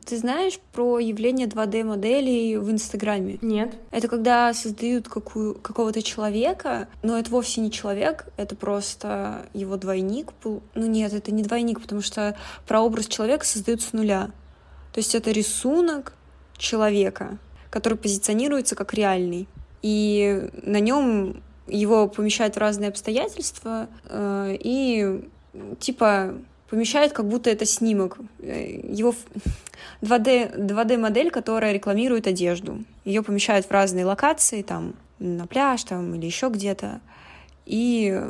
ты 0.04 0.18
знаешь 0.18 0.58
про 0.72 0.98
явление 0.98 1.46
2D-моделей 1.46 2.56
в 2.58 2.70
Инстаграме? 2.70 3.38
Нет. 3.40 3.74
Это 3.90 4.08
когда 4.08 4.52
создают 4.54 5.08
какую, 5.08 5.54
какого-то 5.54 6.02
человека, 6.02 6.88
но 7.02 7.18
это 7.18 7.30
вовсе 7.30 7.60
не 7.60 7.70
человек, 7.70 8.26
это 8.36 8.56
просто 8.56 9.46
его 9.54 9.76
двойник. 9.76 10.32
Ну 10.42 10.60
нет, 10.74 11.12
это 11.12 11.32
не 11.32 11.42
двойник, 11.42 11.80
потому 11.80 12.02
что 12.02 12.36
прообраз 12.66 13.06
человека 13.06 13.46
создают 13.46 13.82
с 13.82 13.92
нуля. 13.92 14.30
То 14.92 14.98
есть 14.98 15.14
это 15.14 15.30
рисунок 15.30 16.14
человека, 16.56 17.38
который 17.70 17.98
позиционируется 17.98 18.74
как 18.74 18.94
реальный. 18.94 19.48
И 19.82 20.48
на 20.62 20.80
нем 20.80 21.42
его 21.66 22.08
помещают 22.08 22.56
в 22.56 22.58
разные 22.58 22.88
обстоятельства, 22.90 23.88
э, 24.04 24.56
и 24.60 25.28
типа 25.80 26.34
помещает, 26.68 27.12
как 27.12 27.26
будто 27.26 27.50
это 27.50 27.66
снимок. 27.66 28.18
Э, 28.40 28.80
его 28.88 29.14
2D, 30.02 30.56
2D 30.58 30.98
модель, 30.98 31.30
которая 31.30 31.72
рекламирует 31.72 32.26
одежду. 32.26 32.84
Ее 33.04 33.22
помещают 33.22 33.66
в 33.66 33.70
разные 33.70 34.04
локации, 34.04 34.62
там 34.62 34.94
на 35.18 35.46
пляж 35.46 35.84
там, 35.84 36.14
или 36.14 36.26
еще 36.26 36.48
где-то, 36.48 37.00
и 37.66 38.20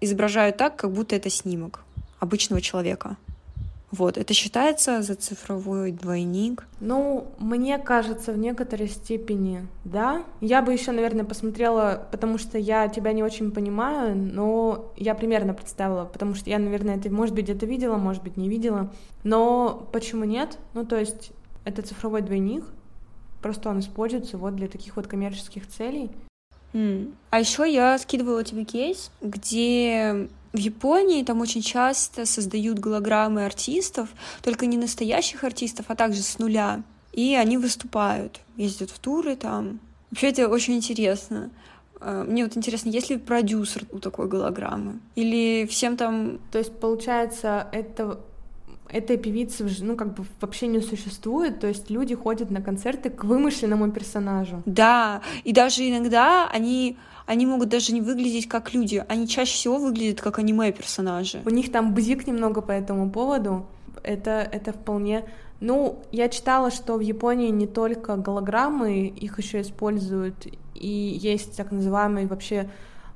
изображают 0.00 0.56
так, 0.56 0.76
как 0.76 0.92
будто 0.92 1.16
это 1.16 1.30
снимок 1.30 1.80
обычного 2.20 2.60
человека. 2.60 3.16
Вот, 3.94 4.18
это 4.18 4.34
считается 4.34 5.02
за 5.02 5.14
цифровой 5.14 5.92
двойник? 5.92 6.66
Ну, 6.80 7.28
мне 7.38 7.78
кажется, 7.78 8.32
в 8.32 8.38
некоторой 8.38 8.88
степени, 8.88 9.68
да. 9.84 10.24
Я 10.40 10.62
бы 10.62 10.72
еще, 10.72 10.90
наверное, 10.90 11.24
посмотрела, 11.24 12.08
потому 12.10 12.38
что 12.38 12.58
я 12.58 12.88
тебя 12.88 13.12
не 13.12 13.22
очень 13.22 13.52
понимаю, 13.52 14.16
но 14.16 14.92
я 14.96 15.14
примерно 15.14 15.54
представила, 15.54 16.06
потому 16.06 16.34
что 16.34 16.50
я, 16.50 16.58
наверное, 16.58 16.96
это, 16.96 17.08
может 17.08 17.36
быть, 17.36 17.44
где-то 17.44 17.66
видела, 17.66 17.96
может 17.96 18.24
быть, 18.24 18.36
не 18.36 18.48
видела. 18.48 18.90
Но 19.22 19.88
почему 19.92 20.24
нет? 20.24 20.58
Ну, 20.72 20.84
то 20.84 20.98
есть, 20.98 21.30
это 21.64 21.82
цифровой 21.82 22.22
двойник, 22.22 22.64
просто 23.42 23.68
он 23.68 23.78
используется 23.78 24.38
вот 24.38 24.56
для 24.56 24.66
таких 24.66 24.96
вот 24.96 25.06
коммерческих 25.06 25.68
целей. 25.68 26.10
Mm. 26.72 27.14
А 27.30 27.38
еще 27.38 27.72
я 27.72 27.96
скидывала 27.98 28.42
тебе 28.42 28.64
кейс, 28.64 29.12
где 29.20 30.28
в 30.54 30.58
Японии 30.58 31.24
там 31.24 31.40
очень 31.40 31.62
часто 31.62 32.26
создают 32.26 32.78
голограммы 32.78 33.44
артистов, 33.44 34.08
только 34.40 34.66
не 34.66 34.76
настоящих 34.76 35.42
артистов, 35.42 35.86
а 35.88 35.96
также 35.96 36.22
с 36.22 36.38
нуля. 36.38 36.82
И 37.12 37.34
они 37.34 37.58
выступают, 37.58 38.40
ездят 38.56 38.90
в 38.90 38.98
туры 39.00 39.34
там. 39.34 39.80
Вообще 40.10 40.28
это 40.28 40.48
очень 40.48 40.76
интересно. 40.76 41.50
А, 42.00 42.22
мне 42.22 42.44
вот 42.44 42.56
интересно, 42.56 42.88
есть 42.90 43.10
ли 43.10 43.16
продюсер 43.18 43.82
у 43.90 43.98
такой 43.98 44.28
голограммы? 44.28 45.00
Или 45.16 45.66
всем 45.66 45.96
там... 45.96 46.38
То 46.52 46.58
есть, 46.58 46.78
получается, 46.78 47.66
это 47.72 48.20
этой 48.88 49.16
певицы 49.16 49.68
ну, 49.80 49.96
как 49.96 50.14
бы 50.14 50.24
вообще 50.40 50.68
не 50.68 50.80
существует, 50.80 51.58
то 51.58 51.66
есть 51.66 51.90
люди 51.90 52.14
ходят 52.14 52.52
на 52.52 52.62
концерты 52.62 53.10
к 53.10 53.24
вымышленному 53.24 53.90
персонажу. 53.90 54.62
Да, 54.66 55.20
и 55.42 55.52
даже 55.52 55.88
иногда 55.88 56.48
они 56.48 56.96
они 57.26 57.46
могут 57.46 57.68
даже 57.68 57.92
не 57.92 58.00
выглядеть 58.00 58.48
как 58.48 58.74
люди, 58.74 59.04
они 59.08 59.26
чаще 59.26 59.54
всего 59.54 59.78
выглядят 59.78 60.20
как 60.20 60.38
аниме-персонажи. 60.38 61.42
У 61.44 61.50
них 61.50 61.72
там 61.72 61.94
бзик 61.94 62.26
немного 62.26 62.60
по 62.60 62.72
этому 62.72 63.10
поводу, 63.10 63.66
это, 64.02 64.48
это 64.50 64.72
вполне... 64.72 65.24
Ну, 65.60 66.02
я 66.12 66.28
читала, 66.28 66.70
что 66.70 66.96
в 66.96 67.00
Японии 67.00 67.48
не 67.48 67.66
только 67.66 68.16
голограммы, 68.16 69.06
их 69.06 69.38
еще 69.38 69.62
используют, 69.62 70.46
и 70.74 70.88
есть 70.88 71.56
так 71.56 71.70
называемые 71.70 72.26
вообще 72.26 72.68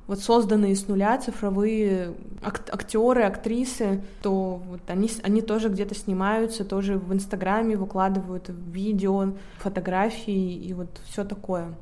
вот 0.07 0.21
созданные 0.21 0.75
с 0.75 0.87
нуля 0.87 1.19
цифровые 1.19 2.15
ак- 2.41 2.67
актеры, 2.71 3.21
актрисы, 3.23 4.01
то 4.23 4.59
вот 4.67 4.81
они, 4.87 5.11
они 5.21 5.43
тоже 5.43 5.69
где-то 5.69 5.93
снимаются, 5.93 6.65
тоже 6.65 6.97
в 6.97 7.13
Инстаграме 7.13 7.77
выкладывают 7.77 8.49
видео, 8.49 9.33
фотографии 9.59 10.55
и 10.55 10.73
вот 10.73 10.99
все 11.07 11.23
такое. 11.23 11.75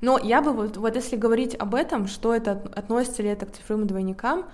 Но 0.00 0.18
я 0.18 0.42
бы 0.42 0.52
вот, 0.52 0.76
вот 0.76 0.94
если 0.94 1.16
говорить 1.16 1.54
об 1.54 1.74
этом, 1.74 2.06
что 2.06 2.34
это 2.34 2.52
относится 2.74 3.22
ли 3.22 3.28
это 3.28 3.46
к 3.46 3.52
цифровым 3.52 3.86
двойникам, 3.86 4.44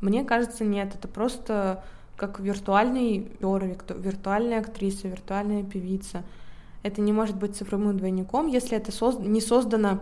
мне 0.00 0.24
кажется, 0.24 0.64
нет, 0.64 0.94
это 0.94 1.08
просто 1.08 1.82
как 2.16 2.38
виртуальный 2.38 3.30
актер, 3.42 3.98
виртуальная 3.98 4.60
актриса, 4.60 5.08
виртуальная 5.08 5.62
певица. 5.62 6.22
Это 6.82 7.00
не 7.00 7.12
может 7.12 7.36
быть 7.36 7.56
цифровым 7.56 7.96
двойником, 7.96 8.46
если 8.46 8.76
это 8.76 8.92
созд... 8.92 9.20
не 9.20 9.40
создано 9.40 10.00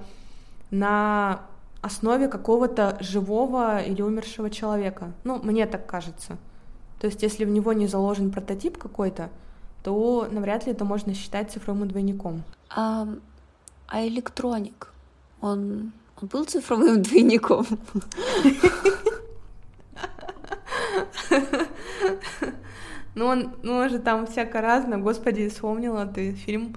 на 0.70 1.42
основе 1.80 2.28
какого-то 2.28 2.96
живого 3.01 3.80
или 3.80 4.03
умершего 4.03 4.51
человека. 4.51 5.12
Ну, 5.24 5.40
мне 5.42 5.66
так 5.66 5.86
кажется. 5.86 6.36
То 7.01 7.07
есть, 7.07 7.22
если 7.22 7.44
в 7.44 7.51
него 7.51 7.72
не 7.72 7.86
заложен 7.86 8.32
прототип 8.32 8.78
какой-то, 8.78 9.30
то 9.84 10.28
навряд 10.30 10.66
ли 10.66 10.72
это 10.72 10.84
можно 10.84 11.14
считать 11.14 11.53
цифровым 11.53 11.86
двойником. 11.86 12.42
А, 12.74 13.07
а 13.89 14.07
электроник, 14.07 14.93
он, 15.41 15.93
он 16.20 16.28
был 16.28 16.45
цифровым 16.45 17.03
двойником? 17.03 17.66
Ну, 23.14 23.26
он, 23.26 23.53
ну, 23.64 23.74
он 23.74 23.91
же 23.91 23.99
там 23.99 24.28
всяко 24.28 24.61
разно. 24.61 24.99
Господи, 24.99 25.49
вспомнила 25.49 26.07
ты 26.07 26.34
фильм. 26.34 26.76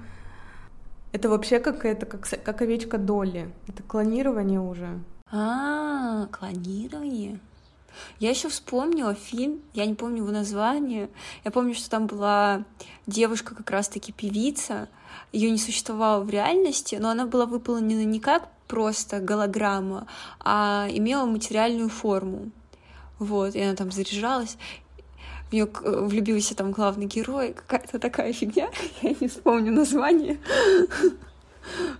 Это 1.11 1.29
вообще 1.29 1.59
какая-то, 1.59 2.07
как, 2.07 2.27
как 2.43 2.61
овечка 2.63 2.97
Долли. 2.97 3.53
Это 3.67 3.83
клонирование 3.83 4.59
уже. 4.59 4.99
А, 5.31 6.25
клонирование? 6.31 7.39
Я 8.19 8.29
еще 8.29 8.49
вспомнила 8.49 9.13
фильм, 9.13 9.61
я 9.73 9.85
не 9.85 9.93
помню 9.93 10.23
его 10.23 10.31
название. 10.31 11.09
Я 11.43 11.51
помню, 11.51 11.75
что 11.75 11.89
там 11.91 12.07
была 12.07 12.63
девушка, 13.05 13.53
как 13.53 13.69
раз-таки 13.69 14.11
певица. 14.11 14.87
Ее 15.31 15.49
не 15.51 15.57
существовало 15.57 16.23
в 16.23 16.29
реальности, 16.29 16.95
но 16.95 17.09
она 17.09 17.25
была 17.25 17.45
выполнена 17.45 18.03
не 18.03 18.19
как 18.19 18.49
просто 18.67 19.19
голограмма, 19.19 20.07
а 20.39 20.87
имела 20.89 21.25
материальную 21.25 21.89
форму. 21.89 22.51
Вот, 23.19 23.55
и 23.55 23.61
она 23.61 23.75
там 23.75 23.91
заряжалась 23.91 24.57
в 25.51 25.53
нее 25.53 25.67
влюбился 25.83 26.55
там 26.55 26.71
главный 26.71 27.05
герой, 27.05 27.53
какая-то 27.53 27.99
такая 27.99 28.31
фигня, 28.31 28.69
я 29.01 29.13
не 29.19 29.27
вспомню 29.27 29.71
название. 29.71 30.39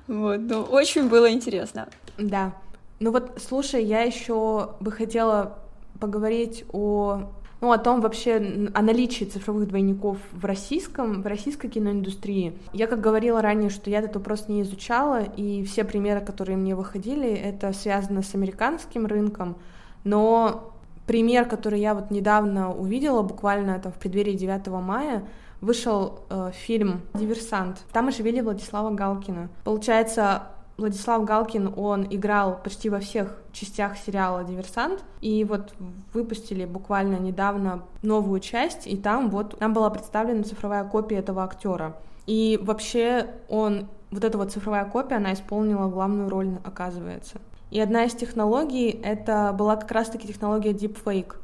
Вот, 0.07 0.39
но 0.39 0.63
очень 0.63 1.07
было 1.07 1.31
интересно. 1.31 1.87
Да. 2.17 2.55
Ну 2.99 3.11
вот, 3.11 3.39
слушай, 3.47 3.85
я 3.85 4.01
еще 4.01 4.71
бы 4.79 4.91
хотела 4.91 5.59
поговорить 5.99 6.65
о 6.73 7.31
ну, 7.61 7.71
о 7.71 7.77
том 7.77 8.01
вообще, 8.01 8.69
о 8.73 8.81
наличии 8.81 9.25
цифровых 9.25 9.67
двойников 9.67 10.17
в 10.31 10.45
российском, 10.45 11.21
в 11.21 11.27
российской 11.27 11.69
киноиндустрии. 11.69 12.57
Я, 12.73 12.87
как 12.87 13.01
говорила 13.01 13.41
ранее, 13.41 13.69
что 13.69 13.89
я 13.91 13.99
этот 13.99 14.15
вопрос 14.15 14.47
не 14.47 14.63
изучала, 14.63 15.21
и 15.23 15.63
все 15.63 15.83
примеры, 15.83 16.21
которые 16.21 16.57
мне 16.57 16.75
выходили, 16.75 17.29
это 17.29 17.71
связано 17.71 18.23
с 18.23 18.33
американским 18.33 19.05
рынком, 19.05 19.55
но 20.03 20.73
пример, 21.05 21.45
который 21.45 21.79
я 21.79 21.93
вот 21.93 22.09
недавно 22.09 22.73
увидела, 22.73 23.21
буквально 23.21 23.77
там 23.79 23.91
в 23.91 23.95
преддверии 23.97 24.33
9 24.33 24.67
мая, 24.67 25.23
вышел 25.61 26.21
э, 26.29 26.51
фильм 26.53 27.01
«Диверсант». 27.13 27.83
Там 27.93 28.07
оживили 28.07 28.41
Владислава 28.41 28.89
Галкина. 28.89 29.49
Получается, 29.63 30.47
Владислав 30.81 31.23
Галкин, 31.23 31.73
он 31.77 32.07
играл 32.09 32.59
почти 32.61 32.89
во 32.89 32.99
всех 32.99 33.37
частях 33.53 33.97
сериала 33.97 34.43
«Диверсант», 34.43 35.03
и 35.21 35.43
вот 35.43 35.73
выпустили 36.11 36.65
буквально 36.65 37.17
недавно 37.17 37.83
новую 38.01 38.39
часть, 38.39 38.87
и 38.87 38.97
там 38.97 39.29
вот 39.29 39.59
там 39.59 39.73
была 39.73 39.91
представлена 39.91 40.43
цифровая 40.43 40.83
копия 40.83 41.17
этого 41.17 41.43
актера. 41.43 41.95
И 42.25 42.59
вообще 42.61 43.27
он, 43.47 43.89
вот 44.09 44.23
эта 44.23 44.37
вот 44.39 44.51
цифровая 44.51 44.85
копия, 44.85 45.17
она 45.17 45.33
исполнила 45.33 45.87
главную 45.87 46.29
роль, 46.29 46.49
оказывается. 46.63 47.37
И 47.69 47.79
одна 47.79 48.05
из 48.05 48.15
технологий— 48.15 48.89
это 49.03 49.53
была 49.57 49.75
как 49.75 49.91
раз-таки 49.91 50.27
технология 50.27 50.71
deepfake. 50.71 51.35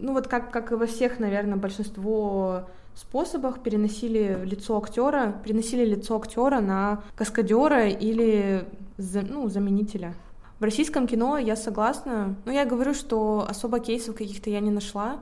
Ну 0.00 0.12
вот 0.12 0.26
как, 0.26 0.50
как 0.50 0.72
и 0.72 0.74
во 0.74 0.86
всех, 0.86 1.20
наверное, 1.20 1.56
большинство 1.56 2.64
способах 2.94 3.62
переносили 3.62 4.40
лицо 4.44 4.76
актера, 4.76 5.40
переносили 5.44 5.84
лицо 5.84 6.16
актера 6.16 6.60
на 6.60 7.02
каскадера 7.16 7.88
или 7.88 8.66
ну, 8.98 9.48
заменителя. 9.48 10.14
В 10.58 10.64
российском 10.64 11.06
кино 11.06 11.38
я 11.38 11.56
согласна. 11.56 12.36
Ну, 12.44 12.52
я 12.52 12.64
говорю, 12.64 12.94
что 12.94 13.46
особо 13.48 13.80
кейсов 13.80 14.16
каких-то 14.16 14.48
я 14.48 14.60
не 14.60 14.70
нашла, 14.70 15.18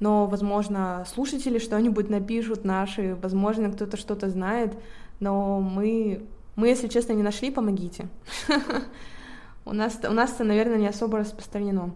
но, 0.00 0.26
возможно, 0.26 1.04
слушатели 1.06 1.58
что-нибудь 1.58 2.10
напишут 2.10 2.64
наши, 2.64 3.16
возможно, 3.22 3.70
кто-то 3.70 3.96
что-то 3.96 4.28
знает, 4.28 4.76
но 5.20 5.60
мы, 5.60 6.26
мы, 6.56 6.68
если 6.68 6.88
честно, 6.88 7.12
не 7.12 7.22
нашли, 7.22 7.50
помогите. 7.50 8.08
У 9.66 9.72
нас, 9.72 9.98
у 10.06 10.12
нас 10.12 10.34
это, 10.34 10.44
наверное, 10.44 10.76
не 10.76 10.88
особо 10.88 11.18
распространено. 11.18 11.94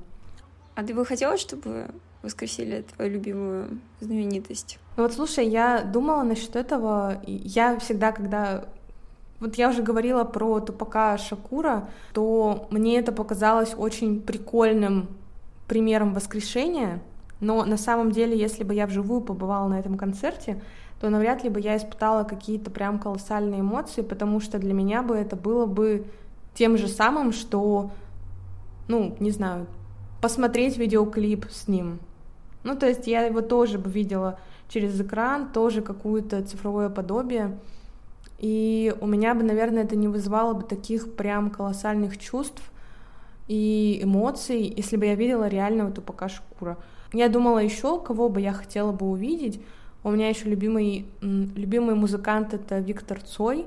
А 0.75 0.83
ты 0.83 0.95
бы 0.95 1.05
хотела, 1.05 1.37
чтобы 1.37 1.91
воскресили 2.23 2.85
твою 2.95 3.13
любимую 3.13 3.81
знаменитость? 4.01 4.79
Ну 4.97 5.05
вот 5.05 5.13
слушай, 5.13 5.47
я 5.47 5.83
думала 5.83 6.23
насчет 6.23 6.57
этого. 6.57 7.21
Я 7.27 7.79
всегда, 7.79 8.13
когда 8.13 8.65
вот 9.41 9.55
я 9.55 9.69
уже 9.69 9.83
говорила 9.83 10.25
про 10.25 10.61
Тупака 10.61 11.17
Шакура, 11.19 11.89
то 12.13 12.67
мне 12.71 12.99
это 12.99 13.13
показалось 13.13 13.75
очень 13.77 14.21
прикольным 14.21 15.09
примером 15.69 16.15
воскрешения, 16.15 17.01
но 17.41 17.65
на 17.65 17.77
самом 17.77 18.11
деле, 18.11 18.37
если 18.37 18.65
бы 18.65 18.75
я 18.75 18.87
вживую 18.87 19.21
побывала 19.21 19.69
на 19.69 19.79
этом 19.79 19.97
концерте, 19.97 20.61
то 21.01 21.09
навряд 21.11 21.45
ли 21.45 21.51
бы 21.51 21.61
я 21.61 21.77
испытала 21.77 22.25
какие-то 22.25 22.71
прям 22.71 22.99
колоссальные 22.99 23.61
эмоции, 23.61 24.03
потому 24.03 24.41
что 24.41 24.59
для 24.59 24.75
меня 24.75 25.03
бы 25.03 25.15
это 25.15 25.37
было 25.37 25.67
бы 25.67 26.05
тем 26.55 26.77
же 26.77 26.89
самым, 26.89 27.33
что, 27.33 27.93
ну, 28.89 29.17
не 29.21 29.31
знаю, 29.31 29.69
посмотреть 30.21 30.77
видеоклип 30.77 31.47
с 31.51 31.69
ним. 31.69 32.01
Ну, 32.69 32.77
то 32.77 32.87
есть 32.87 33.07
я 33.07 33.23
его 33.23 33.41
тоже 33.41 33.79
бы 33.79 33.89
видела 33.89 34.39
через 34.69 35.01
экран, 35.01 35.51
тоже 35.53 35.81
какое-то 35.81 36.43
цифровое 36.43 36.91
подобие. 36.91 37.59
И 38.39 38.95
у 39.01 39.07
меня 39.07 39.35
бы, 39.35 39.43
наверное, 39.43 39.85
это 39.85 39.97
не 39.97 40.07
вызывало 40.07 40.53
бы 40.53 40.65
таких 40.65 41.15
прям 41.15 41.49
колоссальных 41.49 42.19
чувств 42.19 42.63
и 43.47 44.01
эмоций, 44.03 44.71
если 44.77 44.99
бы 44.99 45.07
я 45.07 45.15
видела 45.15 45.49
реально 45.49 45.89
эту 45.89 46.03
пока 46.03 46.29
Шкура. 46.29 46.77
Я 47.15 47.31
думала 47.31 47.59
еще, 47.59 47.99
кого 48.03 48.29
бы 48.29 48.43
я 48.43 48.53
хотела 48.53 48.93
бы 48.93 49.09
увидеть. 49.09 49.63
У 50.05 50.11
меня 50.11 50.29
еще 50.29 50.45
любимый, 50.45 51.07
любимый 51.23 51.95
музыкант 51.95 52.53
это 52.53 52.81
Виктор 52.81 53.23
Цой. 53.23 53.65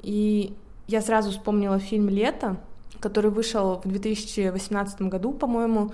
И 0.00 0.54
я 0.86 1.02
сразу 1.02 1.30
вспомнила 1.30 1.78
фильм 1.78 2.08
«Лето», 2.08 2.56
который 3.00 3.30
вышел 3.30 3.82
в 3.84 3.86
2018 3.86 5.02
году, 5.02 5.34
по-моему, 5.34 5.90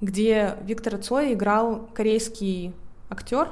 где 0.00 0.56
Виктор 0.64 0.98
Цой 0.98 1.34
играл 1.34 1.88
корейский 1.94 2.72
актер. 3.08 3.48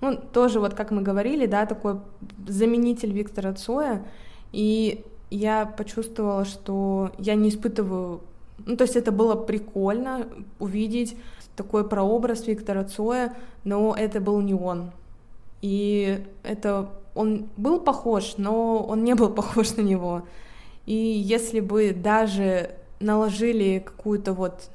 Ну, 0.00 0.16
тоже 0.16 0.60
вот, 0.60 0.74
как 0.74 0.90
мы 0.90 1.02
говорили, 1.02 1.46
да, 1.46 1.66
такой 1.66 2.00
заменитель 2.46 3.12
Виктора 3.12 3.54
Цоя. 3.54 4.04
И 4.52 5.04
я 5.30 5.66
почувствовала, 5.66 6.44
что 6.44 7.12
я 7.18 7.34
не 7.34 7.48
испытываю... 7.48 8.20
Ну, 8.64 8.76
то 8.76 8.82
есть 8.84 8.96
это 8.96 9.12
было 9.12 9.34
прикольно 9.34 10.26
увидеть 10.58 11.16
такой 11.56 11.88
прообраз 11.88 12.46
Виктора 12.46 12.84
Цоя, 12.84 13.34
но 13.64 13.94
это 13.96 14.20
был 14.20 14.40
не 14.40 14.54
он. 14.54 14.90
И 15.62 16.24
это 16.42 16.90
он 17.14 17.48
был 17.56 17.80
похож, 17.80 18.34
но 18.36 18.78
он 18.84 19.04
не 19.04 19.14
был 19.14 19.30
похож 19.34 19.76
на 19.76 19.80
него. 19.80 20.22
И 20.84 20.94
если 20.94 21.60
бы 21.60 21.92
даже 21.92 22.70
наложили 23.00 23.82
какую-то 23.84 24.32
вот 24.32 24.70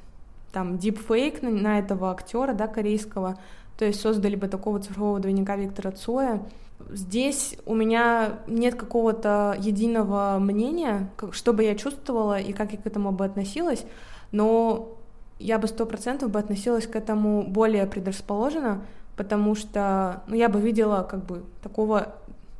там 0.52 0.78
дипфейк 0.78 1.42
на, 1.42 1.50
на 1.50 1.78
этого 1.78 2.10
актера, 2.10 2.52
да, 2.52 2.68
корейского, 2.68 3.38
то 3.78 3.84
есть 3.84 4.00
создали 4.00 4.36
бы 4.36 4.48
такого 4.48 4.80
цифрового 4.80 5.18
двойника 5.18 5.56
Виктора 5.56 5.90
Цоя, 5.92 6.42
здесь 6.90 7.56
у 7.66 7.74
меня 7.74 8.38
нет 8.46 8.74
какого-то 8.74 9.56
единого 9.58 10.38
мнения, 10.38 11.10
как, 11.16 11.34
что 11.34 11.52
бы 11.52 11.64
я 11.64 11.74
чувствовала 11.74 12.38
и 12.38 12.52
как 12.52 12.72
я 12.72 12.78
к 12.78 12.86
этому 12.86 13.12
бы 13.12 13.24
относилась, 13.24 13.84
но 14.30 14.96
я 15.38 15.58
бы 15.58 15.66
сто 15.68 15.86
процентов 15.86 16.30
бы 16.30 16.38
относилась 16.38 16.86
к 16.86 16.94
этому 16.94 17.42
более 17.42 17.86
предрасположенно, 17.86 18.82
потому 19.16 19.54
что 19.54 20.22
ну, 20.26 20.36
я 20.36 20.48
бы 20.48 20.60
видела 20.60 21.02
как 21.02 21.24
бы 21.24 21.42
такого 21.62 22.14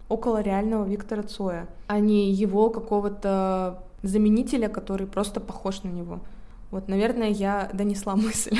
около 0.09 0.43
реального 0.43 0.84
Виктора 0.84 1.22
Цоя, 1.22 1.66
а 1.86 1.99
не 1.99 2.30
его 2.30 2.70
какого-то 2.70 3.82
заменителя, 4.03 4.68
который 4.68 5.07
просто 5.07 5.40
похож 5.40 5.82
на 5.84 5.88
него. 5.88 6.20
Вот, 6.73 6.89
наверное, 6.89 7.29
я 7.29 7.70
донесла 7.73 8.16
мысль. 8.16 8.59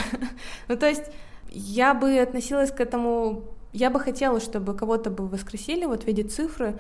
ну, 0.69 0.77
то 0.77 0.87
есть 0.87 1.11
я 1.51 1.95
бы 1.95 2.19
относилась 2.19 2.71
к 2.71 2.81
этому... 2.81 3.43
Я 3.73 3.91
бы 3.91 3.99
хотела, 3.99 4.39
чтобы 4.39 4.75
кого-то 4.75 5.11
бы 5.11 5.27
воскресили 5.27 5.87
вот 5.87 6.05
в 6.05 6.07
виде 6.07 6.23
цифры, 6.23 6.79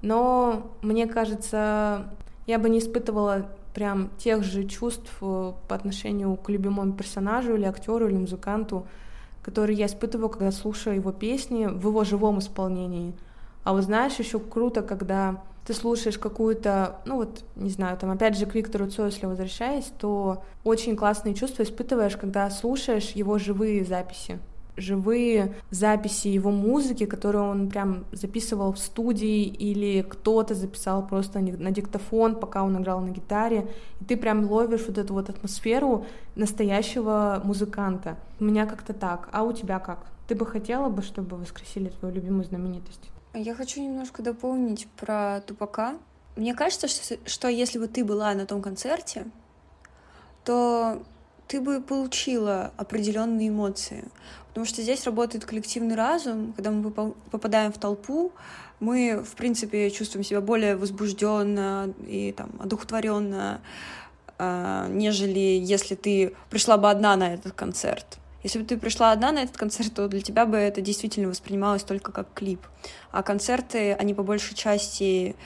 но 0.00 0.72
мне 0.80 1.06
кажется, 1.06 2.10
я 2.46 2.58
бы 2.58 2.70
не 2.70 2.78
испытывала 2.78 3.50
прям 3.74 4.10
тех 4.18 4.42
же 4.42 4.64
чувств 4.64 5.12
э, 5.20 5.52
по 5.68 5.74
отношению 5.76 6.36
к 6.36 6.48
любимому 6.48 6.94
персонажу 6.94 7.54
или 7.54 7.64
актеру 7.64 8.08
или 8.08 8.16
музыканту, 8.16 8.86
которые 9.42 9.78
я 9.78 9.84
испытываю, 9.86 10.30
когда 10.30 10.50
слушаю 10.50 10.96
его 10.96 11.12
песни 11.12 11.66
в 11.66 11.86
его 11.86 12.04
живом 12.04 12.38
исполнении. 12.38 13.12
А 13.64 13.74
вот 13.74 13.82
знаешь, 13.84 14.14
еще 14.18 14.40
круто, 14.40 14.80
когда 14.80 15.42
ты 15.70 15.76
слушаешь 15.76 16.18
какую-то, 16.18 16.96
ну 17.04 17.14
вот, 17.14 17.44
не 17.54 17.70
знаю, 17.70 17.96
там 17.96 18.10
опять 18.10 18.36
же 18.36 18.44
к 18.44 18.56
Виктору 18.56 18.88
Цою, 18.88 19.10
если 19.10 19.26
возвращаясь, 19.26 19.92
то 20.00 20.42
очень 20.64 20.96
классные 20.96 21.32
чувства 21.32 21.62
испытываешь, 21.62 22.16
когда 22.16 22.50
слушаешь 22.50 23.12
его 23.12 23.38
живые 23.38 23.84
записи. 23.84 24.40
живые 24.76 25.54
записи 25.70 26.28
его 26.28 26.50
музыки, 26.50 27.06
которые 27.06 27.42
он 27.42 27.68
прям 27.68 28.04
записывал 28.12 28.72
в 28.72 28.78
студии, 28.78 29.44
или 29.44 30.02
кто-то 30.02 30.54
записал 30.54 31.06
просто 31.06 31.40
на 31.40 31.70
диктофон, 31.70 32.34
пока 32.34 32.62
он 32.62 32.80
играл 32.80 33.00
на 33.00 33.10
гитаре, 33.10 33.68
и 34.00 34.04
ты 34.04 34.16
прям 34.16 34.50
ловишь 34.50 34.86
вот 34.86 34.98
эту 34.98 35.14
вот 35.14 35.30
атмосферу 35.30 36.06
настоящего 36.34 37.40
музыканта. 37.44 38.16
У 38.40 38.44
меня 38.44 38.66
как-то 38.66 38.92
так, 38.92 39.28
а 39.32 39.42
у 39.42 39.52
тебя 39.52 39.78
как? 39.78 40.06
Ты 40.26 40.34
бы 40.34 40.46
хотела 40.46 40.88
бы, 40.88 41.02
чтобы 41.02 41.36
воскресили 41.36 41.88
твою 41.88 42.14
любимую 42.14 42.44
знаменитость? 42.44 43.09
Я 43.34 43.54
хочу 43.54 43.80
немножко 43.80 44.22
дополнить 44.22 44.88
про 44.96 45.40
Тупака. 45.46 45.96
Мне 46.34 46.52
кажется, 46.54 46.88
что, 46.88 47.16
что 47.26 47.48
если 47.48 47.78
бы 47.78 47.86
ты 47.86 48.04
была 48.04 48.34
на 48.34 48.44
том 48.44 48.60
концерте, 48.60 49.26
то 50.44 51.00
ты 51.46 51.60
бы 51.60 51.80
получила 51.80 52.72
определенные 52.76 53.48
эмоции. 53.48 54.04
Потому 54.48 54.66
что 54.66 54.82
здесь 54.82 55.04
работает 55.04 55.44
коллективный 55.44 55.94
разум, 55.94 56.52
когда 56.54 56.72
мы 56.72 56.90
попадаем 56.90 57.72
в 57.72 57.78
толпу, 57.78 58.32
мы, 58.80 59.22
в 59.24 59.36
принципе, 59.36 59.90
чувствуем 59.90 60.24
себя 60.24 60.40
более 60.40 60.74
возбужденно 60.74 61.92
и 62.06 62.32
там 62.36 62.50
одухотворенно, 62.58 63.60
э, 64.38 64.86
нежели 64.90 65.38
если 65.38 65.94
ты 65.94 66.34
пришла 66.50 66.78
бы 66.78 66.90
одна 66.90 67.14
на 67.16 67.34
этот 67.34 67.52
концерт. 67.52 68.19
Если 68.42 68.58
бы 68.58 68.64
ты 68.64 68.78
пришла 68.78 69.12
одна 69.12 69.32
на 69.32 69.42
этот 69.42 69.56
концерт, 69.56 69.92
то 69.94 70.08
для 70.08 70.20
тебя 70.20 70.46
бы 70.46 70.56
это 70.56 70.80
действительно 70.80 71.28
воспринималось 71.28 71.82
только 71.82 72.10
как 72.12 72.32
клип. 72.34 72.60
А 73.10 73.22
концерты, 73.22 73.92
они 73.92 74.14
по 74.14 74.22
большей 74.22 74.54
части 74.54 75.36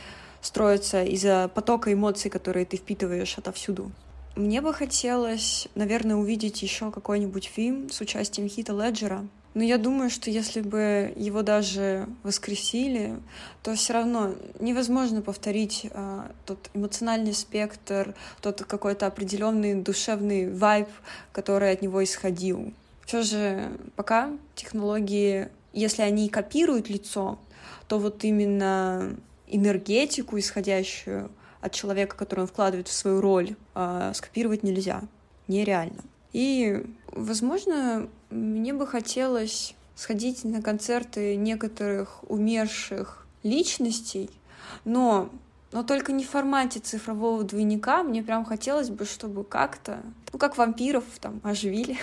строятся 0.41 1.03
из-за 1.03 1.51
потока 1.55 1.93
эмоций, 1.93 2.31
которые 2.31 2.67
ты 2.67 2.77
впитываешь 2.77 3.37
отовсюду. 3.39 3.91
Мне 4.37 4.61
бы 4.61 4.75
хотелось, 4.75 5.69
наверное, 5.75 6.17
увидеть 6.17 6.63
еще 6.63 6.91
какой-нибудь 6.91 7.45
фильм 7.47 7.91
с 7.91 8.01
участием 8.01 8.49
Хита 8.49 8.73
Леджера. 8.73 9.27
Но 9.55 9.63
я 9.63 9.79
думаю, 9.79 10.11
что 10.11 10.31
если 10.31 10.61
бы 10.61 11.13
его 11.15 11.43
даже 11.43 12.09
воскресили, 12.25 13.15
то 13.63 13.77
все 13.77 13.93
равно 13.93 14.35
невозможно 14.59 15.23
повторить 15.23 15.87
э, 15.89 16.23
тот 16.45 16.71
эмоциональный 16.75 17.33
спектр, 17.33 18.15
тот 18.43 18.65
какой-то 18.65 19.07
определенный 19.07 19.75
душевный 19.75 20.53
вайб, 20.53 20.89
который 21.31 21.71
от 21.71 21.83
него 21.83 22.03
исходил. 22.03 22.73
Все 23.07 23.23
же 23.23 23.71
пока 23.97 24.31
технологии, 24.55 25.49
если 25.73 26.03
они 26.03 26.29
копируют 26.29 26.89
лицо, 26.89 27.39
то 27.89 27.99
вот 27.99 28.25
именно 28.25 29.17
энергетику, 29.47 30.39
исходящую 30.39 31.31
от 31.61 31.73
человека, 31.73 32.17
который 32.17 32.41
он 32.41 32.47
вкладывает 32.47 32.89
в 32.89 32.93
свою 32.93 33.21
роль, 33.21 33.57
э, 33.75 34.13
скопировать 34.15 34.63
нельзя. 34.63 35.03
Нереально. 35.49 36.03
И, 36.33 36.85
возможно, 37.13 38.09
мне 38.31 38.73
бы 38.73 38.87
хотелось 38.87 39.75
сходить 39.95 40.45
на 40.45 40.63
концерты 40.63 41.37
некоторых 41.37 42.29
умерших 42.29 43.27
личностей, 43.43 44.31
но, 44.85 45.31
но 45.75 45.83
только 45.83 46.13
не 46.13 46.23
в 46.23 46.31
формате 46.31 46.79
цифрового 46.79 47.43
двойника. 47.43 48.05
Мне 48.05 48.23
прям 48.23 48.45
хотелось 48.45 48.91
бы, 48.91 49.05
чтобы 49.05 49.43
как-то, 49.43 49.99
ну, 50.33 50.39
как 50.39 50.57
вампиров 50.57 51.03
там 51.21 51.41
оживили. 51.43 51.99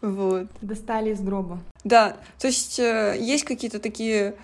Вот. 0.00 0.46
Достали 0.62 1.10
из 1.10 1.20
гроба. 1.20 1.58
Да, 1.82 2.18
то 2.38 2.46
есть 2.46 2.78
э, 2.78 3.16
есть 3.18 3.42
какие-то 3.42 3.80
такие 3.80 4.36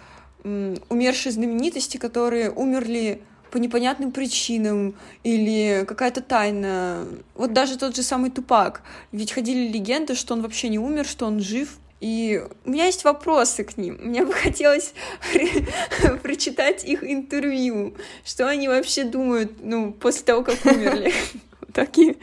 умершие 0.43 1.33
знаменитости, 1.33 1.97
которые 1.97 2.51
умерли 2.51 3.23
по 3.53 3.59
непонятным 3.59 4.11
причинам 4.11 4.97
или 5.23 5.85
какая-то 5.87 6.23
тайна. 6.23 7.07
Вот 7.37 7.53
даже 7.53 7.79
тот 7.79 7.95
же 7.95 8.03
самый 8.03 8.31
Тупак. 8.31 8.83
Ведь 9.13 9.31
ходили 9.31 9.69
легенды, 9.71 10.17
что 10.17 10.35
он 10.35 10.43
вообще 10.43 10.69
не 10.71 10.81
умер, 10.81 11.07
что 11.07 11.27
он 11.27 11.39
жив. 11.39 11.79
И 12.01 12.43
у 12.65 12.71
меня 12.71 12.87
есть 12.87 13.05
вопросы 13.05 13.65
к 13.65 13.77
ним. 13.77 13.99
Мне 14.03 14.25
бы 14.25 14.33
хотелось 14.33 14.95
прочитать 16.23 16.85
их 16.85 17.03
интервью. 17.03 17.95
Что 18.25 18.49
они 18.49 18.69
вообще 18.69 19.05
думают, 19.05 19.53
ну, 19.63 19.93
после 19.93 20.25
того, 20.25 20.43
как 20.43 20.65
умерли. 20.65 21.13
Такие 21.73 22.17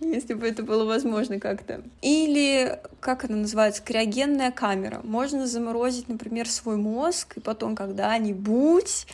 если 0.00 0.34
бы 0.34 0.48
это 0.48 0.62
было 0.62 0.84
возможно 0.84 1.38
как-то. 1.38 1.82
Или, 2.02 2.78
как 3.00 3.24
она 3.24 3.36
называется, 3.36 3.82
криогенная 3.82 4.50
камера. 4.50 5.00
Можно 5.04 5.46
заморозить, 5.46 6.08
например, 6.08 6.48
свой 6.48 6.76
мозг, 6.76 7.36
и 7.36 7.40
потом 7.40 7.76
когда-нибудь 7.76 9.06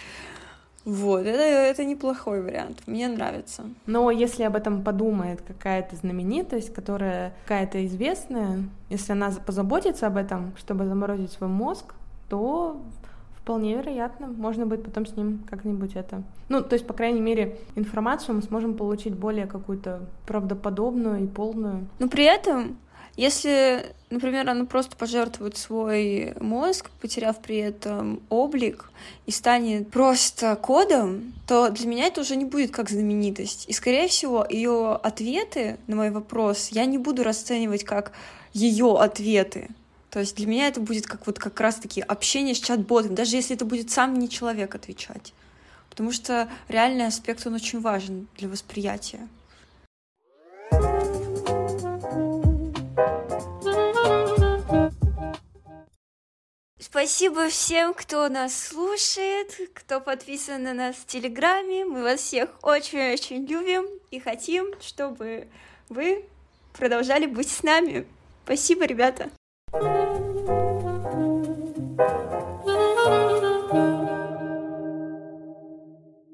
вот, 0.87 1.27
это, 1.27 1.43
это 1.43 1.85
неплохой 1.85 2.41
вариант, 2.41 2.81
мне 2.87 3.09
нравится. 3.09 3.65
Но 3.87 4.13
если 4.13 4.45
об 4.45 4.55
этом 4.55 4.85
подумает 4.85 5.43
какая-то 5.47 5.97
знаменитость, 5.97 6.73
которая 6.73 7.35
какая-то 7.43 7.85
известная, 7.87 8.63
если 8.89 9.11
она 9.11 9.33
позаботится 9.45 10.07
об 10.07 10.17
этом, 10.17 10.53
чтобы 10.57 10.87
заморозить 10.87 11.33
свой 11.33 11.51
мозг, 11.51 11.95
то 12.29 12.81
Вполне 13.47 13.77
вероятно. 13.77 14.27
Можно 14.27 14.67
будет 14.67 14.83
потом 14.83 15.07
с 15.07 15.15
ним 15.15 15.45
как-нибудь 15.49 15.95
это... 15.95 16.25
Ну, 16.49 16.63
то 16.63 16.73
есть, 16.73 16.85
по 16.85 16.93
крайней 16.93 17.21
мере, 17.21 17.57
информацию 17.77 18.35
мы 18.35 18.43
сможем 18.43 18.75
получить 18.75 19.15
более 19.15 19.47
какую-то 19.47 20.01
правдоподобную 20.27 21.23
и 21.23 21.29
полную. 21.29 21.87
Но 22.01 22.09
при 22.09 22.25
этом, 22.25 22.77
если, 23.17 23.95
например, 24.11 24.49
она 24.49 24.67
просто 24.67 24.95
пожертвует 24.95 25.57
свой 25.57 26.35
мозг, 26.39 26.91
потеряв 27.01 27.41
при 27.41 27.57
этом 27.57 28.21
облик, 28.29 28.91
и 29.25 29.31
станет 29.31 29.91
просто 29.91 30.55
кодом, 30.57 31.33
то 31.47 31.71
для 31.71 31.87
меня 31.87 32.07
это 32.07 32.21
уже 32.21 32.37
не 32.37 32.45
будет 32.45 32.71
как 32.71 32.91
знаменитость. 32.91 33.67
И, 33.69 33.73
скорее 33.73 34.09
всего, 34.09 34.47
ее 34.49 34.95
ответы 34.95 35.79
на 35.87 35.97
мой 35.97 36.11
вопрос 36.11 36.69
я 36.69 36.85
не 36.85 36.99
буду 36.99 37.23
расценивать 37.23 37.85
как 37.85 38.13
ее 38.53 38.99
ответы. 38.99 39.69
То 40.11 40.21
есть 40.21 40.37
для 40.37 40.47
меня 40.47 40.69
это 40.69 40.81
будет 40.81 41.07
как 41.07 41.27
вот 41.27 41.39
как 41.39 41.59
раз-таки 41.61 42.01
общение 42.01 42.55
с 42.55 42.61
чат-ботом, 42.61 43.15
даже 43.15 43.37
если 43.37 43.57
это 43.57 43.65
будет 43.65 43.91
сам 43.91 44.19
не 44.19 44.29
человек 44.29 44.75
отвечать. 44.75 45.33
Потому 45.91 46.13
что 46.13 46.49
реальный 46.69 47.07
аспект, 47.07 47.47
он 47.47 47.55
очень 47.55 47.81
важен 47.81 48.29
для 48.37 48.49
восприятия. 48.49 49.29
Спасибо 56.89 57.49
всем, 57.49 57.95
кто 57.95 58.29
нас 58.29 58.57
слушает, 58.57 59.53
кто 59.75 60.01
подписан 60.01 60.63
на 60.63 60.73
нас 60.73 60.95
в 60.95 61.05
Телеграме. 61.05 61.85
Мы 61.85 62.05
вас 62.05 62.21
всех 62.21 62.51
очень-очень 62.63 63.45
любим 63.45 63.87
и 64.13 64.21
хотим, 64.21 64.69
чтобы 64.81 65.49
вы 65.89 66.25
продолжали 66.75 67.27
быть 67.27 67.51
с 67.51 67.65
нами. 67.65 68.07
Спасибо, 68.45 68.85
ребята. 68.85 69.31